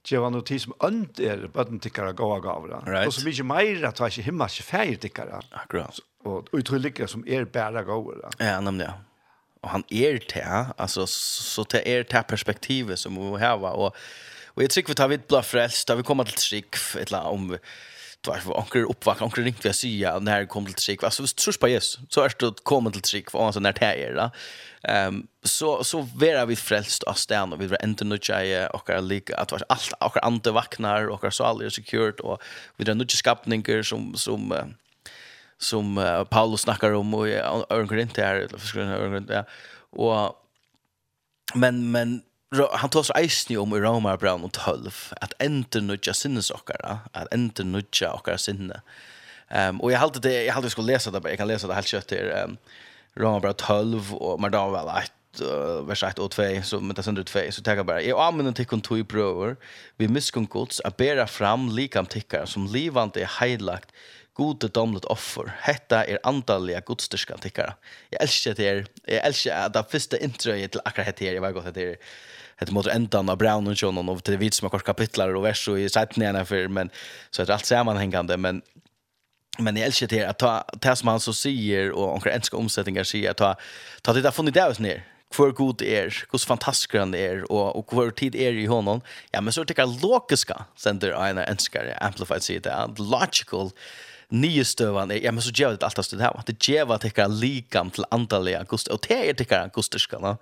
Gjeva 0.00 0.30
noe 0.32 0.44
tid 0.48 0.62
som 0.62 0.72
ønt 0.86 1.20
er 1.20 1.42
bøtten 1.52 1.80
tikkere 1.82 2.14
gav 2.16 2.30
og 2.38 2.46
gav. 2.46 2.64
Right. 2.86 3.04
Og 3.04 3.12
så 3.12 3.20
mye 3.26 3.44
mer 3.44 3.82
at 3.90 3.98
det 3.98 4.06
er 4.06 4.14
ikke 4.14 4.24
himmel, 4.30 4.48
ikke 4.48 4.64
feir 4.64 4.96
tikkere. 5.02 5.42
Akkurat. 5.52 6.00
Og 6.24 6.48
utrolig 6.56 6.94
som 7.10 7.24
er 7.28 7.44
bare 7.44 7.84
gav. 7.84 8.08
Ja, 8.40 8.56
nemlig, 8.64 8.88
ja. 8.88 8.96
Og 9.60 9.68
han 9.74 9.84
er 9.92 10.16
til, 10.24 10.46
altså, 10.80 11.04
så 11.06 11.66
til 11.68 11.84
er 11.84 12.06
til 12.08 12.24
perspektivet 12.28 12.98
som 12.98 13.18
vi 13.20 13.42
har. 13.42 13.60
Og, 13.60 13.92
og 14.56 14.62
jeg 14.64 14.72
tror 14.72 14.88
vi 14.88 14.96
tar 14.96 15.12
vidt 15.12 15.28
blå 15.28 15.42
frelst, 15.44 15.88
da 15.88 15.98
vi 15.98 16.06
kommer 16.06 16.24
til 16.24 16.40
trygg, 16.40 16.80
et 16.96 17.10
eller 17.12 17.20
annet 17.20 17.32
om 17.36 17.58
du 18.20 18.30
vet, 18.30 18.46
onkel 18.46 18.84
oppvakt, 18.84 19.22
onkel 19.22 19.44
ringt 19.44 19.64
vi 19.64 19.72
säga 19.72 20.18
när 20.18 20.40
det 20.40 20.46
kom 20.46 20.66
till 20.66 20.74
trick 20.74 21.02
alltså 21.02 21.22
hvis 21.22 21.34
du 21.34 21.42
tror 21.42 21.60
på 21.60 21.68
Jesus, 21.68 22.00
så 22.08 22.20
är 22.20 22.32
det 22.38 22.62
kommet 22.62 22.92
till 22.92 23.02
trick 23.02 23.30
för 23.30 23.52
sånn 23.52 23.66
er 23.66 23.72
det 23.72 23.86
her, 23.86 24.14
da. 24.14 24.30
ehm 24.82 25.26
så, 25.42 25.84
så 25.84 26.02
vara 26.14 26.44
vi 26.46 26.56
frälst 26.56 27.02
av 27.02 27.14
stedet, 27.16 27.52
och 27.52 27.60
vi 27.60 27.66
vera 27.66 27.80
enda 27.82 28.04
nødja 28.04 28.44
i 28.44 28.66
okker 28.76 29.00
like, 29.00 29.32
var 29.50 29.62
allt 29.68 29.92
och 30.00 30.26
andre 30.26 30.52
vaknar, 30.52 31.08
och 31.08 31.32
så 31.32 31.44
er 31.64 31.68
secured 31.68 32.20
och 32.20 32.42
vi 32.76 32.84
vera 32.84 32.94
nødja 32.94 33.16
skapningar 33.16 33.82
som, 33.82 34.14
som, 34.16 34.52
som 35.58 35.98
uh, 35.98 36.24
Paulus 36.24 36.60
snackar 36.60 36.92
om, 36.92 37.14
och 37.14 37.26
Øren 37.26 37.88
Korinther, 37.88 38.34
eller 38.34 38.58
for 38.58 38.66
skrønne 38.66 39.24
ja, 39.32 39.44
och 39.92 40.36
men, 41.54 41.90
men, 41.90 42.22
han 42.50 42.90
tar 42.90 43.06
så 43.06 43.14
eisni 43.14 43.54
om 43.60 43.74
i 43.76 43.80
Roma 43.82 44.16
Brown 44.18 44.42
og 44.46 44.52
tølv, 44.56 44.96
at 45.22 45.36
enter 45.42 45.84
nudja 45.84 46.14
sinnes 46.16 46.50
okkara, 46.50 47.00
at 47.14 47.30
enter 47.34 47.66
nudja 47.66 48.10
okkara 48.16 48.40
sinne. 48.42 48.80
Um, 49.50 49.78
og 49.82 49.92
jeg 49.92 50.02
halte 50.02 50.22
det, 50.22 50.34
jeg 50.46 50.54
halte 50.54 50.66
vi 50.66 50.74
skulle 50.74 50.92
lese 50.92 51.12
det, 51.14 51.22
jeg 51.26 51.38
kan 51.38 51.48
lese 51.50 51.70
det 51.70 51.78
helt 51.78 51.90
kjøtt 51.90 52.10
til 52.10 52.30
um, 52.34 52.58
Roma 53.18 53.38
Brown 53.42 53.54
12, 53.54 54.12
og 54.18 54.42
Mardan 54.42 54.74
vel 54.74 54.90
eit, 54.96 55.42
uh, 55.44 55.86
vers 55.86 56.02
1 56.06 56.22
og 56.22 56.32
2, 56.34 56.48
så 56.66 56.80
med 56.82 56.98
det 56.98 57.06
sender 57.06 57.26
2, 57.26 57.44
så 57.54 57.62
tenker 57.62 57.84
jeg 57.84 57.90
bare, 57.90 58.04
jeg 58.06 58.18
anmenner 58.18 58.54
tikkun 58.58 58.82
tog 58.82 58.98
i 58.98 59.06
brøver, 59.06 59.54
vi 60.02 60.10
miskunn 60.10 60.50
gods, 60.50 60.82
a 60.82 60.90
bera 60.90 61.28
fram 61.30 61.68
likam 61.74 62.10
tikkar, 62.10 62.50
som 62.50 62.66
livande 62.70 63.22
er 63.22 63.30
heilagt, 63.38 63.94
gode 64.40 64.70
domlet 64.72 65.06
offer. 65.10 65.50
Hetta 65.66 66.02
er 66.08 66.22
andaliga 66.24 66.80
godstyrska 66.86 67.36
tikkara. 67.42 67.74
Jeg 68.12 68.22
elsker 68.24 68.56
det 68.56 68.66
her. 68.66 68.82
Jeg 69.04 69.22
elsker 69.26 69.56
at 69.56 69.74
det 69.74 69.82
første 69.90 70.20
introet 70.22 70.72
til 70.72 70.82
akkurat 70.86 71.10
hette 71.10 71.26
her, 71.26 71.36
jeg 71.36 71.44
var 71.44 71.56
godt 71.56 71.72
at 71.72 71.80
her 71.80 71.98
det 72.66 72.72
mot 72.72 72.86
ändan 72.86 73.28
av 73.28 73.36
Brown 73.36 73.66
och 73.66 73.74
John 73.82 74.08
och 74.08 74.20
det 74.24 74.36
vid 74.36 74.54
som 74.54 74.64
har 74.64 74.70
kort 74.70 74.84
kapitlar 74.84 75.34
och 75.34 75.44
vers 75.44 75.68
och 75.68 75.80
i 75.80 75.88
sättningarna 75.88 76.44
för 76.44 76.68
men 76.68 76.90
så 77.30 77.42
är 77.42 77.46
det 77.46 77.54
allt 77.54 77.66
sammanhängande 77.66 78.36
men 78.36 78.62
men 79.58 79.76
jag 79.76 79.86
älskar 79.86 80.06
det 80.06 80.24
att 80.24 80.38
ta 80.38 80.64
det 80.80 80.96
som 80.96 81.08
han 81.08 81.20
så 81.20 81.32
säger 81.32 81.90
och 81.90 82.14
onkel 82.14 82.32
enska 82.32 82.56
omsättningar 82.56 83.04
säger 83.04 83.30
att 83.30 83.36
ta 83.36 83.56
ta 84.02 84.12
det 84.12 84.20
där 84.20 84.30
från 84.30 84.46
det 84.46 84.78
ner 84.78 85.06
hur 85.38 85.50
god 85.50 85.76
det 85.78 85.98
är, 85.98 86.24
hur 86.32 86.38
fantastisk 86.38 86.94
han 86.94 87.14
är 87.14 87.52
och 87.52 87.78
och 87.78 88.02
hur 88.02 88.10
tid 88.10 88.34
är 88.34 88.52
i 88.52 88.66
honom. 88.66 89.00
Ja, 89.30 89.40
men 89.40 89.52
så 89.52 89.64
tycker 89.64 89.82
jag 89.82 90.02
logiska 90.02 90.64
center 90.76 91.10
en 91.10 91.38
enskare 91.38 91.94
amplified 91.94 92.42
sig 92.42 92.58
det 92.58 92.88
logical 92.96 93.70
nye 94.30 94.64
støvan 94.66 95.10
er, 95.10 95.20
ja, 95.24 95.32
men 95.34 95.42
så 95.44 95.52
gjør 95.54 95.76
det 95.76 95.86
alt 95.86 96.12
det 96.12 96.22
her. 96.22 96.42
Det 96.46 96.56
gjør 96.62 96.94
at 96.94 97.06
dere 97.06 97.28
liker 97.32 97.90
til 97.94 98.06
andalige 98.14 98.62
guster, 98.70 98.94
og 98.94 99.04
det 99.06 99.18
er 99.18 99.38
dere 99.38 99.70
gusterskene. 99.74 100.36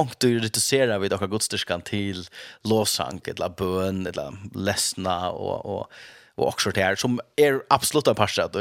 Og 0.00 0.14
du 0.22 0.28
reduserer 0.40 1.00
vi 1.02 1.10
dere 1.12 1.28
gusterskene 1.30 1.84
til 1.86 2.22
låsang, 2.68 3.20
eller 3.32 3.52
bøn, 3.58 4.06
eller 4.10 4.38
lesna, 4.54 5.18
og, 5.30 5.66
og, 5.66 5.98
og 6.36 6.48
også 6.52 6.72
det 6.72 6.84
her, 6.84 7.00
som 7.00 7.20
er 7.36 7.60
absolutt 7.70 8.08
en 8.08 8.18
parst 8.18 8.40
av. 8.42 8.56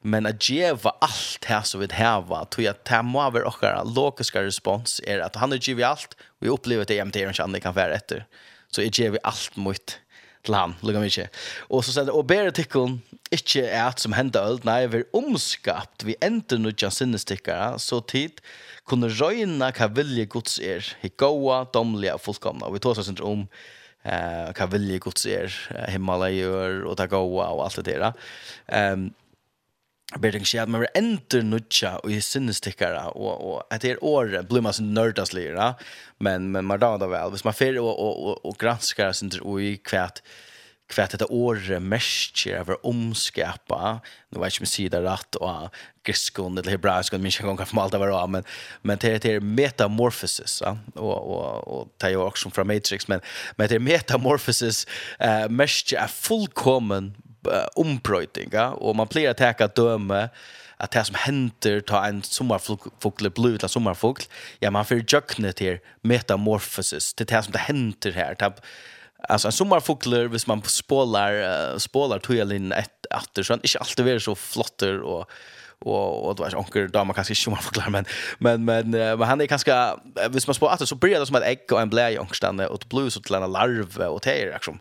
Men 0.00 0.24
at 0.24 0.40
gjeva 0.40 0.94
allt 1.04 1.42
det 1.44 1.62
som 1.68 1.82
vi 1.82 1.90
hava, 1.92 2.44
tog 2.48 2.68
at 2.70 2.84
det 2.88 3.02
må 3.04 3.26
være 3.34 3.48
okkara 3.50 3.82
logiska 3.84 4.40
respons 4.46 4.98
er 5.04 5.20
at 5.20 5.36
han 5.36 5.52
er 5.52 5.60
givet 5.60 5.84
allt, 5.84 6.16
og 6.40 6.46
vi 6.46 6.54
opplever 6.54 6.88
det 6.88 6.96
hjemme 6.96 7.12
til 7.12 7.26
er 7.26 7.32
en 7.32 7.36
kjenne 7.36 7.60
kan 7.60 7.76
være 7.76 7.98
etter. 8.00 8.24
Så 8.72 8.86
jeg 8.86 8.96
gjeva 8.96 9.20
allt 9.28 9.58
mot 9.60 9.98
til 10.46 10.56
han, 10.56 10.74
lukka 10.84 11.02
mykje. 11.02 11.26
Og 11.68 11.84
så 11.84 11.94
sier 11.94 12.08
det, 12.08 12.14
og 12.16 12.26
ber 12.30 12.50
tikkun 12.56 12.98
ikkje 13.34 13.66
er 13.68 13.90
at 13.90 14.02
som 14.02 14.14
henda 14.16 14.42
öld, 14.48 14.64
nei, 14.66 14.82
vi 14.90 15.02
er 15.02 15.16
omskapt, 15.16 16.04
vi 16.06 16.16
ender 16.24 16.58
nudja 16.58 16.90
sinnestikkara, 16.94 17.76
så 17.78 18.00
tid 18.10 18.40
kunne 18.88 19.10
røyna 19.12 19.70
hva 19.76 19.90
vilje 19.94 20.26
gods 20.32 20.58
er, 20.58 20.86
i 21.06 21.12
goa, 21.20 21.62
domliga 21.74 22.16
og 22.16 22.24
fullkomna. 22.24 22.72
Vi 22.74 22.82
tås 22.82 22.98
oss 23.02 23.12
ikke 23.12 23.28
om 23.28 23.44
eh, 24.02 24.50
hva 24.56 24.68
vilje 24.72 24.98
gods 25.04 25.28
er, 25.30 25.54
himmala 25.92 26.32
gjør, 26.34 26.82
og 26.90 26.98
ta 26.98 27.06
goa 27.10 27.52
og 27.54 27.64
alt 27.68 27.82
det 27.86 28.00
der. 28.00 28.18
Um, 28.66 29.10
ber 30.18 30.34
skjer 30.42 30.64
at 30.64 30.70
men 30.72 30.82
vi 30.82 30.90
enter 30.98 31.44
nutja 31.46 31.94
og 32.00 32.10
i 32.10 32.18
synnestikkere, 32.24 33.12
og, 33.14 33.30
og 33.46 33.74
etter 33.74 34.00
året 34.02 34.48
blir 34.50 34.64
man 34.64 34.74
så 34.74 34.82
nørdas 34.82 35.34
men, 36.18 36.50
men 36.50 36.66
man 36.66 36.80
rada 36.82 37.06
vel. 37.06 37.30
Hvis 37.30 37.46
man 37.46 37.54
fer 37.54 37.78
og, 37.78 37.92
og, 37.94 38.14
og, 38.18 38.40
og 38.44 38.58
granskar 38.58 39.12
sin 39.12 39.30
og 39.40 39.62
i 39.62 39.76
kvæt, 39.76 40.22
kvæt 40.90 41.14
dette 41.14 41.30
året 41.30 41.78
mersker 41.82 42.58
over 42.64 42.80
omskapa, 42.82 44.00
nå 44.30 44.42
vet 44.42 44.52
ikke 44.52 44.64
om 44.64 44.66
jeg 44.66 44.74
sier 44.74 44.90
det 44.90 45.04
rett, 45.06 45.38
og 45.38 45.70
griskon 46.06 46.58
eller 46.58 46.74
hebraisk, 46.74 47.14
og 47.14 47.22
minst 47.22 47.38
en 47.40 47.46
gang 47.52 47.60
kan 47.62 47.78
alt 47.78 47.94
det 47.94 48.02
være, 48.02 48.26
men, 48.34 48.46
men 48.82 48.98
det 48.98 49.14
er, 49.14 49.22
det 49.22 49.34
er 49.36 49.46
metamorphosis, 49.46 50.58
ja? 50.64 50.74
og, 50.96 51.14
og, 51.14 51.68
og 51.70 51.90
det 52.00 52.10
er 52.10 52.16
jo 52.18 52.26
også 52.26 52.50
fra 52.50 52.66
Matrix, 52.66 53.06
men, 53.08 53.22
men 53.56 53.70
det 53.70 53.78
er 53.78 53.86
metamorphosis, 53.86 54.86
eh, 55.22 55.46
mestjer 55.46 56.02
er 56.02 56.10
fullkommen 56.10 57.12
ombrøytinga, 57.76 58.74
og 58.80 58.96
man 58.96 59.10
pleier 59.10 59.34
å 59.34 59.38
teka 59.38 59.70
døme 59.76 60.28
at 60.80 60.94
det 60.96 61.02
som 61.06 61.18
henter 61.26 61.82
ta 61.84 62.06
en 62.08 62.22
sommerfugl 62.24 63.28
blod 63.36 63.60
til 63.60 63.88
en 63.88 64.14
ja, 64.62 64.70
man 64.70 64.84
får 64.84 65.04
jøkne 65.04 65.52
til 65.52 65.78
metamorphosis, 66.02 67.12
til 67.12 67.26
det 67.26 67.44
som 67.44 67.52
det 67.52 67.66
henter 67.68 68.12
her. 68.16 68.34
Det, 68.34 68.64
alltså 69.28 69.48
en 69.48 69.52
sommarfågel 69.52 70.28
hvis 70.28 70.46
man 70.46 70.62
spålar 70.64 71.32
uh, 71.42 71.78
spålar 71.78 72.18
tujalin 72.18 72.72
ett 72.72 73.06
åter 73.10 73.42
så 73.42 73.54
inte 73.54 73.78
alltid 73.78 74.08
är 74.08 74.18
så 74.18 74.34
flotter 74.34 75.00
och 75.00 75.30
och 75.78 76.28
och 76.28 76.36
då 76.36 76.44
är 76.44 76.58
onkel 76.58 76.90
damer 76.90 77.14
kanske 77.14 77.34
sommarfåglar 77.34 77.90
men 77.90 78.04
men 78.38 78.64
men 78.64 78.94
uh, 78.94 79.18
men 79.18 79.28
han 79.28 79.40
är 79.40 79.46
kanske 79.46 79.72
hvis 80.30 80.46
man 80.46 80.54
spolar 80.54 80.74
åter 80.74 80.86
så 80.86 80.94
blir 80.94 81.20
det 81.20 81.26
som 81.26 81.36
ett 81.36 81.42
ägg 81.42 81.72
och 81.72 81.80
en 81.80 81.90
blä 81.90 82.10
i 82.10 82.18
och 82.18 82.36
det 82.40 82.66
och 82.66 83.12
så 83.12 83.20
till 83.20 83.34
en 83.34 83.52
larv 83.52 83.98
och 83.98 84.20
det 84.24 84.42
är 84.42 84.52
liksom 84.52 84.80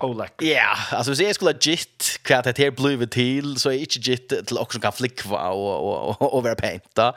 Olek. 0.00 0.32
Ja, 0.42 0.76
alltså 0.90 1.14
så 1.14 1.22
jag 1.22 1.34
skulle 1.34 1.52
git 1.60 2.20
kvart 2.22 2.44
det 2.44 2.58
här 2.58 2.70
blivit 2.70 3.10
till 3.10 3.56
så 3.56 3.70
är 3.70 3.78
inte 3.78 3.98
git 3.98 4.46
till 4.46 4.58
också 4.58 4.80
kan 4.80 4.92
flickva 4.92 5.48
och 5.48 6.20
och 6.20 6.34
och 6.34 6.42
vara 6.42 6.54
painta. 6.54 7.14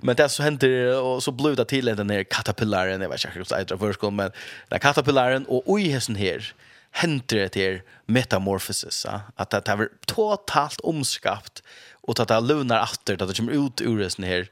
Men 0.00 0.16
det 0.16 0.28
så 0.28 0.42
händer 0.42 1.00
och 1.02 1.22
så 1.22 1.32
bluda 1.32 1.64
till 1.64 1.84
den 1.84 2.10
här 2.10 2.24
katapillaren 2.24 3.00
det 3.00 3.08
var 3.08 3.16
säkert 3.16 3.48
så 3.48 3.54
att 3.54 3.78
först 3.78 4.00
kom 4.00 4.16
men 4.16 4.30
den 4.68 4.80
katapillaren, 4.80 5.44
och 5.46 5.62
oj 5.66 5.88
hästen 5.88 6.16
här 6.16 6.54
händer 6.90 7.36
det 7.36 7.54
här 7.56 7.82
metamorphosis 8.06 9.06
att 9.36 9.50
det 9.50 9.68
har 9.68 9.88
totalt 10.06 10.80
omskapt 10.80 11.62
och 11.92 12.20
att 12.20 12.28
det 12.28 12.40
lunar 12.40 12.82
åter 12.82 13.22
att 13.22 13.28
det 13.28 13.36
kommer 13.36 13.66
ut 13.66 13.80
ur 13.80 13.98
den 14.16 14.26
här 14.26 14.48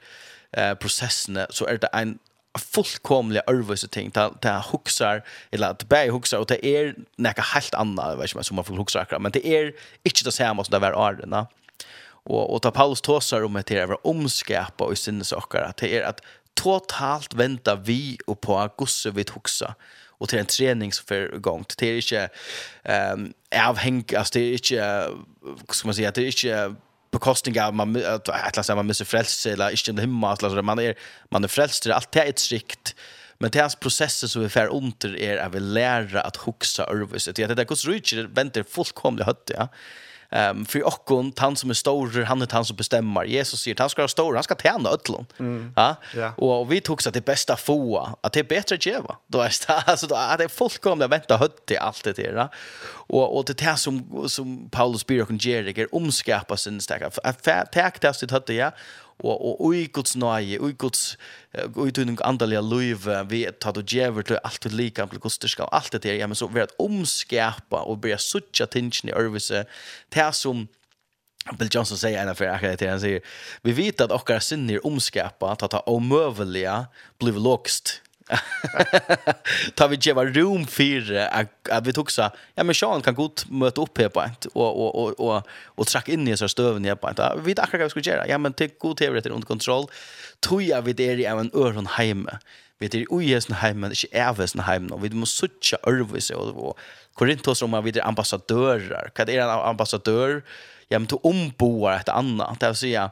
eh 0.52 0.74
processen 0.74 1.46
så 1.50 1.66
är 1.66 1.78
det 1.78 1.86
en 1.92 2.18
fullkomliga 2.58 3.42
örvösa 3.46 3.88
ting. 3.88 4.10
Ta 4.10 4.28
ta 4.40 4.64
huxar 4.72 5.22
eller 5.50 5.70
att 5.70 5.88
bä 5.88 6.10
huxar 6.10 6.38
och 6.38 6.46
det 6.46 6.66
är 6.66 6.94
näka 7.16 7.42
helt 7.42 7.74
annat 7.74 8.18
vet 8.18 8.34
man 8.34 8.44
som 8.44 8.56
man 8.56 8.64
får 8.64 8.76
huxa 8.76 9.00
akra 9.00 9.18
men 9.18 9.32
det 9.32 9.46
är 9.46 9.72
inte 10.02 10.24
det 10.24 10.32
samma 10.32 10.64
som 10.64 10.72
det 10.72 10.78
var 10.78 10.92
arna 10.92 11.46
och 12.24 12.54
och 12.54 12.62
ta 12.62 12.70
Paulus 12.70 13.00
tåsar 13.00 13.42
om 13.42 13.56
att 13.56 13.66
det 13.66 13.78
är 13.78 14.06
omskapa 14.06 14.84
och 14.84 14.98
sinnesaker 14.98 15.58
att 15.58 15.76
det 15.76 15.98
är 15.98 16.02
att 16.02 16.20
totalt 16.54 17.34
vänta 17.34 17.74
vi 17.74 18.18
och 18.26 18.40
på 18.40 18.70
gosse 18.76 19.10
vid 19.10 19.30
huxa. 19.30 19.74
Och 20.22 20.28
till 20.28 20.38
en 20.38 20.46
träning 20.46 20.92
som 20.92 21.06
för 21.06 21.38
gång 21.38 21.64
det 21.78 21.86
är 21.86 21.96
inte 21.96 22.28
ehm 22.84 23.32
avhängigt 23.56 24.14
alltså 24.14 24.38
det 24.38 24.44
är 24.44 24.52
inte 24.52 25.10
ska 25.68 25.88
man 25.88 25.94
säga 25.94 26.10
det 26.10 26.22
är 26.22 26.26
inte 26.26 26.74
bekostning 27.12 27.60
av 27.60 27.74
man 27.74 27.96
att 28.04 28.28
att 28.28 28.68
man 28.68 28.86
måste 28.86 29.04
frälsa 29.04 29.50
eller 29.50 29.70
inte 29.70 29.92
den 29.92 29.98
himma 29.98 30.30
alltså 30.30 30.62
man 30.62 30.78
är 30.78 30.94
man 31.30 31.44
är 31.44 31.48
frälst. 31.48 31.84
Det 31.84 31.94
allt 31.94 32.16
är 32.16 32.26
ett 32.26 32.38
strikt 32.38 32.94
men 33.38 33.50
det 33.50 33.60
hans 33.60 33.76
processer 33.76 34.28
som 34.28 34.42
vi 34.42 34.48
fär 34.48 34.66
under 34.66 35.16
är 35.16 35.36
att 35.36 35.54
vi 35.54 35.60
lära 35.60 36.20
att 36.20 36.36
huxa 36.36 36.86
örvis 36.90 37.24
det 37.24 37.38
är 37.38 37.48
det 37.48 37.54
där 37.54 37.64
kus 37.64 37.86
väntar 38.14 38.62
fullkomligt 38.62 39.26
hött 39.26 39.50
ja. 39.56 39.68
Um, 40.34 40.64
för 40.64 40.86
okkon, 40.86 41.32
han 41.36 41.56
som 41.56 41.70
är 41.70 41.74
stor, 41.74 42.22
han 42.22 42.42
är 42.42 42.48
han 42.50 42.64
som 42.64 42.76
bestämmer. 42.76 43.24
Jesus 43.24 43.60
säger, 43.60 43.76
han 43.78 43.90
ska 43.90 44.02
vara 44.02 44.08
stor, 44.08 44.34
han 44.34 44.42
ska 44.42 44.54
tjäna 44.54 44.90
ödlon. 44.90 45.26
Mm. 45.38 45.72
Ja? 45.76 45.96
Yeah. 46.16 46.38
Och 46.38 46.72
vi 46.72 46.80
tog 46.80 47.02
så 47.02 47.08
att 47.08 47.14
det 47.14 47.24
bästa 47.24 47.56
få, 47.56 48.08
att 48.20 48.32
det 48.32 48.40
är 48.40 48.44
bättre 48.44 48.74
att 48.74 48.86
geva. 48.86 49.16
Då 49.26 49.40
är 49.40 49.52
det, 49.66 49.74
alltså, 49.86 50.06
då 50.06 50.14
är 50.14 50.38
det 50.38 50.48
fullkomliga 50.48 51.08
vänta 51.08 51.36
hött 51.36 51.66
till 51.66 51.78
allt 51.78 52.04
det 52.04 52.12
där. 52.12 52.48
Och, 53.12 53.36
och 53.36 53.44
det 53.44 53.60
här 53.60 53.72
det 53.72 53.78
som, 53.78 54.24
som 54.28 54.68
Paulus 54.70 55.06
ber 55.06 55.22
och 55.22 55.32
ger, 55.32 55.78
är 55.78 55.94
omskapa 55.94 56.56
sin 56.56 56.80
stäcka. 56.80 57.10
Tack 57.72 58.00
det 58.00 58.14
sitt 58.14 58.30
hött, 58.30 58.48
ja 58.48 58.70
og 59.20 59.44
og 59.48 59.60
ui 59.60 59.86
Guds 59.92 60.16
nøye 60.16 60.60
ui 60.60 60.72
guds 60.72 61.16
ui 61.76 61.88
uttunning 61.88 62.18
andaliga 62.24 62.60
luive 62.60 63.18
vi 63.30 63.46
tar 63.60 63.72
det 63.72 63.86
djever 63.90 64.22
til 64.22 64.38
alt 64.44 64.62
det 64.62 64.72
lika, 64.72 65.06
til 65.06 65.20
Guds 65.20 65.34
styrka, 65.34 65.62
og 65.62 65.76
alt 65.76 65.92
det 65.92 66.02
der, 66.02 66.14
ja, 66.14 66.26
men 66.26 66.34
så 66.34 66.46
vi 66.46 66.60
at 66.60 66.72
omskapa 66.78 67.84
og 67.84 68.00
börja 68.00 68.18
suttja 68.18 68.66
tingene 68.66 69.12
i 69.12 69.18
øvelse, 69.18 69.64
det 70.14 70.34
som 70.34 70.68
Bill 71.58 71.68
Johnson 71.72 71.98
säger 71.98 72.22
en 72.22 72.28
affär 72.28 72.48
akkurat 72.48 72.78
det 72.78 72.86
han 72.86 73.00
säger 73.00 73.20
vi 73.62 73.72
vet 73.72 74.00
att 74.00 74.10
och 74.10 74.42
sinner 74.42 74.86
omskapa 74.86 75.52
att 75.52 75.70
ta 75.70 75.80
omövliga 75.80 76.86
blir 77.18 77.32
lågst 77.32 78.02
tar 79.74 79.88
vi 79.88 79.96
geva 79.96 80.24
room 80.24 80.66
för 80.66 81.16
att 81.70 81.86
vi 81.86 81.92
tog 81.92 82.12
så 82.12 82.30
ja 82.54 82.64
men 82.64 82.74
Sean 82.74 83.02
kan 83.02 83.14
gott 83.14 83.50
möta 83.50 83.80
upp 83.80 83.98
här 83.98 84.08
på 84.08 84.22
ett 84.22 84.46
och 84.46 84.86
och 84.86 85.02
och 85.02 85.20
och 85.20 85.42
och 85.64 85.86
track 85.86 86.08
in 86.08 86.28
i 86.28 86.36
så 86.36 86.48
stöven 86.48 86.84
här 86.84 86.94
på 86.94 87.08
ett. 87.08 87.20
Vi 87.36 87.42
vet 87.42 87.58
akkurat 87.58 87.80
vad 87.80 87.94
vi 87.94 88.02
ska 88.02 88.10
göra. 88.10 88.28
Ja 88.28 88.38
men 88.38 88.52
till 88.52 88.70
god 88.78 88.96
tv 88.96 89.20
det 89.20 89.30
under 89.30 89.46
kontroll. 89.46 89.86
Tror 90.40 90.62
jag 90.62 90.82
vi 90.82 90.92
det 90.92 91.24
är 91.24 91.38
en 91.38 91.50
öron 91.54 91.86
hemme. 91.86 92.38
Vi 92.78 92.88
det 92.88 92.98
är 92.98 93.20
ju 93.22 93.34
en 93.48 93.54
hemme, 93.54 93.86
inte 93.86 94.06
ärvesen 94.12 94.60
hemme 94.60 94.94
och 94.94 95.04
vi 95.04 95.10
måste 95.10 95.36
söka 95.40 95.90
örvis 95.90 96.30
och 96.30 96.78
Korintos 97.14 97.62
om 97.62 97.84
vi 97.84 97.98
är 97.98 98.06
ambassadörer. 98.06 99.10
Vad 99.16 99.28
är 99.28 99.38
en 99.38 99.48
ambassadör? 99.48 100.42
Ja 100.88 100.98
men 100.98 101.06
du 101.06 101.16
omboar 101.22 101.96
ett 101.96 102.08
annat. 102.08 102.60
Det 102.60 102.66
vill 102.66 102.76
säga 102.76 103.10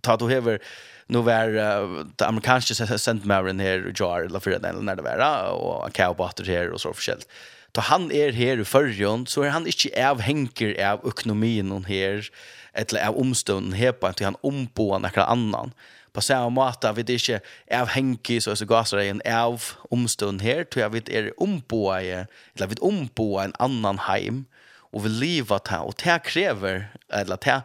ta 0.00 0.16
du 0.16 0.34
över 0.34 0.60
nu 1.08 1.18
var 1.22 1.48
uh, 1.48 2.04
det 2.16 2.26
amerikanska 2.26 2.98
sentmauren 2.98 3.60
här 3.60 3.92
jar 3.96 4.20
eller 4.20 4.40
för 4.40 4.58
den 4.58 4.84
när 4.84 4.96
det 4.96 5.02
var 5.02 5.50
och 5.50 5.86
en 5.86 5.92
cowbotter 5.92 6.44
här 6.44 6.70
och 6.70 6.80
så 6.80 6.92
förskällt. 6.92 7.28
Då 7.72 7.80
han 7.80 8.12
är 8.12 8.32
här 8.32 8.60
i 8.60 8.64
förrjon 8.64 9.26
så 9.26 9.42
är 9.42 9.48
han 9.48 9.66
inte 9.66 10.10
avhänger 10.10 10.90
av 10.92 11.08
ekonomin 11.08 11.70
hon 11.70 11.84
här 11.84 12.30
eller 12.72 13.08
av 13.08 13.18
omstunden 13.18 13.72
här 13.72 13.92
på 13.92 14.06
att 14.06 14.20
han 14.20 14.36
omboar 14.40 14.98
några 14.98 15.24
annan. 15.24 15.72
På 16.12 16.20
samma 16.20 16.48
måte 16.48 16.92
vi 16.92 17.02
det 17.02 17.12
inte 17.12 17.40
avhänger 17.70 18.40
så 18.40 18.56
så 18.56 18.64
gasar 18.64 18.98
en 18.98 19.22
av 19.26 19.62
omstunden 19.90 20.46
här 20.46 20.64
tror 20.64 20.82
jag 20.82 20.90
vi 20.90 21.16
är 21.16 21.42
omboar 21.42 22.00
eller 22.00 22.66
vi 22.66 22.76
omboar 22.80 23.44
en 23.44 23.54
annan 23.58 23.98
hem 23.98 24.44
och 24.90 25.04
vi 25.04 25.08
lever 25.08 25.60
där 25.70 25.82
och 25.82 25.94
det 26.04 26.20
kräver 26.24 26.88
eller 27.12 27.38
det 27.44 27.62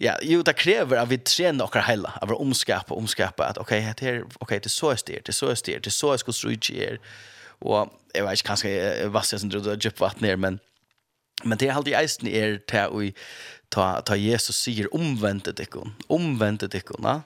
Ja, 0.00 0.14
jo, 0.22 0.42
det 0.42 0.56
krever 0.56 0.96
at 0.96 1.08
vi 1.10 1.18
trener 1.18 1.64
och 1.64 1.76
heller. 1.76 2.18
at 2.22 2.28
vi 2.28 2.34
omskapar, 2.34 2.96
omskapar, 2.96 3.44
at 3.44 3.58
ok, 3.58 3.70
det 3.70 4.02
er, 4.02 4.22
okay, 4.40 4.56
det 4.56 4.66
er 4.66 4.70
så 4.70 4.90
jeg 4.90 4.98
styr, 4.98 5.20
det 5.20 5.28
er 5.28 5.32
så 5.32 5.48
jeg 5.48 5.58
styr, 5.58 5.78
det 5.78 5.86
er 5.86 5.90
så 5.90 6.12
jeg 6.12 6.18
skal 6.18 6.32
strykje 6.32 6.84
er, 6.86 6.96
og 7.60 7.92
jeg 8.14 8.24
vet 8.24 8.32
ikke, 8.32 8.46
kanskje 8.46 8.70
jeg 8.70 9.12
vasser 9.12 9.38
som 9.38 9.50
du 9.50 9.60
har 9.60 9.76
djupt 9.76 10.00
vatt 10.00 10.20
men, 10.20 10.60
men 11.44 11.58
det 11.58 11.68
er 11.68 11.74
alltid 11.74 11.94
eisen 11.94 12.28
er 12.28 12.58
til 12.68 12.88
å 12.88 13.04
ta, 13.70 14.00
ta 14.00 14.14
Jesus 14.14 14.56
sier 14.56 14.88
omvendet 14.94 15.60
ikkon, 15.60 15.94
omvendet 16.08 16.74
ikkon, 16.74 17.04
ja, 17.04 17.20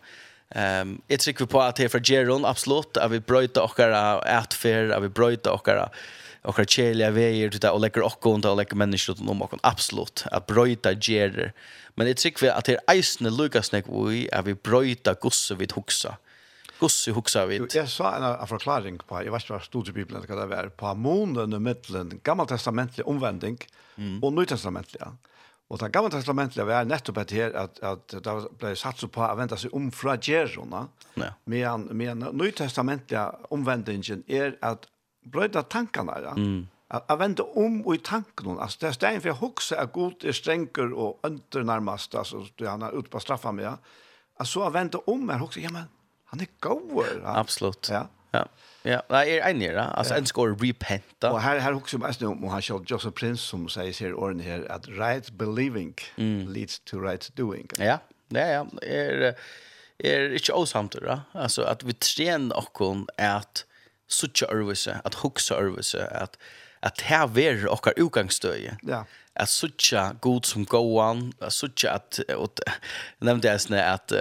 Ehm 0.54 0.88
um, 0.88 1.02
jag 1.06 1.20
tycker 1.20 1.46
på 1.46 1.60
att 1.60 1.76
det 1.76 1.88
för 1.88 2.00
Geron 2.00 2.44
absolut 2.44 2.96
att 2.96 3.10
vi 3.10 3.20
bröt 3.20 3.56
och 3.56 3.80
att 3.80 4.26
atfer 4.26 4.88
att 4.90 5.02
vi 5.02 5.08
bröt 5.08 5.46
och 5.46 5.68
och 6.46 6.58
att 6.58 6.70
kärliga 6.70 7.10
vägar 7.10 7.50
till 7.50 7.60
det 7.60 7.70
och 7.70 7.80
lägger 7.80 8.02
och 8.02 8.26
och 8.26 8.44
och 8.44 8.56
lägger 8.56 8.74
människor 8.74 9.14
till 9.14 9.28
om 9.28 9.42
och 9.42 9.54
absolut 9.62 10.24
att 10.30 10.46
bröta 10.46 10.94
gerer 10.94 11.52
men 11.94 12.06
det 12.06 12.16
tycker 12.16 12.46
vi 12.46 12.50
att 12.50 12.64
det 12.64 12.78
är 12.86 12.94
isne 12.94 13.30
lukas 13.30 13.72
neck 13.72 13.84
vi 13.88 14.28
är 14.32 14.42
vi 14.42 14.54
bröta 14.54 15.14
gosse 15.14 15.54
vid 15.54 15.72
huxa 15.72 16.16
gosse 16.78 17.12
huxa 17.12 17.46
vid 17.46 17.74
jag 17.74 17.88
sa 17.88 18.38
en 18.40 18.46
förklaring 18.46 18.98
på 18.98 19.22
jag 19.24 19.32
vet 19.32 19.50
vad 19.50 19.62
studiebibeln 19.62 20.20
det 20.20 20.26
kan 20.26 20.48
vara 20.48 20.70
på 20.70 20.94
månen 20.94 21.52
i 21.52 21.58
mitten 21.58 22.20
gammaltestamentlig 22.22 23.08
omvändning 23.08 23.58
mm. 23.96 24.24
och 24.24 24.32
nytestamentliga 24.32 25.16
Och 25.68 25.78
det 25.78 25.88
gamla 25.88 26.10
testamentet 26.10 26.66
var 26.66 26.84
nettopp 26.84 27.16
att 27.16 27.30
här 27.30 27.52
att 27.52 27.80
att 27.80 28.08
det 28.08 28.58
blev 28.58 28.74
satt 28.74 28.98
så 28.98 29.08
på 29.08 29.22
att 29.22 29.38
vänta 29.38 29.56
sig 29.56 29.70
om 29.70 29.90
från 29.90 30.18
Jerona. 30.22 30.88
Ja. 31.14 31.24
Men 31.44 31.82
men 31.82 32.18
Nya 32.18 33.34
omvändningen 33.48 34.22
är 34.26 34.56
att 34.60 34.86
brøyta 35.32 35.62
tankene 35.70 36.16
ja. 36.22 36.34
Mm. 36.36 36.66
Jeg 36.92 37.18
venter 37.18 37.56
om 37.58 37.80
og 37.82 37.96
i 37.96 37.98
tanken, 37.98 38.60
altså 38.62 38.78
det 38.80 38.88
er 38.88 38.92
stedet 38.94 39.22
for 39.22 39.28
jeg 39.32 39.38
husker 39.40 39.80
at 39.82 39.92
god 39.92 40.24
er 40.24 40.36
strenger 40.36 40.92
og 40.94 41.18
ønter 41.26 41.64
nærmest, 41.66 42.14
altså 42.14 42.44
han 42.60 42.82
er 42.86 42.94
ute 42.94 43.10
på 43.10 43.18
straffa 43.18 43.50
med, 43.50 43.80
altså 44.38 44.62
jeg 44.62 44.74
venter 44.76 45.08
om 45.10 45.30
jeg 45.30 45.38
husker, 45.38 45.64
ja, 45.66 45.72
men 45.74 45.88
han 46.30 46.40
er 46.40 46.52
gåer. 46.60 47.24
Absolutt. 47.24 47.90
Ja. 47.90 48.06
Ja. 48.34 48.42
Ja, 48.86 49.00
nei, 49.10 49.24
er 49.34 49.48
en 49.48 49.58
nere, 49.58 49.88
Altså, 49.98 50.14
en 50.14 50.26
skår 50.26 50.52
repenta. 50.62 51.32
Og 51.32 51.40
her, 51.42 51.58
her 51.58 51.74
husker 51.74 51.98
jeg 51.98 52.28
om, 52.28 52.44
han 52.48 52.62
kjøpt 52.62 52.90
Joseph 52.90 53.14
Prince, 53.18 53.42
som 53.42 53.64
sier 53.72 54.10
i 54.10 54.12
årene 54.12 54.44
her, 54.46 54.62
at 54.70 54.86
right 54.98 55.32
believing 55.38 55.96
leads 56.18 56.78
to 56.86 57.00
right 57.02 57.30
doing. 57.38 57.66
Ja, 57.78 57.98
ja, 58.34 58.46
ja. 58.46 58.64
Er, 58.82 59.34
er 59.98 60.30
ikke 60.38 60.54
åsamt 60.54 60.94
da. 61.02 61.20
Altså, 61.34 61.64
at 61.66 61.82
vi 61.86 61.92
trener 61.98 62.54
okken 62.54 63.08
at 63.18 63.64
sucha 64.08 64.46
örvise, 64.46 65.00
att 65.04 65.14
huxa 65.14 65.54
örvise, 65.54 66.06
att 66.06 66.38
att 66.80 67.00
här 67.00 67.26
ver 67.26 67.66
och 67.66 67.88
utgångsstöje. 67.96 68.76
Ja. 68.82 69.04
Att 69.32 69.48
sucha 69.48 70.16
god 70.20 70.44
som 70.44 70.64
goan, 70.64 71.32
att 71.40 71.52
sucha 71.52 71.90
att 71.90 72.18
och 72.36 72.60
nämnde 73.18 73.48
jag 73.48 73.60
snä 73.60 73.84
att 73.84 74.12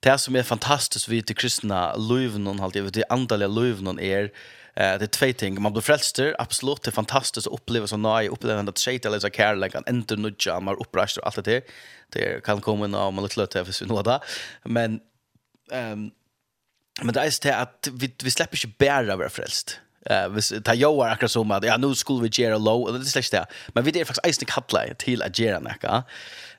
det 0.00 0.18
som 0.18 0.36
är 0.36 0.42
fantastiskt 0.42 1.08
vid 1.08 1.24
det 1.26 1.34
kristna 1.34 1.94
löven 1.96 2.46
och 2.46 2.64
allt 2.64 2.92
det 2.92 3.04
andliga 3.08 3.48
löven 3.48 4.00
är 4.00 4.30
Eh 4.76 4.98
det 4.98 5.04
är 5.04 5.06
två 5.06 5.32
ting. 5.32 5.62
Man 5.62 5.72
blir 5.72 5.82
frälst, 5.82 6.18
absolut 6.38 6.82
det 6.82 6.88
är 6.88 6.92
fantastiskt 6.92 7.46
att 7.46 7.52
uppleva 7.52 7.86
så 7.86 7.96
nära 7.96 8.28
upplevelsen 8.28 8.68
att 8.68 8.78
shit 8.78 9.04
eller 9.04 9.18
så 9.18 9.30
kärleken 9.30 9.82
inte 9.88 10.16
nudja, 10.16 10.60
man 10.60 10.76
upprörs 10.76 11.18
och 11.18 11.26
allt 11.26 11.36
det 11.36 11.42
där. 11.42 11.62
Det 12.12 12.44
kan 12.44 12.60
komma 12.60 12.98
om 12.98 13.14
man 13.14 13.24
lite 13.24 13.40
lätt 13.40 13.52
för 13.52 13.72
sin 13.72 13.88
nåda. 13.88 14.20
Men 14.64 15.00
ehm 15.72 16.10
men 17.02 17.14
det 17.14 17.20
är 17.20 17.42
det 17.42 17.56
att 17.56 17.88
vi 17.92 18.14
vi 18.22 18.30
släpper 18.30 18.66
inte 18.66 18.76
bära 18.78 19.16
våra 19.16 19.28
frälst. 19.28 19.80
Eh 20.10 20.28
vi 20.28 20.60
ta 20.60 20.74
joar 20.74 20.96
var 20.96 21.08
akkurat 21.08 21.30
som 21.30 21.50
att 21.50 21.64
ja 21.64 21.76
nu 21.76 21.94
skulle 21.94 22.28
vi 22.28 22.42
göra 22.42 22.58
low 22.58 22.82
och 22.82 22.98
det 22.98 23.04
släpps 23.04 23.30
det. 23.30 23.46
Men 23.68 23.84
vi 23.84 23.90
det 23.90 24.00
är 24.00 24.04
faktiskt 24.04 24.26
isen 24.26 24.62
kalla 24.68 24.94
till 24.94 25.22
att 25.22 25.38
göra 25.38 25.60
näka. 25.60 26.04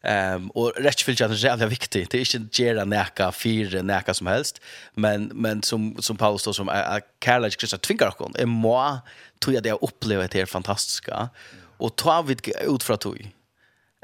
Ehm 0.02 0.50
och 0.50 0.74
rätt 0.76 1.02
för 1.02 1.12
att 1.12 1.42
det 1.42 1.48
är 1.48 1.68
viktigt. 1.68 2.12
Det 2.12 2.18
är 2.18 2.36
inte 2.36 2.64
göra 2.64 2.86
näka 2.86 3.32
fyra 3.32 3.82
näka 3.82 4.14
som 4.14 4.28
helst, 4.28 4.62
men 4.94 5.32
men 5.34 5.64
som 5.64 5.96
som 6.00 6.18
Paulus 6.18 6.44
då 6.44 6.54
som 6.54 6.70
är 6.70 7.02
Karl 7.20 7.50
Krista 7.50 7.78
tvingar 7.78 8.12
kon. 8.12 8.34
Är 8.38 8.46
må 8.46 9.00
tror 9.40 9.54
jag 9.54 9.64
det 9.64 9.70
jag 9.70 9.80
upplever 9.82 10.30
det 10.32 10.42
är 10.42 10.46
fantastiska. 10.46 11.30
Och 11.78 11.96
ta 11.96 12.22
vid 12.22 12.50
ut 12.62 12.84
från 12.84 12.98
tog. 12.98 13.32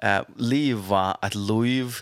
Eh 0.02 0.22
leva 0.38 1.18
att 1.22 1.36
liv, 1.36 1.94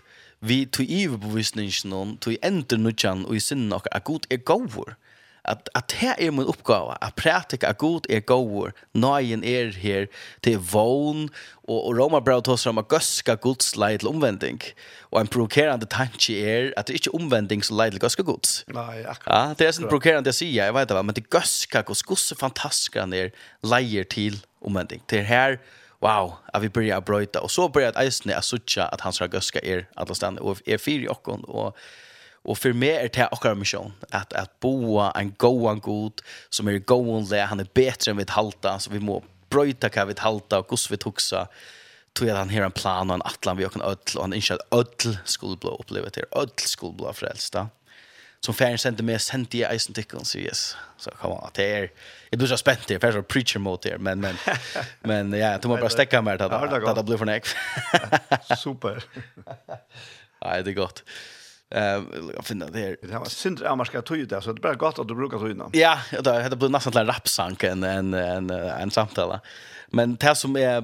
vi 0.42 0.66
tog 0.66 0.86
iverbevisningen, 0.90 2.18
tog 2.22 2.36
ender 2.44 2.78
nødjan 2.78 3.26
og 3.26 3.38
i 3.38 3.44
sinne 3.44 3.78
og 3.78 3.88
at 3.92 4.04
god 4.04 4.28
er 4.30 4.38
gåvor. 4.38 4.98
At, 5.46 5.70
at 5.74 5.96
her 5.98 6.14
er 6.22 6.32
min 6.32 6.46
oppgave, 6.46 6.94
at 7.02 7.16
prætika 7.18 7.68
at 7.68 7.78
god 7.78 8.06
er 8.10 8.20
gåvor, 8.20 8.72
nøyen 8.94 9.44
er 9.44 9.72
her 9.74 10.06
til 10.44 10.60
vogn, 10.72 11.30
og, 11.64 11.80
og 11.88 11.98
Roma 11.98 12.20
brev 12.20 12.44
tås 12.46 12.66
om 12.70 12.78
at 12.78 12.88
gøska 12.88 13.34
gods 13.42 13.74
leid 13.76 14.00
til 14.00 14.12
omvending. 14.12 14.62
Og 15.12 15.22
en 15.22 15.28
provokerande 15.28 15.86
tanke 15.90 16.38
er 16.38 16.70
at 16.78 16.88
det 16.88 16.94
er 16.94 17.02
ikke 17.02 17.16
omvending 17.18 17.66
som 17.66 17.78
leid 17.78 17.98
til 17.98 18.04
gøska 18.06 18.22
gods. 18.22 18.62
Nei, 18.70 19.02
akkurat. 19.02 19.34
Ja, 19.34 19.58
det 19.58 19.68
er 19.68 19.76
sånn 19.78 19.90
provokerande 19.90 20.30
jeg 20.30 20.42
sier, 20.44 20.54
jeg 20.62 20.78
vet 20.78 20.94
det, 20.94 21.02
men 21.10 21.18
det 21.18 21.26
gøska 21.34 21.82
gods, 21.90 22.06
gods 22.06 22.34
fantastisk 22.38 23.02
han 23.02 23.18
er 23.18 23.34
leier 23.66 24.06
til 24.06 24.38
omvending. 24.62 25.02
Det 25.10 25.24
er 25.24 25.30
her, 25.32 25.58
wow, 26.02 26.34
at 26.54 26.62
vi 26.62 26.70
börjar 26.70 27.02
bröjta. 27.02 27.42
Och 27.42 27.52
så 27.52 27.70
börjar 27.70 27.94
Eisne 28.00 28.36
att 28.36 28.46
sucha 28.46 28.86
att 28.86 29.02
han 29.02 29.14
ska 29.14 29.28
göska 29.34 29.60
er 29.64 29.90
alla 29.96 30.16
ställen. 30.16 30.38
Och 30.38 30.62
er 30.66 30.78
fyra 30.78 31.12
i 31.12 31.16
hon. 31.24 31.44
Och, 31.44 31.78
och 32.44 32.58
för 32.58 32.74
mig 32.74 32.90
är 32.90 33.10
det 33.14 33.28
också 33.32 33.50
en 33.50 33.60
mission. 33.60 33.94
Att, 34.10 34.34
att 34.34 34.60
boa 34.60 35.12
en 35.12 35.34
gåan 35.38 35.80
god 35.80 36.22
som 36.50 36.68
är 36.68 36.78
gåande. 36.78 37.42
Han 37.42 37.60
är 37.60 37.68
bättre 37.74 38.12
än 38.12 38.18
vi 38.18 38.26
halta. 38.28 38.80
Så 38.80 38.92
vi 38.92 39.00
må 39.00 39.24
bröjta 39.50 39.90
kan 39.90 40.08
vi 40.08 40.14
halta 40.18 40.60
och 40.60 40.68
gos 40.68 40.92
vi 40.92 40.98
tuxa. 40.98 41.48
Tog 42.14 42.30
att 42.30 42.38
han 42.38 42.50
har 42.50 42.62
en 42.62 42.72
plan 42.72 43.10
och 43.10 43.16
en 43.16 43.22
atlan 43.22 43.58
vi 43.58 43.66
åkken 43.66 43.82
ödl. 43.82 44.18
Och 44.18 44.22
han 44.22 44.34
inser 44.34 44.56
att 44.56 44.74
ödl 44.74 45.18
skulle 45.26 45.58
bli 45.58 45.70
upplevet 45.70 46.16
här. 46.16 46.26
Ödl 46.32 46.52
skulle 46.56 46.94
bli 46.94 47.06
frälsta 47.14 47.68
som 48.46 48.54
färgen 48.54 48.78
sände 48.78 49.04
med 49.04 49.22
sände 49.22 49.58
jag 49.58 49.72
eisen 49.72 49.94
tycker 49.94 50.20
så 50.24 50.38
yes 50.38 50.78
så 50.98 51.12
kom 51.12 51.32
att 51.32 51.54
det 51.54 51.76
är 51.76 51.92
jag 52.30 52.38
blir 52.40 52.48
så 52.48 52.58
spänt 52.58 52.88
det 52.88 53.00
för 53.00 53.22
preacher 53.22 53.60
mode 53.60 53.90
där 53.90 53.98
men 53.98 54.20
men 54.20 54.36
men 55.02 55.34
ja 55.34 55.58
du 55.58 55.68
måste 55.68 55.82
bara 55.82 55.90
stäcka 55.90 56.22
mer 56.22 56.42
att 56.42 56.96
det 56.96 57.04
blir 57.04 57.18
för 57.18 57.26
näck 57.26 57.46
super 58.58 59.04
nej 60.46 60.64
det 60.64 60.72
är 60.72 60.76
gott 60.76 61.04
Eh, 61.76 62.04
jag 62.36 62.46
finner 62.46 62.70
det. 62.70 62.96
Det 63.02 63.18
var 63.18 63.26
synd 63.26 63.64
att 63.64 63.78
man 63.78 63.86
ska 63.86 64.02
ta 64.02 64.16
ut 64.16 64.30
det, 64.30 64.42
så 64.42 64.54
det 64.54 64.60
är 64.60 64.62
bara 64.62 64.76
gott 64.76 65.00
att 65.00 65.08
du 65.08 65.16
brukar 65.16 65.38
ta 65.38 65.48
ut 65.48 65.58
det. 65.58 65.80
Ja, 65.80 66.00
det 66.24 66.44
hade 66.44 66.56
blivit 66.56 66.72
nästan 66.72 66.98
en 66.98 67.08
rapsank 67.08 67.64
en, 67.64 67.84
en, 67.84 68.14
en, 68.14 68.50
en 68.50 68.92
samtale. 68.92 69.40
Men 69.88 70.16
det 70.16 70.36
som 70.36 70.56
är 70.56 70.84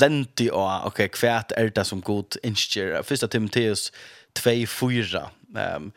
lenti 0.00 0.50
och 0.50 0.86
okej, 0.86 1.08
kvärt 1.08 1.52
är 1.52 1.70
det 1.74 1.84
som 1.84 2.00
god 2.00 2.36
inskjer. 2.42 3.02
Första 3.02 3.28
Timoteus 3.28 3.92
2-4. 4.34 5.26
Um, 5.76 5.92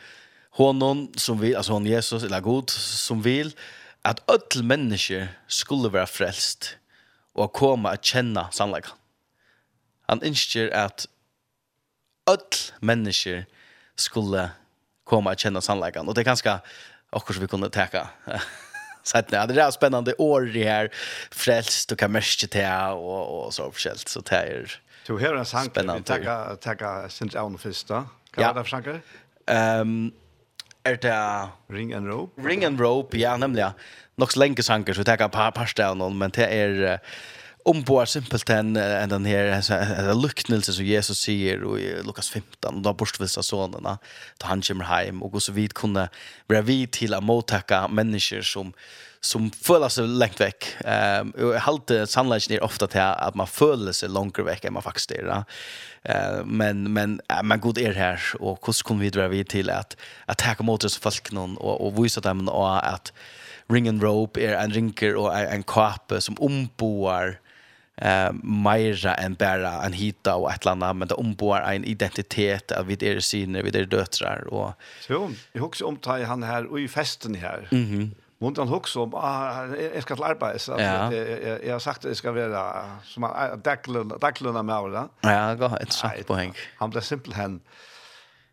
honom 0.54 1.12
som 1.16 1.40
vill, 1.40 1.56
alltså 1.56 1.74
hon 1.74 1.86
Jesus, 1.86 2.24
eller 2.24 2.40
god, 2.40 2.70
som 2.70 3.22
vill 3.22 3.56
att 4.02 4.30
öll 4.30 4.64
människor 4.64 5.28
skulle 5.48 5.90
vara 5.90 6.06
frälst 6.06 6.78
och 7.34 7.54
komma 7.54 7.90
att 7.92 8.06
känna 8.06 8.52
sannlägga. 8.52 8.88
Han 10.08 10.24
inskjer 10.24 10.72
att 10.72 11.08
öll 12.30 12.38
människor 12.80 13.46
skulle 13.96 14.50
komma 15.04 15.32
att 15.32 15.40
känna 15.40 15.62
sannlägga. 15.62 16.02
Och 16.02 16.14
det 16.14 16.22
är 16.22 16.26
ganska, 16.26 16.60
också 17.10 17.40
vi 17.40 17.48
kunde 17.48 17.70
täcka. 17.70 18.08
så 19.04 19.18
att 19.18 19.32
ja, 19.32 19.46
det 19.46 19.62
är 19.62 19.72
spännande 19.72 20.14
år 20.18 20.58
i 20.58 20.64
här 20.64 20.90
frälst 21.32 21.92
och 21.92 22.00
kan 22.00 22.12
märka 22.12 22.48
det 22.52 22.94
och, 22.94 23.46
och 23.46 23.54
så 23.54 23.72
förskällt. 23.72 24.08
Så 24.08 24.22
det 24.22 24.36
är 24.36 24.80
Du 25.08 25.20
hör 25.20 25.36
en 25.36 25.46
sang, 25.46 25.70
vi 25.76 26.04
tackar, 26.04 26.56
tackar, 26.56 27.08
syns 27.10 27.36
av 27.36 27.50
den 27.50 27.58
första. 27.58 27.96
Hva 28.36 28.44
ja. 28.44 28.54
det 28.54 28.64
för 28.64 28.70
sanker? 28.70 29.02
Um, 29.82 30.12
er 30.86 30.98
det... 31.02 31.18
Ring 31.74 31.94
and 31.94 32.08
Rope? 32.08 32.42
Ring 32.44 32.66
and 32.66 32.82
Rope, 32.82 33.18
ja, 33.18 33.38
nemlig, 33.38 33.64
ja. 33.64 33.72
Nok 34.18 34.32
så 34.32 34.40
lenge 34.44 34.64
sanger, 34.64 34.94
så 34.94 35.02
vi 35.02 35.06
tar 35.10 35.28
på 35.28 35.48
parstelen, 35.56 36.18
men 36.18 36.34
det 36.36 36.50
er... 36.50 36.84
Uh, 36.94 37.24
ombord 37.66 38.08
simpelt 38.08 38.50
en, 38.50 38.76
en 38.76 39.10
den 39.10 39.26
här 39.26 40.22
lucknelse 40.22 40.74
som 40.74 40.86
Jesus 40.86 41.20
säger 41.20 41.80
i 41.80 42.04
Lukas 42.04 42.30
15, 42.30 42.82
då 42.82 42.94
borstvisa 42.94 43.44
sonerna, 43.44 43.98
då 44.38 44.48
han 44.48 44.62
kommer 44.62 44.86
hem 44.86 45.24
och 45.24 45.44
så 45.44 45.52
vid 45.52 45.74
kunde 45.74 46.10
bli 46.48 46.62
vid 46.62 46.92
till 46.92 47.14
att 47.14 47.24
mottaka 47.24 47.88
människor 47.88 48.42
som 48.42 48.74
som 49.24 49.48
føler 49.56 49.92
seg 49.92 50.10
lengt 50.20 50.42
vekk. 50.42 50.68
Ehm 50.84 51.32
um, 51.32 51.48
og 51.48 51.60
halte 51.64 52.02
sannleggen 52.12 52.58
er 52.58 52.66
ofte 52.66 52.90
til 52.92 53.04
at 53.04 53.38
man 53.40 53.48
føler 53.48 53.96
seg 53.96 54.12
langt 54.12 54.40
vekk 54.40 54.68
enn 54.68 54.76
man 54.76 54.84
faktisk 54.84 55.14
er. 55.16 55.30
Eh 55.32 56.12
uh, 56.12 56.42
men 56.44 56.84
men 56.92 57.20
uh, 57.32 57.40
man 57.44 57.64
god 57.64 57.80
er 57.80 57.96
her 57.96 58.20
og 58.42 58.60
hvordan 58.60 58.84
kommer 58.84 59.06
vi 59.06 59.14
dra 59.16 59.30
vi 59.32 59.44
til 59.44 59.72
at 59.72 59.96
at 60.28 60.44
ta 60.44 60.56
mot 60.60 60.84
oss 60.84 61.00
folk 61.00 61.32
noen 61.32 61.56
og 61.62 61.80
og 61.80 62.04
vise 62.04 62.22
dem 62.22 62.48
og 62.48 62.84
at 62.84 63.14
ring 63.72 63.88
and 63.88 64.04
rope 64.04 64.42
er 64.42 64.60
en 64.60 64.76
rinker 64.76 65.16
og 65.16 65.32
en 65.32 65.64
kappe 65.64 66.20
som 66.22 66.36
omboar 66.42 67.40
eh 68.02 68.32
meira 68.44 69.14
än 69.14 69.36
bara 69.36 69.84
en 69.84 69.94
hita 69.94 70.36
och 70.36 70.52
ett 70.52 70.66
landa 70.66 70.94
men 70.94 71.08
det 71.08 71.16
omboar 71.16 71.62
en 71.62 71.84
identitet 71.86 72.72
av 72.72 72.86
vid 72.86 73.04
er 73.04 73.20
syner 73.20 73.64
vid 73.64 73.76
er 73.76 73.86
döttrar 73.86 74.48
och 74.48 74.74
så 75.00 75.32
jag 75.52 75.62
husar 75.62 75.86
om 75.86 75.98
taj 75.98 76.24
han 76.24 76.44
här 76.44 76.66
och 76.66 76.80
i 76.80 76.88
festen 76.88 77.36
här. 77.36 77.68
Mhm. 77.72 77.94
Mm 77.94 78.12
Mundt 78.44 78.58
han 78.58 78.68
hugsa 78.68 79.00
om, 79.00 79.14
ah, 79.16 79.72
jeg 79.72 80.02
skal 80.04 80.18
til 80.20 80.26
arbeid, 80.28 80.60
så 80.60 80.76
ja. 80.76 81.08
jeg, 81.14 81.60
jeg, 81.64 81.72
har 81.72 81.80
sagt 81.80 82.04
at 82.06 82.12
jeg 82.12 82.20
skal 82.20 82.36
være 82.36 82.64
som 83.08 83.24
han, 83.24 83.62
daglønne 83.64 84.64
med 84.64 84.74
året. 84.76 85.14
Ja, 85.24 85.54
det 85.54 85.60
var 85.64 85.78
et 85.80 85.96
sant 85.96 86.28
poeng. 86.28 86.52
Han 86.82 86.92
ble 86.92 87.02
simpelthen 87.02 87.62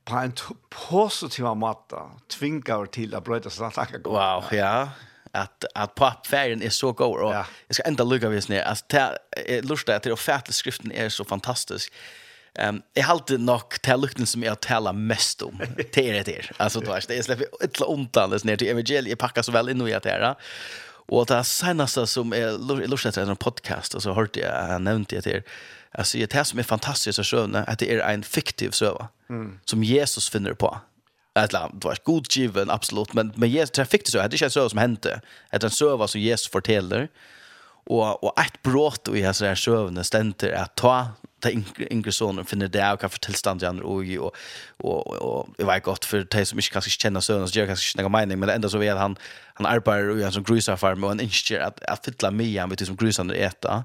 på 0.07 0.21
en 0.23 0.35
positiv 0.71 1.49
måte 1.59 2.05
tvinga 2.31 2.79
til 2.95 3.17
å 3.19 3.23
brøyde 3.25 3.51
seg. 3.51 3.99
Wow, 4.07 4.47
ja, 4.55 4.91
att 5.33 5.65
att 5.75 5.95
pappfärgen 5.95 6.63
är 6.63 6.71
så 6.71 6.93
god 6.93 7.21
och 7.21 7.35
ja. 7.35 7.47
jag 7.67 7.75
ska 7.75 7.83
ända 7.83 8.05
lugga 8.05 8.29
vis 8.29 8.49
ner 8.49 8.63
alltså 8.63 8.85
det 8.89 9.63
lustar 9.63 9.95
att 9.95 10.03
det 10.03 10.13
offentliga 10.13 10.53
skriften 10.53 10.93
är 10.93 11.09
så 11.09 11.25
fantastisk. 11.25 11.93
Ehm 12.55 12.75
um, 12.75 12.83
jag 12.95 13.05
har 13.05 13.39
nog 13.39 13.83
till 13.83 13.97
lukten 13.97 14.27
som 14.27 14.43
jag 14.43 14.61
talar 14.61 14.93
mest 14.93 15.43
om 15.43 15.61
till 15.93 16.13
det 16.13 16.25
till. 16.25 16.51
Alltså 16.57 16.81
då 16.81 16.93
är 16.93 17.05
det 17.09 17.23
släpper 17.23 17.47
ett 17.65 17.81
undan 17.81 18.31
det 18.31 18.45
ner 18.45 18.57
till 18.57 18.69
evangeliet 18.69 19.19
packar 19.19 19.43
så 19.43 19.53
väl 19.53 19.69
in 19.69 19.89
i 19.89 19.95
att 19.95 20.03
det 20.03 20.11
här. 20.11 20.35
Och 21.11 21.27
det 21.27 21.45
senaste 21.45 22.07
som 22.07 22.33
är 22.33 22.89
lustigt 22.89 23.17
är 23.17 23.31
en 23.31 23.37
podcast 23.37 23.95
och 23.95 24.03
så 24.03 24.13
hörde 24.13 24.41
jag 24.41 24.67
han 24.67 24.85
nämnde 24.85 25.17
det 25.17 25.23
till 25.23 25.43
Alltså 25.93 26.19
det 26.19 26.33
här 26.33 26.45
som 26.45 26.59
är 26.59 26.63
fantastiskt 26.63 27.17
så 27.17 27.25
sjön 27.25 27.55
att 27.55 27.79
det 27.79 27.95
är 27.95 27.99
en 27.99 28.23
fiktiv 28.23 28.71
söva 28.71 29.09
mm. 29.31 29.59
som 29.65 29.85
Jesus 29.85 30.31
finner 30.31 30.53
på. 30.53 30.81
Alltså, 31.33 31.71
det 31.73 31.85
var 31.85 31.97
god 32.05 32.27
given, 32.31 32.71
absolut. 32.71 33.13
Men, 33.13 33.33
men 33.37 33.51
Jesus, 33.51 33.71
det 33.71 33.85
fick 33.85 34.05
det 34.05 34.11
så. 34.11 34.29
Det 34.29 34.37
känns 34.37 34.57
inte 34.57 34.65
en 34.65 34.71
som 34.71 34.79
hände. 34.79 35.21
Det 35.51 35.57
är 35.57 35.65
en 35.65 35.71
söva 35.71 36.09
som 36.09 36.21
Jesus 36.21 36.51
fortäller. 36.51 37.09
Och, 37.87 38.25
och 38.25 38.41
ett 38.41 38.63
brått 38.63 39.09
i 39.09 39.23
hans 39.23 39.41
här 39.41 39.55
sövne 39.55 40.05
ständer 40.05 40.53
att 40.53 40.75
ta 40.75 41.09
ta 41.41 41.51
yngre 41.91 42.13
sonen 42.13 42.45
finner 42.45 42.69
det 42.69 42.93
och 42.93 43.01
kan 43.01 43.11
fortälla 43.11 43.37
stand 43.37 43.63
i 43.63 43.67
andra 43.67 43.85
oj 43.87 44.19
och 44.19 44.37
och 44.77 45.07
och 45.07 45.49
det 45.59 45.65
var 45.65 45.79
gott 45.79 46.05
för 46.05 46.25
dig 46.25 46.47
som 46.47 46.59
inte 46.59 46.71
kanske 46.71 46.91
känner 46.91 47.21
sönen 47.21 47.49
så 47.49 47.59
jag 47.59 47.69
kanske 47.69 47.99
inte 47.99 48.03
någon 48.03 48.13
mening 48.13 48.39
men 48.39 48.49
ändå 48.49 48.69
så 48.69 48.79
vet 48.79 48.97
han 48.97 49.17
han 49.55 49.67
arbetar 49.67 50.09
och 50.09 50.19
han 50.19 50.33
som 50.33 50.43
grusar 50.43 50.77
farm 50.77 51.05
och 51.05 51.11
han 51.11 51.21
inser 51.21 51.61
att 51.61 51.85
att 51.85 52.05
fylla 52.05 52.31
mig 52.31 52.57
han 52.57 52.71
vet 52.71 52.87
som 52.87 52.97
grusande 52.97 53.35
äta 53.35 53.85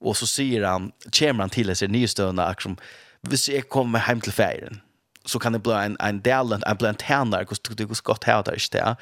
och 0.00 0.16
så 0.16 0.26
säger 0.26 0.64
han 0.64 0.92
kommer 1.18 1.40
han 1.40 1.50
till 1.50 1.76
sig 1.76 1.88
nystöna 1.88 2.54
som 2.58 2.76
hvis 3.20 3.42
ser 3.42 3.60
kommer 3.60 3.98
hem 3.98 4.20
till 4.20 4.32
färden 4.32 4.80
så 5.28 5.38
kan 5.38 5.52
det 5.52 5.58
bli 5.58 5.72
en, 5.72 5.96
en 6.00 6.22
del, 6.22 6.52
en 6.52 6.76
blantänar, 6.76 7.46
hur 7.68 7.74
det 7.74 7.84
går 7.84 8.02
gott 8.02 8.24
här 8.24 8.42
där 8.42 8.54
inte. 8.54 8.96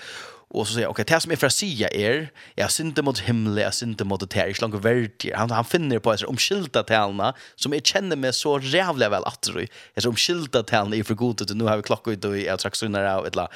Och 0.49 0.67
så 0.67 0.73
säger 0.73 0.85
jag, 0.85 0.91
okej, 0.91 1.05
det 1.09 1.21
som 1.21 1.33
är 1.33 1.37
för 1.37 1.47
att 1.47 1.53
säga 1.53 1.89
är, 1.89 2.31
jag 2.55 2.71
synte 2.71 3.03
mot 3.03 3.19
himlen, 3.19 3.65
jag 3.65 3.75
synte 3.75 4.05
mot 4.05 4.31
det 4.31 4.35
här, 4.35 4.57
långt 4.61 4.85
är 4.85 5.37
Han, 5.37 5.51
han 5.51 5.65
finner 5.65 5.99
på 5.99 6.11
om 6.11 6.17
omkylda 6.27 6.83
tälna, 6.83 7.35
som 7.55 7.73
jag 7.73 7.87
känner 7.87 8.17
mig 8.17 8.33
så 8.33 8.61
jävla 8.61 9.09
väl 9.09 9.25
att 9.25 9.43
det 9.43 9.63
är. 9.95 10.01
som 10.01 10.11
omkylda 10.11 10.63
tälna 10.63 10.97
i 10.97 11.05
för 11.05 11.15
gott 11.15 11.41
att 11.41 11.51
nu 11.51 11.65
har 11.65 11.77
vi 11.77 11.83
klockan 11.83 12.13
ut 12.13 12.25
och 12.25 12.39
jag 12.39 12.59
trakk 12.59 12.75
sunnare 12.75 13.15
av 13.15 13.27
ett 13.27 13.35
la, 13.35 13.49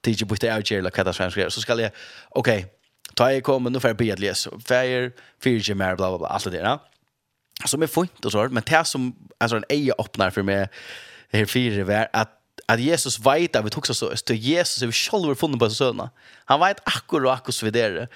tidsi 0.00 0.24
bytte 0.24 0.54
av 0.54 0.62
kjär, 0.62 0.78
eller 0.78 0.90
kvittar 0.90 1.12
svenskar. 1.12 1.48
Så 1.48 1.60
ska 1.60 1.80
jag, 1.80 1.90
okej, 2.30 2.66
ta 3.14 3.32
jag 3.32 3.42
kommer, 3.42 3.70
nu 3.70 3.80
för 3.80 3.90
att 3.90 3.96
be 3.96 4.12
att 4.12 4.18
läsa, 4.18 4.50
färger, 4.68 5.12
fyrtje 5.42 5.74
mer, 5.74 5.96
bla 5.96 6.08
bla 6.08 6.18
bla, 6.18 6.28
allt 6.28 6.44
det 6.44 6.50
där. 6.50 6.78
Som 7.64 7.82
är 7.82 7.86
fint 7.86 8.24
och 8.24 8.32
så, 8.32 8.48
men 8.48 8.62
det 8.66 8.84
som 8.84 9.14
alltså, 9.38 9.56
en 9.56 9.64
eje 9.68 9.92
öppnar 9.98 10.30
för 10.30 10.42
mig, 10.42 10.68
här 11.32 11.46
fyra 11.46 11.84
var 11.84 12.08
att 12.12 12.34
att 12.66 12.80
Jesus 12.80 13.18
vet 13.18 13.56
att 13.56 13.64
vi 13.64 13.70
tog 13.70 13.86
så 13.86 14.08
att 14.08 14.30
Jesus 14.30 14.82
är 14.82 14.92
själv 14.92 15.34
funnen 15.34 15.58
på 15.58 15.70
sönerna. 15.70 16.10
Han 16.44 16.60
vet 16.60 16.80
akkurat 16.84 17.38
akkurat 17.38 17.62
vid 17.62 17.72
det 17.72 18.08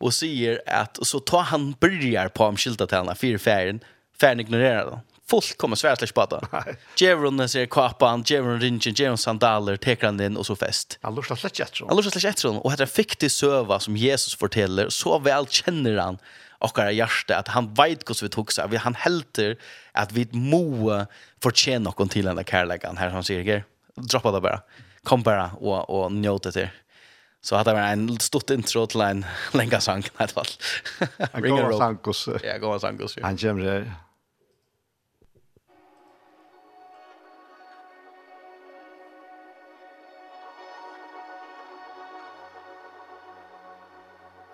och 0.00 0.14
säger 0.14 0.60
att 0.66 0.98
så 1.02 1.20
tar 1.20 1.42
han 1.42 1.74
börjar 1.80 2.28
på 2.28 2.44
om 2.44 2.56
skilta 2.56 2.86
till 2.86 2.98
henne 2.98 3.14
fyra 3.14 3.38
färgen 3.38 3.80
färgen 4.20 4.40
ignorerar 4.40 4.84
då. 4.84 5.00
Folk 5.30 5.58
kommer 5.58 5.76
svära 5.76 5.96
släck 5.96 6.14
på 6.14 6.26
det. 6.26 6.76
Jevron 6.96 7.48
ser 7.48 7.66
kapan, 7.66 8.24
Jevron 8.26 8.60
ringen, 8.60 8.80
Jevron 8.80 9.18
sandaler, 9.18 9.76
teker 9.76 10.06
han 10.06 10.20
in 10.20 10.36
och 10.36 10.46
så 10.46 10.56
fest. 10.56 10.98
Han 11.02 11.14
lurar 11.14 11.36
släck 11.36 11.60
efter 11.60 11.80
honom. 11.80 11.88
Han 11.88 11.96
lurar 11.96 12.10
släck 12.10 12.24
etter 12.24 12.48
honom. 12.48 12.62
Og 12.62 12.76
det 12.76 12.82
är 12.82 12.86
fiktig 12.86 13.30
søva 13.30 13.80
som 13.80 13.96
Jesus 13.96 14.34
forteller 14.34 14.88
Så 14.88 15.18
vel 15.18 15.46
kjenner 15.46 15.96
han 15.96 16.18
okkara 16.60 16.92
hjärsta 16.92 17.38
att 17.38 17.48
han 17.48 17.74
vet 17.74 18.08
hur 18.08 18.22
vi 18.22 18.28
tog 18.28 18.52
så 18.52 18.66
vi 18.66 18.76
han 18.76 18.94
helter 18.94 19.56
att 19.92 20.12
vi 20.12 20.28
må 20.32 21.06
förtjäna 21.42 21.84
någon 21.84 22.08
till 22.08 22.24
den 22.24 22.36
där 22.36 22.44
kärleken 22.44 22.96
här 22.96 23.10
som 23.10 23.24
säger 23.24 23.64
droppa 23.96 24.32
det 24.32 24.40
bara 24.40 24.60
kom 25.02 25.22
bara 25.22 25.50
och 25.50 25.90
och 25.90 26.12
njut 26.12 26.42
det 26.42 26.70
Så 27.42 27.56
hade 27.56 27.74
man 27.74 27.82
en 27.82 28.20
stort 28.20 28.50
intro 28.50 28.86
till 28.86 29.00
en 29.00 29.26
länga 29.52 29.80
sang 29.80 30.00
i 30.00 30.10
alla 30.16 30.28
fall. 30.28 30.46
Ringa 31.32 31.72
Sankos. 31.72 32.28
Ja, 32.42 32.58
gå 32.58 32.78
Sankos. 32.78 33.18
Han 33.22 33.36
kommer 33.36 33.64
där. 33.64 33.92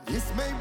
This 0.07 0.33
may 0.37 0.56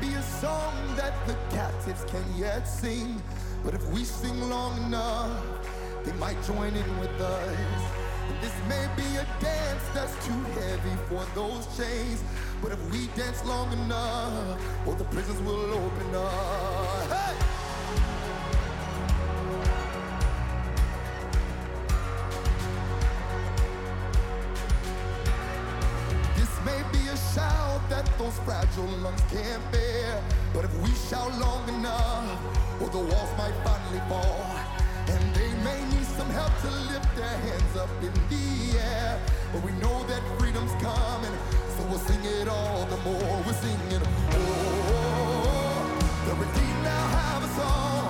can 2.15 2.37
yet 2.37 2.63
sing 2.63 3.21
But 3.63 3.73
if 3.73 3.85
we 3.89 4.03
sing 4.03 4.49
long 4.49 4.77
enough 4.83 5.43
They 6.03 6.13
might 6.13 6.41
join 6.43 6.73
in 6.73 6.99
with 6.99 7.19
us 7.19 7.81
And 8.29 8.41
this 8.41 8.53
may 8.69 8.87
be 8.95 9.17
a 9.17 9.25
dance 9.39 9.83
that's 9.93 10.15
too 10.25 10.41
heavy 10.59 10.95
for 11.09 11.25
those 11.35 11.65
chains 11.77 12.23
But 12.61 12.71
if 12.71 12.91
we 12.91 13.07
dance 13.15 13.43
long 13.45 13.71
enough 13.73 14.85
Well, 14.85 14.95
the 14.95 15.03
prisons 15.05 15.41
will 15.41 15.73
open 15.73 16.15
up 16.15 17.11
Hey! 17.11 17.35
This 26.37 26.51
may 26.65 26.81
be 26.91 27.04
shout 27.35 27.81
that 27.89 28.05
those 28.17 28.37
fragile 28.47 28.87
lungs 29.03 29.21
can't 29.29 29.63
bear 29.71 30.23
But 30.53 30.63
if 30.65 30.73
we 30.81 30.89
shout 31.09 31.31
long 31.37 31.67
enough 31.67 32.39
Or 32.81 32.87
the 32.87 33.03
walls 33.09 33.31
might 33.37 33.57
finally 33.67 34.01
fall 34.07 34.47
And 35.13 35.23
they 35.35 35.51
may 35.67 35.79
need 35.93 36.07
some 36.19 36.29
help 36.29 36.53
to 36.63 36.71
lift 36.91 37.11
their 37.19 37.37
hands 37.47 37.73
up 37.75 37.91
in 38.07 38.13
the 38.31 38.79
air 38.79 39.19
But 39.51 39.63
we 39.67 39.71
know 39.83 39.97
that 40.11 40.21
freedom's 40.39 40.75
coming 40.81 41.35
So 41.75 41.79
we'll 41.89 42.05
sing 42.09 42.23
it 42.39 42.47
all 42.47 42.85
the 42.85 42.99
more 43.07 43.35
We're 43.45 43.59
singing, 43.65 44.03
oh, 44.03 44.31
oh, 44.31 44.93
oh, 44.93 45.11
oh. 45.11 46.27
The 46.27 46.33
redeemed 46.43 46.83
now 46.83 47.05
have 47.19 47.43
a 47.43 47.51
song 47.59 48.04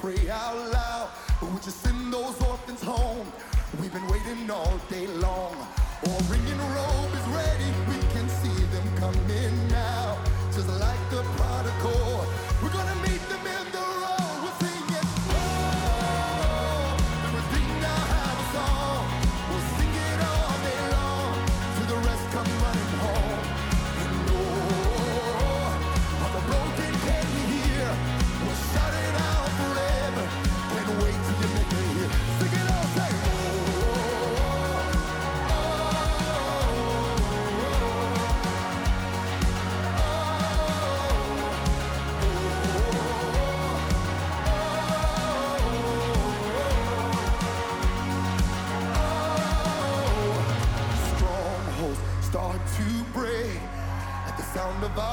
pray 0.00 0.30
out 0.30 0.56
loud. 0.72 1.10
Would 1.42 1.64
you 1.64 1.70
send 1.70 2.12
those 2.12 2.40
orphans 2.48 2.82
home? 2.82 3.26
We've 3.80 3.92
been 3.92 4.06
waiting 4.08 4.50
all 4.50 4.80
day 4.88 5.06
long. 5.06 5.54
Our 6.08 6.20
ringing 6.32 6.58
robe 6.76 7.12
is 7.20 7.26
ready. 7.36 7.68
We 7.86 7.98
can 8.14 8.19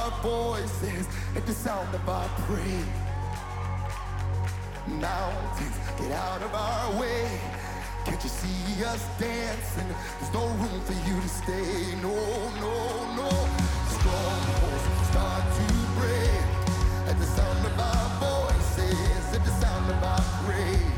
our 0.07 0.21
voices 0.21 1.07
at 1.35 1.45
the 1.45 1.53
sound 1.53 1.93
of 1.93 2.07
our 2.07 2.27
praise. 2.47 2.85
Mountains, 4.87 5.77
get 5.99 6.11
out 6.11 6.41
of 6.41 6.53
our 6.53 6.99
way. 6.99 7.27
Can't 8.05 8.23
you 8.23 8.29
see 8.29 8.83
us 8.85 9.03
dancing? 9.19 9.87
There's 10.19 10.33
no 10.33 10.45
room 10.47 10.81
for 10.85 10.93
you 11.07 11.19
to 11.19 11.27
stay. 11.27 11.95
No, 12.01 12.15
no, 12.63 12.75
no. 13.19 13.29
Strongholds 13.97 14.85
start 15.11 15.43
to 15.57 15.67
break. 15.99 16.47
At 17.09 17.17
the 17.19 17.25
sound 17.25 17.65
of 17.65 17.79
our 17.79 18.09
voices 18.19 19.33
At 19.33 19.43
the 19.45 19.51
sound 19.61 19.89
of 19.91 20.03
our 20.03 20.21
praise. 20.45 20.96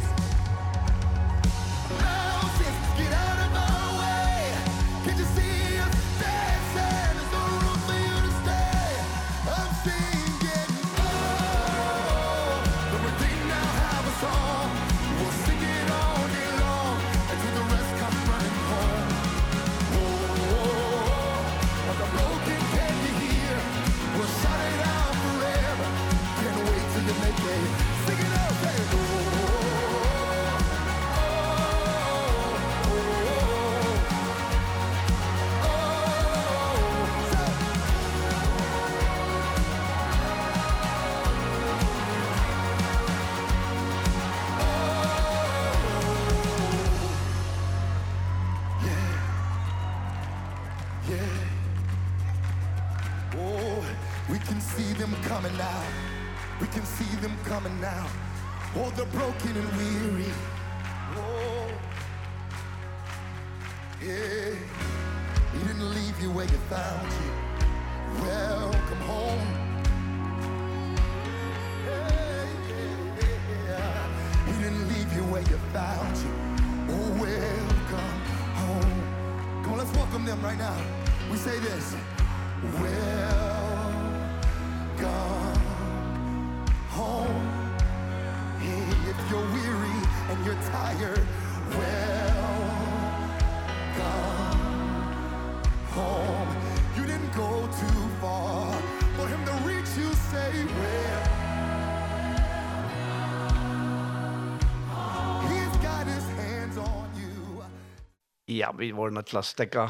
Ja, 108.49 108.71
vi 108.73 108.89
var 108.97 109.11
nødt 109.13 109.27
til 109.29 109.37
å 109.37 109.45
stekke 109.45 109.83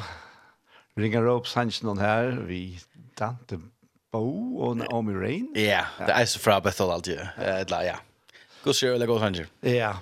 ringer 0.99 1.27
opp 1.31 1.47
sannsyn 1.47 1.99
her. 2.01 2.33
Vi 2.49 2.75
dante 3.15 3.55
Bo 4.11 4.25
og 4.65 4.81
Naomi 4.81 5.15
Rain. 5.15 5.45
Ja, 5.55 5.85
det 6.01 6.11
er 6.11 6.27
så 6.27 6.41
fra 6.43 6.57
Bethel 6.63 6.91
alltid. 6.91 7.21
Ja, 7.39 7.79
ja. 7.85 7.95
God 8.65 8.75
sjø, 8.75 8.91
eller 8.97 9.07
god 9.07 9.23
sannsjon. 9.23 9.47
Ja, 9.63 9.93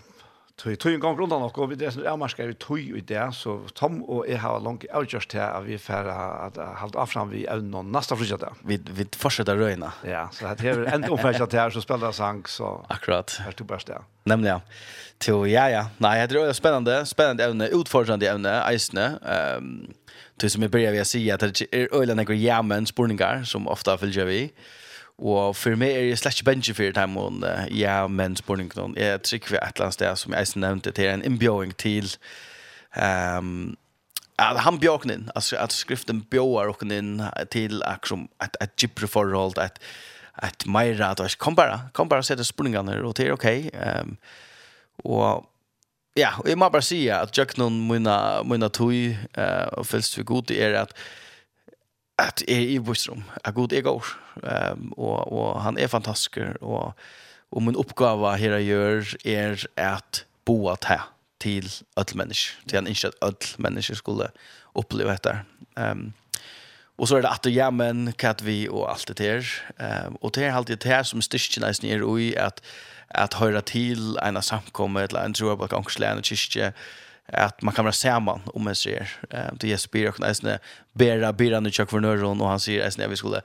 Tøy 0.57 0.73
tøy 0.75 0.95
en 0.95 1.01
gang 1.01 1.19
rundt 1.19 1.29
nok 1.29 1.57
og 1.61 1.69
vi 1.69 1.75
det 1.77 1.91
er 2.01 2.15
marska 2.17 2.45
vi 2.49 2.55
tøy 2.57 2.97
i 2.97 3.01
det 3.01 3.21
så 3.37 3.59
Tom 3.77 3.99
og 4.03 4.25
eg 4.25 4.39
har 4.41 4.57
langt 4.65 4.87
outjust 4.89 5.33
her 5.37 5.53
at 5.53 5.67
vi 5.67 5.77
fer 5.77 6.09
at 6.09 6.57
halt 6.79 6.95
av 6.97 7.11
fram 7.11 7.29
vi 7.29 7.45
ein 7.45 7.73
og 7.77 7.85
næsta 7.85 8.17
frysa 8.17 8.39
der. 8.41 8.55
Vi 8.65 8.79
vi 8.89 9.05
fortsätter 9.13 9.57
røyna. 9.57 9.91
Ja, 10.03 10.27
så 10.31 10.55
det 10.57 10.65
er 10.65 10.93
ein 10.93 11.03
omfæsja 11.03 11.45
här 11.45 11.69
så 11.69 11.81
spelar 11.81 12.11
sang 12.11 12.47
så 12.47 12.85
Akkurat. 12.89 13.41
Er 13.47 13.51
du 13.51 13.63
best 13.63 13.87
der. 13.87 14.03
Nemlig 14.25 14.49
ja. 14.49 14.59
Til 15.19 15.45
ja 15.45 15.67
ja. 15.67 15.85
Nei, 15.99 16.27
det 16.27 16.35
är 16.35 16.53
spännande, 16.53 17.05
spännande 17.05 17.43
evne, 17.43 17.69
utfordrande 17.69 18.27
evne, 18.27 18.63
eisne. 18.71 19.19
Ehm 19.25 19.93
till 20.37 20.51
som 20.51 20.61
jeg 20.61 20.71
börjar 20.71 20.91
vi 20.91 20.99
att 20.99 21.07
säga 21.07 21.35
att 21.35 21.39
det 21.39 21.61
är 21.71 21.95
öjliga 21.95 22.15
några 22.15 22.33
jamen 22.33 22.85
spurningar 22.85 23.43
som 23.43 23.67
ofta 23.67 23.97
följer 23.97 24.25
vi. 24.25 24.53
Og 25.17 25.55
for 25.57 25.73
meg 25.75 25.95
er 25.95 26.03
jeg 26.11 26.17
slett 26.21 26.37
ikke 26.37 26.51
bensje 26.51 26.75
for 26.77 26.93
det 26.93 27.01
her, 27.01 27.09
uh, 27.17 27.65
ja, 27.73 28.07
men 28.07 28.35
spørningen, 28.37 28.93
jeg 28.97 29.21
trykker 29.25 29.55
vi 29.55 29.57
et 29.57 29.75
eller 29.75 29.87
annet 29.87 29.93
sted, 29.93 30.15
som 30.15 30.33
jeg 30.33 30.47
nevnte, 30.55 30.91
til 30.91 31.09
en 31.09 31.25
innbjøring 31.25 31.73
til 31.77 32.11
um, 32.93 33.77
at 34.37 34.59
han 34.61 34.77
bjökn 34.77 35.11
inn, 35.11 35.29
altså 35.35 35.57
at 35.57 35.73
skriften 35.73 36.21
bjöar 36.29 36.69
inn 36.93 37.23
til 37.49 37.81
akkurat 37.85 38.29
et, 38.43 38.57
et 38.61 38.83
att 39.01 39.09
forhold, 39.09 39.57
et, 39.57 39.63
et 39.63 39.79
att 40.35 40.65
Maira 40.65 41.07
att 41.07 41.37
kom 41.37 41.55
bare, 41.55 41.89
kom 41.93 42.09
bara 42.09 42.23
sätta 42.23 42.43
springarna 42.43 43.01
og 43.03 43.17
det 43.17 43.27
er 43.27 43.33
ok. 43.33 43.45
Um, 44.01 44.17
og 45.03 45.49
ja 46.15 46.29
och 46.37 46.49
jag 46.49 46.57
måste 46.57 46.71
bara 46.71 46.81
säga 46.81 47.19
att 47.19 47.37
jag 47.37 47.57
noen 47.57 47.87
mine, 47.87 48.43
mine 48.43 48.69
tog, 48.69 49.17
uh, 49.37 49.67
og 49.71 49.87
fällst 49.87 50.15
för 50.15 50.23
god 50.23 50.51
er 50.51 50.73
att 50.73 50.93
at 52.17 52.43
jeg 52.47 52.57
er 52.57 52.73
i 52.73 52.79
bostrom, 52.81 53.23
at 53.45 53.53
god 53.53 53.73
er 53.73 53.85
går, 53.85 54.05
um, 54.43 54.93
og, 54.97 55.31
og 55.33 55.61
han 55.61 55.77
er 55.77 55.87
fantastisk, 55.87 56.39
og, 56.61 56.93
og 57.51 57.63
min 57.63 57.77
oppgave 57.77 58.37
her 58.37 58.57
jeg 58.57 58.65
gjør 58.65 59.13
er 59.25 59.65
at 59.77 60.25
bo 60.45 60.69
at 60.69 60.85
her 60.89 61.13
til 61.39 61.69
alle 61.97 62.17
mennesker, 62.17 62.57
til 62.67 62.81
han 62.81 62.87
ikke 62.87 63.07
at 63.07 63.19
alle 63.21 63.57
mennesker 63.57 63.95
skulle 63.95 64.29
oppleve 64.75 65.11
dette. 65.11 65.39
Um, 65.77 66.13
og 66.97 67.07
så 67.07 67.17
er 67.17 67.21
det 67.21 67.29
at 67.29 67.51
ja, 67.53 67.69
men, 67.69 68.09
hva 68.17 68.33
vi 68.41 68.63
og 68.69 68.87
alt 68.89 69.11
det 69.17 69.25
her. 69.25 69.49
Um, 70.07 70.17
og 70.21 70.33
det 70.35 70.47
er 70.47 70.55
alltid 70.55 70.81
det 70.81 70.91
her 70.91 71.03
som 71.05 71.21
styrken 71.21 71.63
er 71.63 71.75
snir 71.77 72.01
i, 72.17 72.33
at, 72.33 72.61
at 73.09 73.37
høyre 73.37 73.61
til 73.61 74.17
en 74.23 74.39
av 74.39 74.45
samkommet, 74.45 75.11
eller 75.11 75.27
en 75.27 75.37
troer 75.37 75.59
på 75.59 75.69
gangslig, 75.69 76.09
en 76.09 76.25
kyrkje, 76.25 76.71
att 77.33 77.61
man 77.61 77.73
kan 77.73 77.85
vara 77.85 77.93
samman 77.93 78.41
om 78.45 78.63
man 78.63 78.75
ser 78.75 79.09
eh 79.29 79.53
det 79.59 79.73
är 79.73 79.77
spyr 79.77 80.09
och 80.09 80.19
nästan 80.19 80.57
bära 80.93 81.33
bära 81.33 81.59
nu 81.59 81.71
check 81.71 81.89
för 81.89 81.99
nörron 81.99 82.41
och 82.41 82.47
han 82.47 82.59
säger 82.59 82.85
nästan 82.85 83.09
vi 83.09 83.15
skulle 83.15 83.41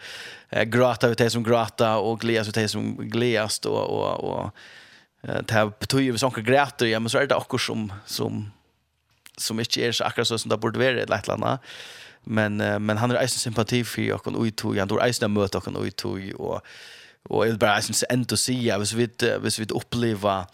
eh, 0.50 0.64
gråta 0.64 1.08
ut 1.08 1.18
det 1.18 1.30
som 1.30 1.42
gråta 1.42 1.96
och 1.96 2.20
glädjas 2.20 2.48
ut 2.48 2.54
det 2.54 2.68
som 2.68 2.96
glädjas 2.96 3.60
då 3.60 3.70
och 3.70 4.20
och 4.24 4.50
det 5.22 5.50
här 5.50 5.72
betyder 5.80 6.04
ju 6.04 6.18
sånka 6.18 6.40
gråter 6.40 6.86
ja 6.86 7.00
men 7.00 7.10
så 7.10 7.18
är 7.18 7.26
det 7.26 7.34
också 7.34 7.58
som 7.58 7.92
som 8.06 8.50
som 9.36 9.58
inte 9.58 9.80
är 9.80 9.92
så 9.92 10.04
akkurat 10.04 10.28
så 10.28 10.38
som 10.38 10.48
det 10.48 10.56
borde 10.56 10.78
vara 10.78 10.90
i 10.90 11.00
ett 11.00 11.28
land 11.28 11.58
men 12.24 12.56
men 12.56 12.96
han 12.96 13.10
har 13.10 13.16
er 13.16 13.22
eisen 13.22 13.38
sympati 13.38 13.84
för 13.84 14.12
och 14.12 14.26
och 14.26 14.56
tog 14.56 14.78
han 14.78 14.88
då 14.88 15.00
eisen 15.00 15.32
möta 15.32 15.58
och 15.58 15.68
och 15.68 15.96
tog 15.96 16.32
och 16.38 16.60
och 17.22 17.46
är 17.46 17.52
bara 17.52 17.76
eisen 17.76 18.08
entusiasm 18.10 18.80
vis 18.80 18.92
vi 18.92 19.38
vis 19.42 19.58
vi 19.58 19.66
uppleva 19.74 20.46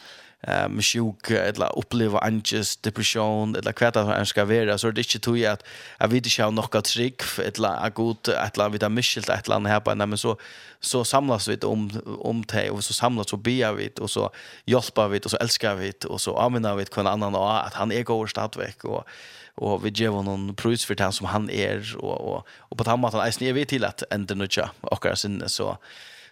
um, 0.46 0.82
sjuk 0.82 1.30
eller 1.30 1.78
uppleva 1.78 2.18
angst, 2.18 2.82
depression 2.82 3.56
eller 3.56 3.72
kvärt 3.72 3.96
att 3.96 4.06
han 4.06 4.26
ska 4.26 4.44
vara 4.44 4.78
så 4.78 4.90
det 4.90 5.00
är 5.00 5.02
inte 5.02 5.18
tog 5.18 5.44
att 5.44 5.64
jag 5.98 6.08
vet 6.08 6.26
inte 6.26 6.44
om 6.44 6.54
något 6.54 6.84
trick 6.84 7.22
eller 7.38 7.86
att 7.86 7.94
god 7.94 8.28
att 8.28 8.56
la 8.56 8.68
vita 8.68 8.88
mischelt 8.88 9.28
att 9.28 9.48
land 9.48 9.66
här 9.66 9.80
på 9.80 9.94
men 9.94 10.18
så 10.18 10.36
så 10.80 11.04
samlas 11.04 11.48
vi 11.48 11.56
om 11.56 11.90
om 12.18 12.44
te 12.44 12.70
och 12.70 12.84
så 12.84 12.92
samlas 12.92 13.32
och 13.32 13.38
ber 13.38 13.72
vi 13.72 13.90
och 14.00 14.10
så 14.10 14.30
hjälper 14.64 15.08
vi 15.08 15.20
och 15.24 15.30
så 15.30 15.36
älskar 15.36 15.74
vi 15.74 15.92
och 16.06 16.20
så 16.20 16.36
använder 16.36 16.74
vi 16.74 16.84
kan 16.84 17.06
annan 17.06 17.34
att 17.34 17.74
han 17.74 17.92
är 17.92 18.02
god 18.02 18.30
stadväck 18.30 18.84
och 18.84 19.04
och 19.54 19.86
vi 19.86 19.90
ger 19.90 20.08
honom 20.08 20.54
pris 20.54 20.84
för 20.84 20.94
det 20.94 21.12
som 21.12 21.26
han 21.26 21.50
är 21.50 21.96
och 21.96 22.34
och 22.34 22.46
och 22.58 22.78
på 22.78 22.84
tammat 22.84 23.12
han 23.12 23.26
är 23.26 23.30
snivet 23.30 23.68
till 23.68 23.84
att 23.84 24.02
ändra 24.10 24.34
nutcha 24.34 24.70
och 24.80 25.06
så 25.46 25.78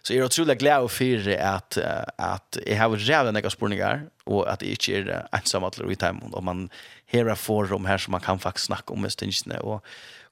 Så 0.07 0.13
jeg 0.13 0.21
er 0.23 0.29
utrolig 0.29 0.55
glad 0.55 0.85
for 0.87 1.25
at, 1.35 1.77
at 2.17 2.57
jeg 2.63 2.77
har 2.79 2.93
rævlig 2.95 3.33
nekka 3.35 3.49
spurningar, 3.51 4.05
og 4.25 4.45
at 4.47 4.61
jeg 4.63 4.77
ikke 4.77 5.01
er 5.11 5.25
ensam 5.35 5.65
at 5.67 5.81
i 5.83 5.95
timen, 5.99 6.31
og 6.31 6.43
man 6.47 6.69
her 7.11 7.27
er 7.27 7.35
forum 7.35 7.85
her 7.85 7.97
som 7.97 8.15
man 8.15 8.21
kan 8.23 8.39
faktisk 8.39 8.65
snakke 8.65 8.93
om 8.93 9.09
stingene, 9.09 9.59
og, 9.61 9.83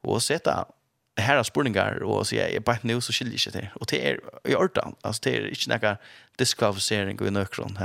og 0.04 0.22
sette 0.22 0.54
her 1.20 1.36
er 1.38 1.44
spurningar, 1.44 2.00
og 2.04 2.26
så 2.26 2.38
jeg, 2.38 2.54
jeg 2.54 2.64
bare 2.64 2.88
nu 2.88 3.02
så 3.02 3.12
skiljer 3.12 3.34
ikke 3.34 3.52
til. 3.52 3.68
Og 3.76 3.90
det 3.92 4.00
er 4.08 4.16
i 4.48 4.56
orden, 4.56 4.96
altså 5.04 5.22
det 5.24 5.36
er 5.36 5.50
ikke 5.52 5.70
nekka 5.74 5.94
diskvalifisering 6.40 7.20
i 7.22 7.36
nøkron. 7.36 7.76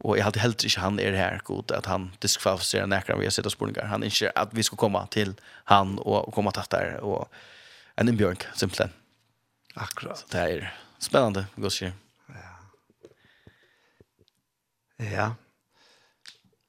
Og 0.00 0.16
jeg 0.16 0.24
hadde 0.24 0.40
heller 0.40 0.64
ikke 0.64 0.80
han 0.80 0.98
er 0.98 1.14
her 1.14 1.38
god, 1.44 1.70
at 1.70 1.86
han 1.86 2.10
diskvalifiserer 2.22 2.90
nekra 2.90 3.14
ved 3.14 3.30
å 3.30 3.36
sette 3.38 3.54
spurningar. 3.54 3.86
Han 3.94 4.02
ikke 4.02 4.34
at 4.34 4.50
vi 4.50 4.66
skal 4.66 4.78
komme 4.78 5.06
til 5.14 5.38
han 5.70 6.00
og, 6.02 6.26
komma 6.34 6.50
komme 6.50 6.58
tatt 6.58 6.74
der, 6.74 6.98
og 6.98 7.30
en 7.94 8.10
innbjørn, 8.10 8.42
simpelthen. 8.58 9.03
Akkurat. 9.74 10.24
Det 10.30 10.40
er 10.40 10.68
spennende, 11.02 11.46
godt 11.58 11.76
sier. 11.76 11.94
Ja. 12.30 12.52
Ja. 15.10 15.28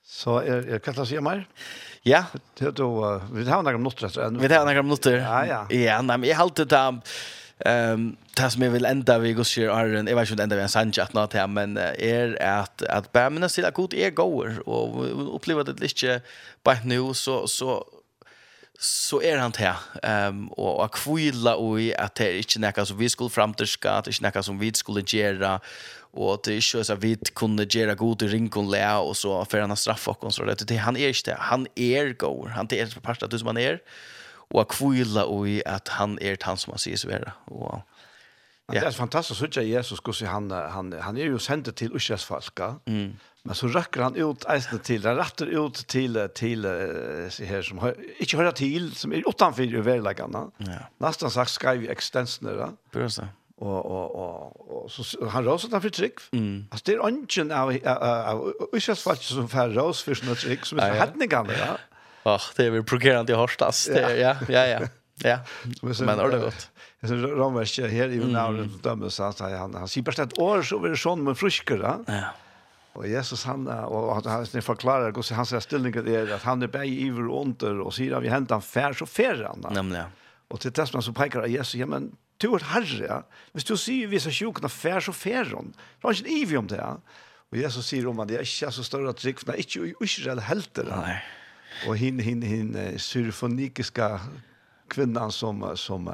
Så 0.06 0.40
er, 0.42 0.66
er 0.76 0.82
kan 0.84 0.98
jeg 0.98 1.12
si 1.12 1.22
mer? 1.22 1.46
Ja. 2.06 2.26
Det, 2.58 2.74
då, 2.78 2.90
vi 3.34 3.46
tar 3.46 3.64
noen 3.66 3.82
minutter 3.82 4.10
etter. 4.10 4.38
Vi 4.42 4.50
tar 4.52 4.66
noen 4.66 4.88
minutter. 4.88 5.20
Ja, 5.22 5.42
ja. 5.46 5.64
Ja, 5.74 6.02
nei, 6.02 6.18
men 6.18 6.30
jeg 6.30 6.40
har 6.40 6.50
alltid 6.50 6.72
tatt 6.74 7.18
Ehm 7.66 8.18
tas 8.36 8.54
som 8.54 8.62
jag 8.62 8.72
vill 8.72 8.86
ända 8.86 9.20
vi 9.20 9.34
går 9.34 9.44
ser 9.44 9.86
Iron. 9.86 10.08
Jag 10.08 10.16
vet 10.16 10.30
inte 10.30 10.44
ända 10.44 10.56
vi 10.56 10.62
en 10.62 10.70
sanch 10.70 11.00
att 11.00 11.14
nåt 11.14 11.34
här 11.34 11.48
men 11.48 11.78
är 11.78 12.42
att 12.44 12.82
att 12.82 13.12
bämna 13.12 13.50
sig 13.50 13.64
att 13.64 13.74
god 13.74 13.94
är 13.94 14.10
går 14.10 14.70
och 14.70 15.36
uppleva 15.36 15.64
det 15.64 15.80
lite 15.80 16.22
på 16.64 16.74
nu 16.84 17.14
så 17.14 17.48
så 17.48 17.86
så 18.80 19.22
er 19.24 19.40
han 19.40 19.54
til. 19.56 19.72
Um, 20.04 20.48
og 20.58 20.82
å 20.84 20.88
kvile 20.94 21.56
i 21.80 21.92
at 21.98 22.18
det 22.20 22.28
er 22.28 22.40
ikke 22.42 22.62
noe 22.64 22.86
som 22.88 23.00
vi 23.00 23.10
skulle 23.12 23.34
fremtidska, 23.34 24.00
at 24.00 24.08
det 24.08 24.14
er 24.14 24.18
ikke 24.18 24.28
noe 24.28 24.48
som 24.48 24.60
vi 24.60 24.72
skulle 24.76 25.06
gjøre, 25.08 25.54
og 26.16 26.44
det 26.46 26.54
er 26.54 26.62
ikke 26.62 26.84
så 26.88 26.98
vi 27.00 27.14
kunne 27.36 27.68
gjøre 27.68 27.98
god 28.00 28.24
i 28.24 28.30
ringen 28.32 28.70
le, 28.72 28.84
og 29.04 29.16
så 29.20 29.42
får 29.52 29.66
han 29.66 29.76
straffe 29.80 30.16
oss. 30.16 30.38
Så 30.38 30.48
det, 30.48 30.62
det, 30.68 30.80
han 30.84 30.96
er 30.96 31.12
ikke 31.12 31.32
det. 31.32 31.40
Han 31.52 31.68
er 31.76 32.14
god. 32.20 32.54
Han 32.56 32.70
er 32.72 32.88
ikke 32.88 33.04
part 33.04 33.24
av 33.24 33.32
det 33.32 33.42
som 33.42 33.52
han 33.52 33.60
er. 33.60 33.82
Og 34.54 34.62
å 34.62 34.70
kvile 34.70 35.26
i 35.50 35.60
at 35.68 35.92
han 35.98 36.20
er 36.22 36.40
han 36.46 36.60
som 36.60 36.76
han 36.76 36.80
sier 36.80 37.00
så 37.00 37.10
være. 37.10 37.34
Og, 37.52 37.82
ja. 38.72 38.80
Det 38.80 38.88
er 38.88 38.98
fantastisk 38.98 39.44
å 39.44 39.52
se 39.52 39.64
Jesus, 39.68 40.00
hvordan 40.00 40.32
han, 40.32 40.52
han, 40.72 40.94
han 41.04 41.18
er 41.20 41.34
jo 41.34 41.40
sendt 41.42 41.70
til 41.76 41.94
Ushas 41.96 42.28
mm 42.88 43.12
Men 43.46 43.58
så 43.58 43.70
rakker 43.70 44.02
han 44.02 44.16
ut 44.18 44.46
eisene 44.50 44.82
til, 44.82 45.04
han 45.06 45.20
ratter 45.20 45.52
ut 45.54 45.84
til, 45.92 46.18
til 46.34 46.66
uh, 46.66 47.30
her 47.46 47.66
som 47.66 47.82
har, 47.84 47.98
ikke 48.18 48.40
hører 48.42 48.56
til, 48.58 48.90
som 48.98 49.14
er 49.14 49.26
utenfor 49.28 49.80
uverleggene. 49.80 50.48
Ja. 50.66 50.80
Nesten 51.06 51.34
sagt 51.34 51.54
skrev 51.54 51.86
ekstensene 51.94 52.56
da. 52.58 52.72
Prøv 52.96 53.12
seg. 53.14 53.30
Og, 53.62 53.78
og, 53.88 54.16
og, 54.20 54.72
og 54.82 54.88
så 54.92 55.30
han 55.32 55.46
råset 55.46 55.72
den 55.72 55.84
for 55.84 55.94
trygg. 55.96 56.24
Mm. 56.36 56.66
Altså 56.74 56.88
det 56.90 56.96
er 56.96 57.06
ønsken 57.08 57.54
av, 57.56 57.72
av, 57.88 58.02
av 58.34 58.72
uskjelsfallet 58.76 59.30
som 59.30 59.48
får 59.52 59.78
rås 59.78 60.02
for 60.04 60.20
sånne 60.20 60.36
trygg, 60.42 60.66
som 60.68 60.82
er 60.82 60.92
så 60.92 61.04
hettningene 61.06 61.60
da. 61.62 61.76
Åh, 62.26 62.42
det 62.56 62.66
är 62.66 62.70
väl 62.70 62.84
prokerende 62.84 63.34
i 63.34 63.36
Horstas. 63.36 63.90
Ja, 63.94 64.10
ja, 64.10 64.36
ja. 64.50 64.68
ja. 64.68 64.80
Ja, 65.18 65.40
men 65.82 66.20
är 66.20 66.30
det 66.30 66.40
gott? 66.40 66.70
Jag 67.00 67.10
synes 67.10 67.32
Ramverk 67.32 67.80
här 67.80 68.10
i 68.10 68.20
Vunavren 68.20 69.12
så 69.12 69.24
att 69.24 69.40
han, 69.40 69.74
han 69.74 69.88
sier 69.88 70.04
bare 70.04 70.24
et 70.24 70.40
år 70.40 70.64
så 70.66 70.80
blir 70.80 70.96
det 70.96 71.00
sånn 71.00 71.22
med 71.24 71.38
frusker. 71.38 71.80
Ja. 72.08 72.34
Og 72.96 73.08
Jesus 73.10 73.44
han, 73.44 73.66
og 73.68 74.12
han, 74.16 74.48
han 74.48 74.64
forklarer 74.64 75.12
hvordan 75.16 75.48
ser 75.48 75.64
stillingen 75.64 76.08
er, 76.08 76.30
at 76.38 76.46
han 76.48 76.64
er 76.64 76.72
bei 76.72 76.86
iver 76.88 77.28
under, 77.28 77.82
og 77.84 77.94
sier 77.96 78.16
at 78.16 78.24
vi 78.24 78.32
henter 78.32 78.56
han 78.56 78.64
fær, 78.64 78.96
så 78.96 79.08
fær 79.10 79.44
han. 79.44 79.66
Nemlig. 79.76 80.06
Og 80.54 80.62
til 80.62 80.72
man 80.94 81.04
så 81.04 81.14
peker 81.16 81.44
av 81.44 81.52
Jesus, 81.52 81.76
ja, 81.80 81.88
men 81.90 82.14
du 82.42 82.54
er 82.56 82.66
herre, 82.72 83.04
ja. 83.04 83.20
Hvis 83.56 83.68
du 83.68 83.76
sier 83.80 84.12
vissa 84.12 84.32
sjukene 84.32 84.72
fær, 84.72 85.02
så 85.04 85.12
fær 85.16 85.52
han. 85.56 85.74
Så 86.00 86.08
han 86.08 86.14
er 86.14 86.20
ikke 86.22 86.40
iver 86.40 86.62
om 86.62 86.70
det, 86.72 86.80
ja. 86.80 86.94
Og 87.52 87.60
Jesus 87.60 87.90
sier 87.92 88.08
om 88.10 88.20
han, 88.20 88.30
det 88.30 88.40
er 88.40 88.48
ikke 88.48 88.72
så 88.76 88.86
større 88.86 89.14
trygg, 89.18 89.42
for 89.42 89.52
det 89.52 89.56
er 89.56 89.66
ikke 89.66 90.06
Israel 90.06 90.44
helter. 90.48 90.90
Nei. 90.92 91.18
Og 91.90 92.00
hinn, 92.00 92.22
hinn, 92.24 92.44
hinn, 92.48 92.76
syrfonikiska 93.02 94.10
kvinnan 94.92 95.34
som, 95.36 95.64
som, 95.76 96.08
som 96.08 96.12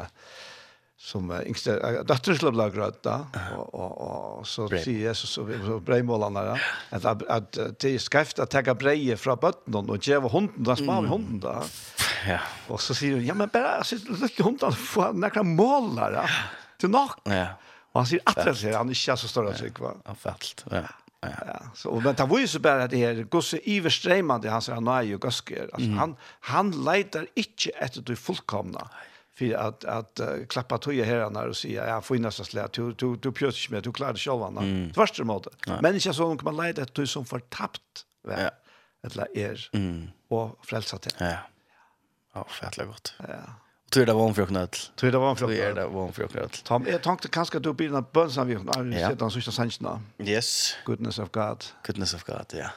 som 1.01 1.27
var 1.31 1.47
yngste 1.49 1.73
dotter 2.05 2.37
skulle 2.37 2.53
bli 2.53 2.67
grøt 2.75 2.99
da, 3.05 3.15
og, 3.57 3.73
og, 3.73 3.93
og 4.05 4.45
så 4.45 4.67
sier 4.69 5.07
Jesus 5.07 5.33
så, 5.33 5.45
så 5.65 5.79
breimålene 5.81 6.43
da, 6.51 6.57
at, 6.93 7.07
at 7.09 7.23
at 7.41 7.59
det 7.81 7.95
er 7.95 8.03
skreft 8.03 8.41
å 8.41 8.45
tagge 8.45 8.75
breie 8.77 9.17
fra 9.17 9.33
bøttene 9.39 9.81
og 9.81 10.05
gjøre 10.05 10.29
hunden, 10.29 10.61
da 10.67 10.77
smal 10.77 11.09
hunden 11.09 11.41
da. 11.41 11.57
Ja. 12.29 12.37
Og 12.69 12.77
så 12.83 12.93
sier 12.97 13.17
hun, 13.17 13.25
ja, 13.25 13.33
men 13.37 13.49
bare 13.49 13.81
lykke 13.81 14.45
hunden, 14.45 14.77
få 14.77 15.09
noen 15.17 15.55
målere 15.57 16.27
til 16.81 16.93
nok. 16.93 17.23
Ja. 17.25 17.55
Og 17.91 18.03
han 18.03 18.11
sier 18.13 18.25
at 18.29 18.45
det 18.45 18.75
han 18.77 18.93
ikke 18.93 19.15
er 19.15 19.21
så 19.23 19.29
større 19.31 19.57
trykk, 19.57 19.81
va? 19.81 19.97
Han 20.05 20.19
felt, 20.21 20.67
ja. 20.69 20.85
Ja. 21.21 21.37
ja. 21.49 21.59
Så, 21.77 21.91
men 22.01 22.15
det 22.17 22.25
var 22.29 22.39
ju 22.39 22.47
så 22.47 22.59
bara 22.59 22.87
det 22.87 22.97
här 22.97 23.23
gosse 23.29 23.57
iverstrejmande 23.69 24.49
hans 24.49 24.69
han 24.69 24.87
är 24.87 25.01
ju 25.01 25.17
gasker. 25.17 25.69
Alltså, 25.73 25.89
han, 25.91 26.15
han 26.39 26.71
letar 26.71 27.27
inte 27.35 27.69
efter 27.69 28.01
det 28.01 28.15
fullkomna. 28.15 28.79
Nej 28.79 29.10
för 29.35 29.53
att 29.53 29.85
att 29.85 30.19
uh, 30.19 30.45
klappa 30.45 30.77
tröja 30.77 31.05
här 31.05 31.29
när 31.29 31.47
och 31.47 31.57
säga 31.57 31.87
ja 31.87 32.01
får 32.01 32.15
nästan 32.15 32.45
slä 32.45 32.67
du 32.73 32.93
du 32.93 33.15
du 33.15 33.31
pjörs 33.31 33.69
med 33.69 33.83
du 33.83 33.91
klarar 33.91 34.15
själva 34.15 34.49
när 34.49 34.61
mm. 34.61 34.93
tvärs 34.93 35.19
emot 35.19 35.47
människa 35.81 36.13
som 36.13 36.37
kan 36.37 36.55
man 36.55 36.65
leda 36.65 36.81
att 36.81 36.93
du 36.93 37.07
som 37.07 37.25
förtappt 37.25 38.05
va 38.23 38.35
ja. 38.37 38.49
eller 39.03 39.37
är 39.37 39.69
mm. 39.73 40.07
och 40.27 40.65
frälsa 40.65 40.97
till 40.97 41.13
ja 41.17 41.37
ja 42.33 42.47
fettligt 42.49 42.89
gott 42.89 43.13
ja 43.19 43.55
Tror 43.91 44.05
det 44.05 44.13
var 44.13 44.27
en 44.27 44.33
fruknöt. 44.33 44.91
Tror 44.95 45.11
det 45.11 45.17
var 45.17 45.29
en 45.29 45.35
fruknöt. 45.35 45.59
Tror 45.59 45.75
det 45.75 45.87
var 45.87 46.07
en 46.07 46.13
fruknöt. 46.13 46.63
Tom, 46.63 46.85
jag 46.87 47.03
tänkte 47.03 47.27
kanske 47.27 47.57
att 47.57 47.63
du 47.63 47.73
blir 47.73 47.95
en 47.95 48.05
bønn 48.13 48.31
som 48.31 48.47
vi 48.47 48.55
har 48.55 49.09
sett 49.09 49.19
den 49.19 49.31
sista 49.31 49.51
sannsna. 49.51 50.01
Yes. 50.19 50.75
Goodness 50.85 51.19
of 51.19 51.31
God. 51.31 51.65
Goodness 51.87 52.13
of 52.13 52.23
God, 52.23 52.45
ja. 52.51 52.57
Yeah. 52.57 52.71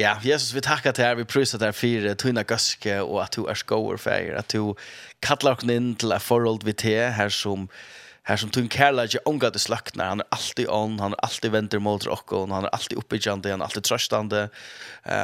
Ja, 0.00 0.16
Jesus, 0.22 0.52
vi 0.52 0.60
tackar 0.60 0.92
dig, 0.92 1.14
vi 1.14 1.24
prysar 1.24 1.58
till 1.58 1.66
er 1.66 1.72
för 1.72 2.14
tunna 2.14 2.42
gaske 2.42 3.00
och 3.00 3.22
att 3.22 3.32
du 3.32 3.46
är 3.46 3.54
skoer 3.54 3.96
för 3.96 4.34
att 4.34 4.48
du 4.48 4.74
kallar 5.20 5.52
oss 5.52 5.64
in 5.64 5.94
till 5.94 6.12
ett 6.12 6.22
förhåll 6.22 6.58
vid 6.64 6.76
te 6.76 7.04
här 7.04 7.28
som 7.28 7.68
här 8.22 8.36
som 8.36 8.50
tun 8.50 8.68
kärlek 8.68 9.14
är 9.14 9.28
omgått 9.28 9.56
i 9.56 9.58
slaknar. 9.58 10.06
Han 10.06 10.20
är 10.20 10.26
alltid 10.28 10.68
on, 10.68 11.00
han 11.00 11.12
är 11.12 11.24
alltid 11.24 11.50
vänder 11.50 11.78
mot 11.78 12.06
och 12.06 12.48
han 12.48 12.64
är 12.64 12.68
alltid 12.68 12.98
uppbyggande, 12.98 13.50
han 13.50 13.60
är 13.60 13.64
alltid 13.64 13.82
tröstande 13.82 14.48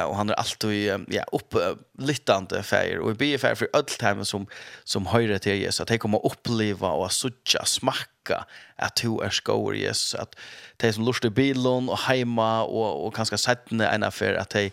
och 0.05 0.15
han 0.15 0.29
är 0.29 0.33
alltid 0.33 1.05
ja, 1.07 1.23
upplittande 1.31 2.63
för 2.63 2.99
och 2.99 3.21
vi 3.21 3.37
ber 3.37 3.55
för 3.55 3.69
allt 3.73 4.01
hem 4.01 4.25
som, 4.25 4.47
som 4.83 5.05
höjer 5.05 5.37
till 5.37 5.55
Jesus 5.55 5.81
att 5.81 5.87
de 5.87 5.97
kommer 5.97 6.25
uppleva 6.25 6.89
och 6.89 7.05
att 7.05 7.13
suttja, 7.13 7.65
smaka 7.65 8.16
trycka 8.27 8.45
att 8.75 8.95
du 8.95 9.21
är 9.23 9.29
skoer 9.29 9.73
Jesus 9.73 10.15
att 10.15 10.35
de 10.77 10.93
som 10.93 11.05
lustar 11.05 11.29
bilen 11.29 11.89
och 11.89 11.99
hemma 11.99 12.63
och 12.63 13.05
och 13.05 13.15
kanske 13.15 13.37
sätta 13.37 13.89
en 13.89 14.03
affär 14.03 14.33
att 14.33 14.49
de 14.49 14.71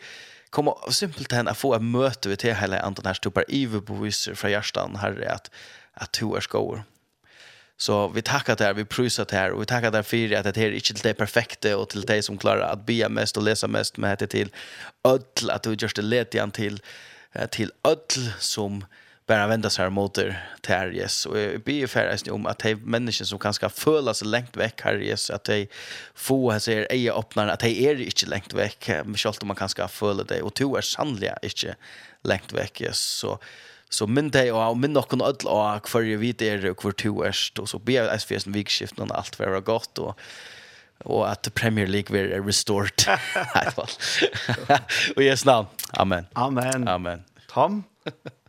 kommer 0.51 0.91
simpelt 0.91 1.33
hen 1.33 1.49
att 1.49 1.59
få 1.59 1.75
ett 1.75 1.83
möte 1.83 2.29
vid 2.29 2.39
til 2.39 2.55
hela 2.55 2.81
andre 2.81 3.03
här 3.07 3.15
stupar 3.15 3.45
iver 3.49 3.81
på 3.81 3.95
visser 3.95 4.35
från 4.35 4.51
hjärtan 4.51 4.97
herre 4.97 5.33
att 5.33 5.51
att 5.95 6.13
du 6.21 6.37
är 6.37 6.41
skoer. 6.41 6.83
Så 7.77 8.09
vi 8.09 8.23
tackar 8.23 8.57
där, 8.57 8.75
vi 8.75 8.85
prysar 8.85 9.25
där 9.25 9.51
och 9.51 9.61
vi 9.61 9.67
tackar 9.67 9.91
där 9.91 10.03
för 10.03 10.37
att 10.37 10.55
det 10.55 10.57
här 10.57 10.67
är 10.67 10.73
inte 10.73 10.95
till 10.95 11.03
det 11.03 11.15
perfekta 11.15 11.77
och 11.77 11.89
till 11.89 12.07
det 12.07 12.23
som 12.23 12.39
klarar 12.39 12.73
att 12.73 12.87
be 12.87 13.09
mest 13.09 13.37
och 13.37 13.43
läsa 13.43 13.69
mest 13.69 13.97
med 13.97 14.19
det 14.19 14.27
till 14.27 14.51
öll 15.05 15.51
att 15.51 15.63
du 15.63 15.75
görs 15.75 15.95
det 15.95 16.03
ledian 16.03 16.51
till 16.51 16.81
till 17.51 17.73
öll 17.85 18.33
som 18.39 18.85
bara 19.27 19.47
vända 19.47 19.71
sig 19.71 19.91
mot 19.91 20.19
där 20.61 20.93
yes 20.95 21.27
och 21.27 21.39
jag 21.39 21.61
ber 21.61 21.87
för 21.87 22.31
om 22.31 22.47
att 22.47 22.59
de 22.59 22.75
människor 22.75 23.25
som 23.25 23.39
kanske 23.39 23.69
føla 23.69 24.15
sig 24.15 24.29
långt 24.29 24.57
veck 24.57 24.81
här 24.81 25.03
yes 25.03 25.31
att 25.31 25.45
de 25.45 25.69
få 26.15 26.51
här 26.51 26.59
ser 26.59 26.87
eja 26.91 27.15
öppnar 27.15 27.49
att 27.49 27.61
de 27.61 27.89
är 27.89 28.01
inte 28.01 28.27
långt 28.27 28.55
veck 28.55 28.89
men 28.89 29.15
själv 29.15 29.35
om 29.41 29.49
man 29.49 29.57
kanske 29.57 29.89
føla 29.89 30.23
det 30.23 30.43
och 30.43 30.55
to 30.55 30.77
är 30.77 30.81
sannliga 30.81 31.39
inte 31.43 31.75
långt 32.23 32.53
veck 32.53 32.81
yes 32.81 32.99
så 32.99 33.39
så 33.89 34.07
men 34.07 34.31
dag 34.31 34.71
och 34.71 34.79
min 34.79 34.93
någon 34.93 35.21
öll 35.21 35.37
och 35.45 35.89
för 35.89 36.01
ju 36.01 36.17
vid 36.17 36.43
er 36.43 36.71
och 36.71 36.77
kvart 36.79 37.03
to 37.03 37.23
är 37.23 37.37
och 37.59 37.69
så 37.69 37.79
ber 37.79 38.09
SFS 38.09 38.47
en 38.47 38.53
vikskift 38.53 38.99
och 38.99 39.17
allt 39.17 39.39
vara 39.39 39.61
gott 39.61 39.99
och 39.99 40.19
och 41.05 41.31
att 41.31 41.55
Premier 41.55 41.87
League 41.87 42.11
blir 42.11 42.43
restored 42.43 42.93
i 43.09 43.59
alla 43.59 43.71
fall. 43.71 43.89
Och 45.17 45.23
yes 45.23 45.45
namn. 45.45 45.67
Amen. 45.93 46.27
Amen. 46.33 46.89
Amen. 46.89 47.25
Tom 47.49 47.85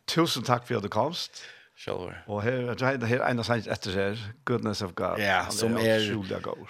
Tusen 0.07 0.45
takk 0.45 0.67
for 0.67 0.77
at 0.77 0.85
du 0.85 0.91
komst. 0.91 1.43
Sure. 1.75 2.13
Og 2.31 2.39
her, 2.43 2.71
her, 2.79 3.05
her 3.05 3.23
ena 3.27 3.43
sanns 3.43 3.67
etter 3.67 3.91
her, 3.91 4.21
Goodness 4.47 4.81
of 4.81 4.93
God. 4.95 5.19
Ja, 5.19 5.41
som 5.51 5.75
er, 5.77 6.05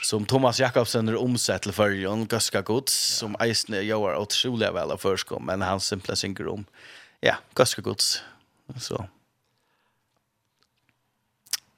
som 0.01 0.25
Thomas 0.25 0.59
Jakobsen 0.59 1.11
er 1.11 1.19
omsett 1.21 1.67
til 1.67 1.75
førjon, 1.77 2.25
Gøska 2.31 2.63
Gods, 2.65 2.95
som 3.19 3.37
eisne 3.43 3.83
gjør 3.85 4.17
utrolig 4.17 4.71
vel 4.73 4.95
av 4.95 5.03
førskom, 5.03 5.45
men 5.45 5.61
han 5.61 5.83
simpelthen 5.83 6.23
synger 6.23 6.49
om, 6.55 6.65
ja, 7.21 7.37
Gøska 7.53 7.85
Gods. 7.85 8.15
Så. 8.81 9.03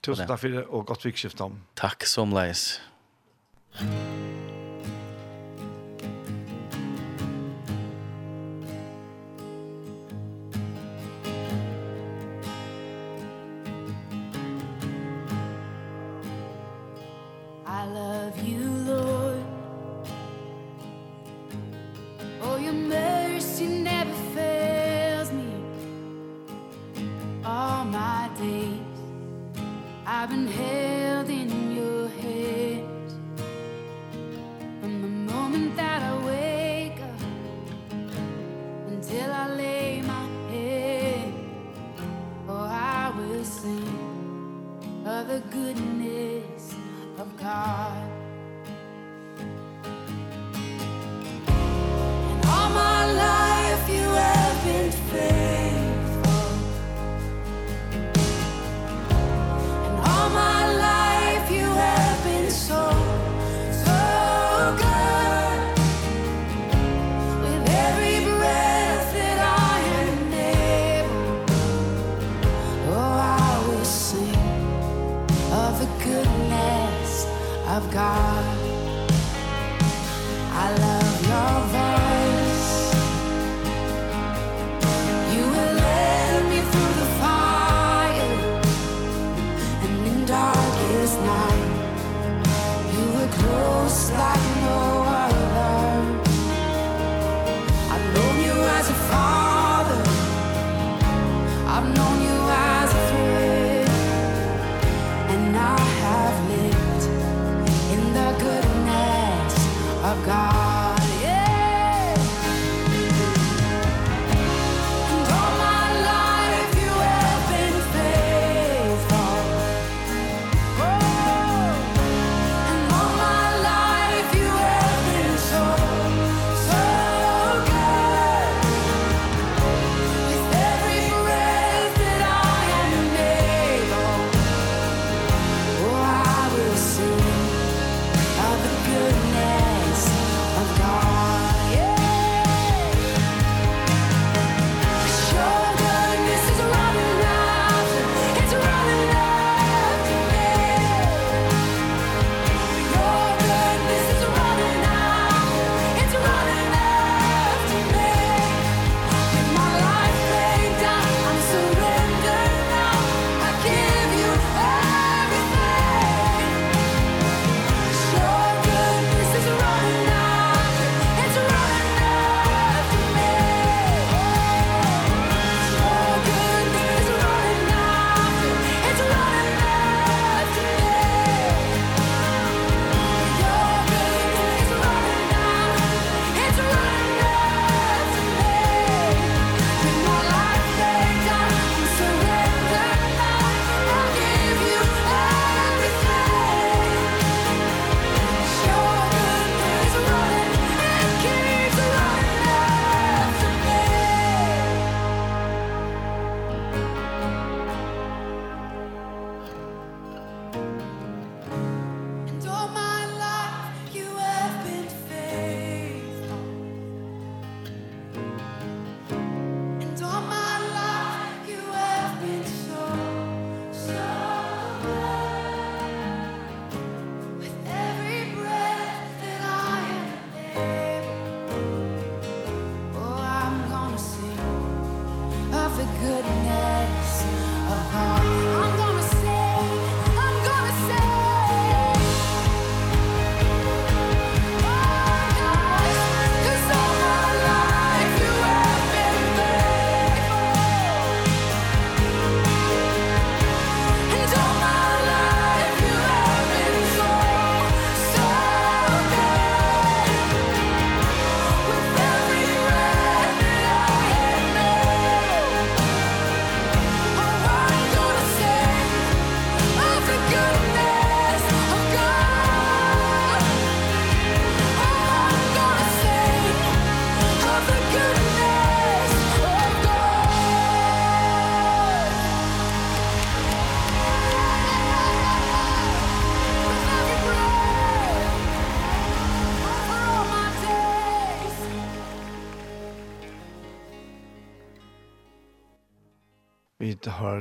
Tusen 0.08 0.24
takk 0.24 0.40
for 0.40 0.56
det, 0.56 0.64
og 0.72 0.88
godt 0.88 1.04
vikskift 1.10 1.44
om. 1.44 1.60
Takk 1.76 2.08
som 2.08 2.32
leis. 2.32 2.78
Takk. 3.76 4.47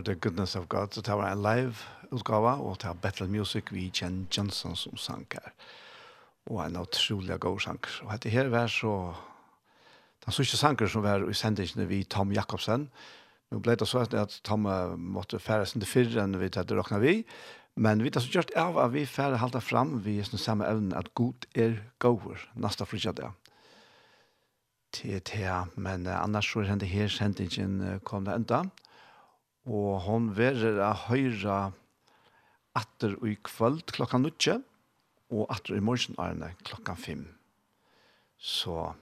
The 0.07 0.15
Goodness 0.15 0.57
of 0.57 0.69
God, 0.69 0.95
så 0.95 1.03
det 1.03 1.15
var 1.19 1.33
en 1.33 1.43
live 1.43 1.75
utgave, 2.15 2.53
og 2.63 2.79
det 2.79 2.89
var 2.89 3.01
Battle 3.03 3.27
Music 3.29 3.73
vi 3.75 3.91
Jen 3.91 4.29
Johnson 4.31 4.77
som 4.77 4.97
sang 4.97 5.27
her. 5.33 5.51
Og 6.47 6.63
en 6.63 6.79
utrolig 6.79 7.41
god 7.41 7.61
sang. 7.61 7.81
Og 8.05 8.13
dette 8.13 8.31
her 8.31 8.49
var 8.49 8.71
så, 8.71 9.15
den 10.25 10.33
sørste 10.33 10.57
sanger 10.57 10.87
som 10.87 11.03
var 11.03 11.27
i 11.27 11.35
sendingene 11.35 11.89
vi 11.91 12.05
Tom 12.05 12.33
Jakobsen, 12.33 12.87
Nå 13.51 13.61
ble 13.63 13.77
det 13.79 13.87
så 13.87 14.03
at 14.03 14.41
Tom 14.47 14.67
måtte 14.99 15.39
fære 15.39 15.67
sin 15.71 15.83
til 15.83 15.91
fyrre 15.91 16.25
enn 16.25 16.39
vi 16.41 16.49
tatt 16.51 16.73
råkna 16.75 16.99
vi, 16.99 17.21
men 17.79 18.03
vi 18.03 18.11
tatt 18.11 18.25
så 18.25 18.33
gjort 18.35 18.55
av 18.59 18.79
at 18.83 18.91
vi 18.95 19.05
fære 19.07 19.39
halta 19.39 19.61
fram 19.63 20.01
vi 20.03 20.17
er 20.19 20.27
sånn 20.27 20.43
samme 20.43 20.67
evne 20.67 20.97
at 20.99 21.13
god 21.19 21.47
er 21.55 21.77
gåver, 22.03 22.43
nasta 22.59 22.89
frutja 22.89 23.15
det. 23.15 23.29
Til 24.97 25.21
til, 25.29 25.71
men 25.79 26.09
annars 26.11 26.51
så 26.51 26.65
er 26.65 26.81
det 26.81 26.91
her 26.91 27.13
sendingen 27.13 28.01
kom 28.03 28.27
det 28.27 28.35
enda, 28.35 28.65
og 29.67 30.01
hon 30.07 30.31
verer 30.37 30.79
a 30.83 30.93
høyra 31.09 31.73
atter 32.77 33.17
i 33.27 33.35
kvöld 33.43 33.83
klokka 33.91 34.21
nutje, 34.21 34.61
og 35.35 35.51
atter 35.51 35.75
i 35.77 35.83
morgen 35.83 36.15
arne 36.23 36.53
klokka 36.63 36.95
fem. 36.95 37.27
Så 38.39 38.93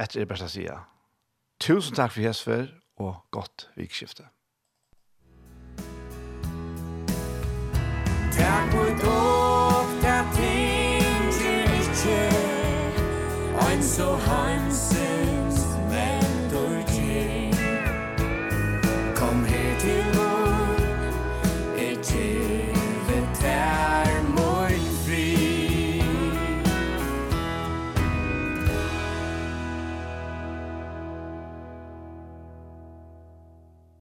etter 0.00 0.24
er 0.24 0.30
best 0.30 0.46
å 0.46 0.50
sige, 0.50 0.74
tusen 1.62 1.94
takk 1.98 2.16
for 2.16 2.26
hesfer, 2.26 2.72
og 2.98 3.22
godt 3.30 3.68
vikskifte. 3.78 4.26
Takk 8.34 8.74
for 8.74 8.90
dog, 9.04 9.94
der 10.02 10.26
ting 10.34 11.30
til 11.38 11.78
ikke, 11.78 12.20
ein 13.68 13.82
så 13.82 14.16
hansen, 14.26 15.27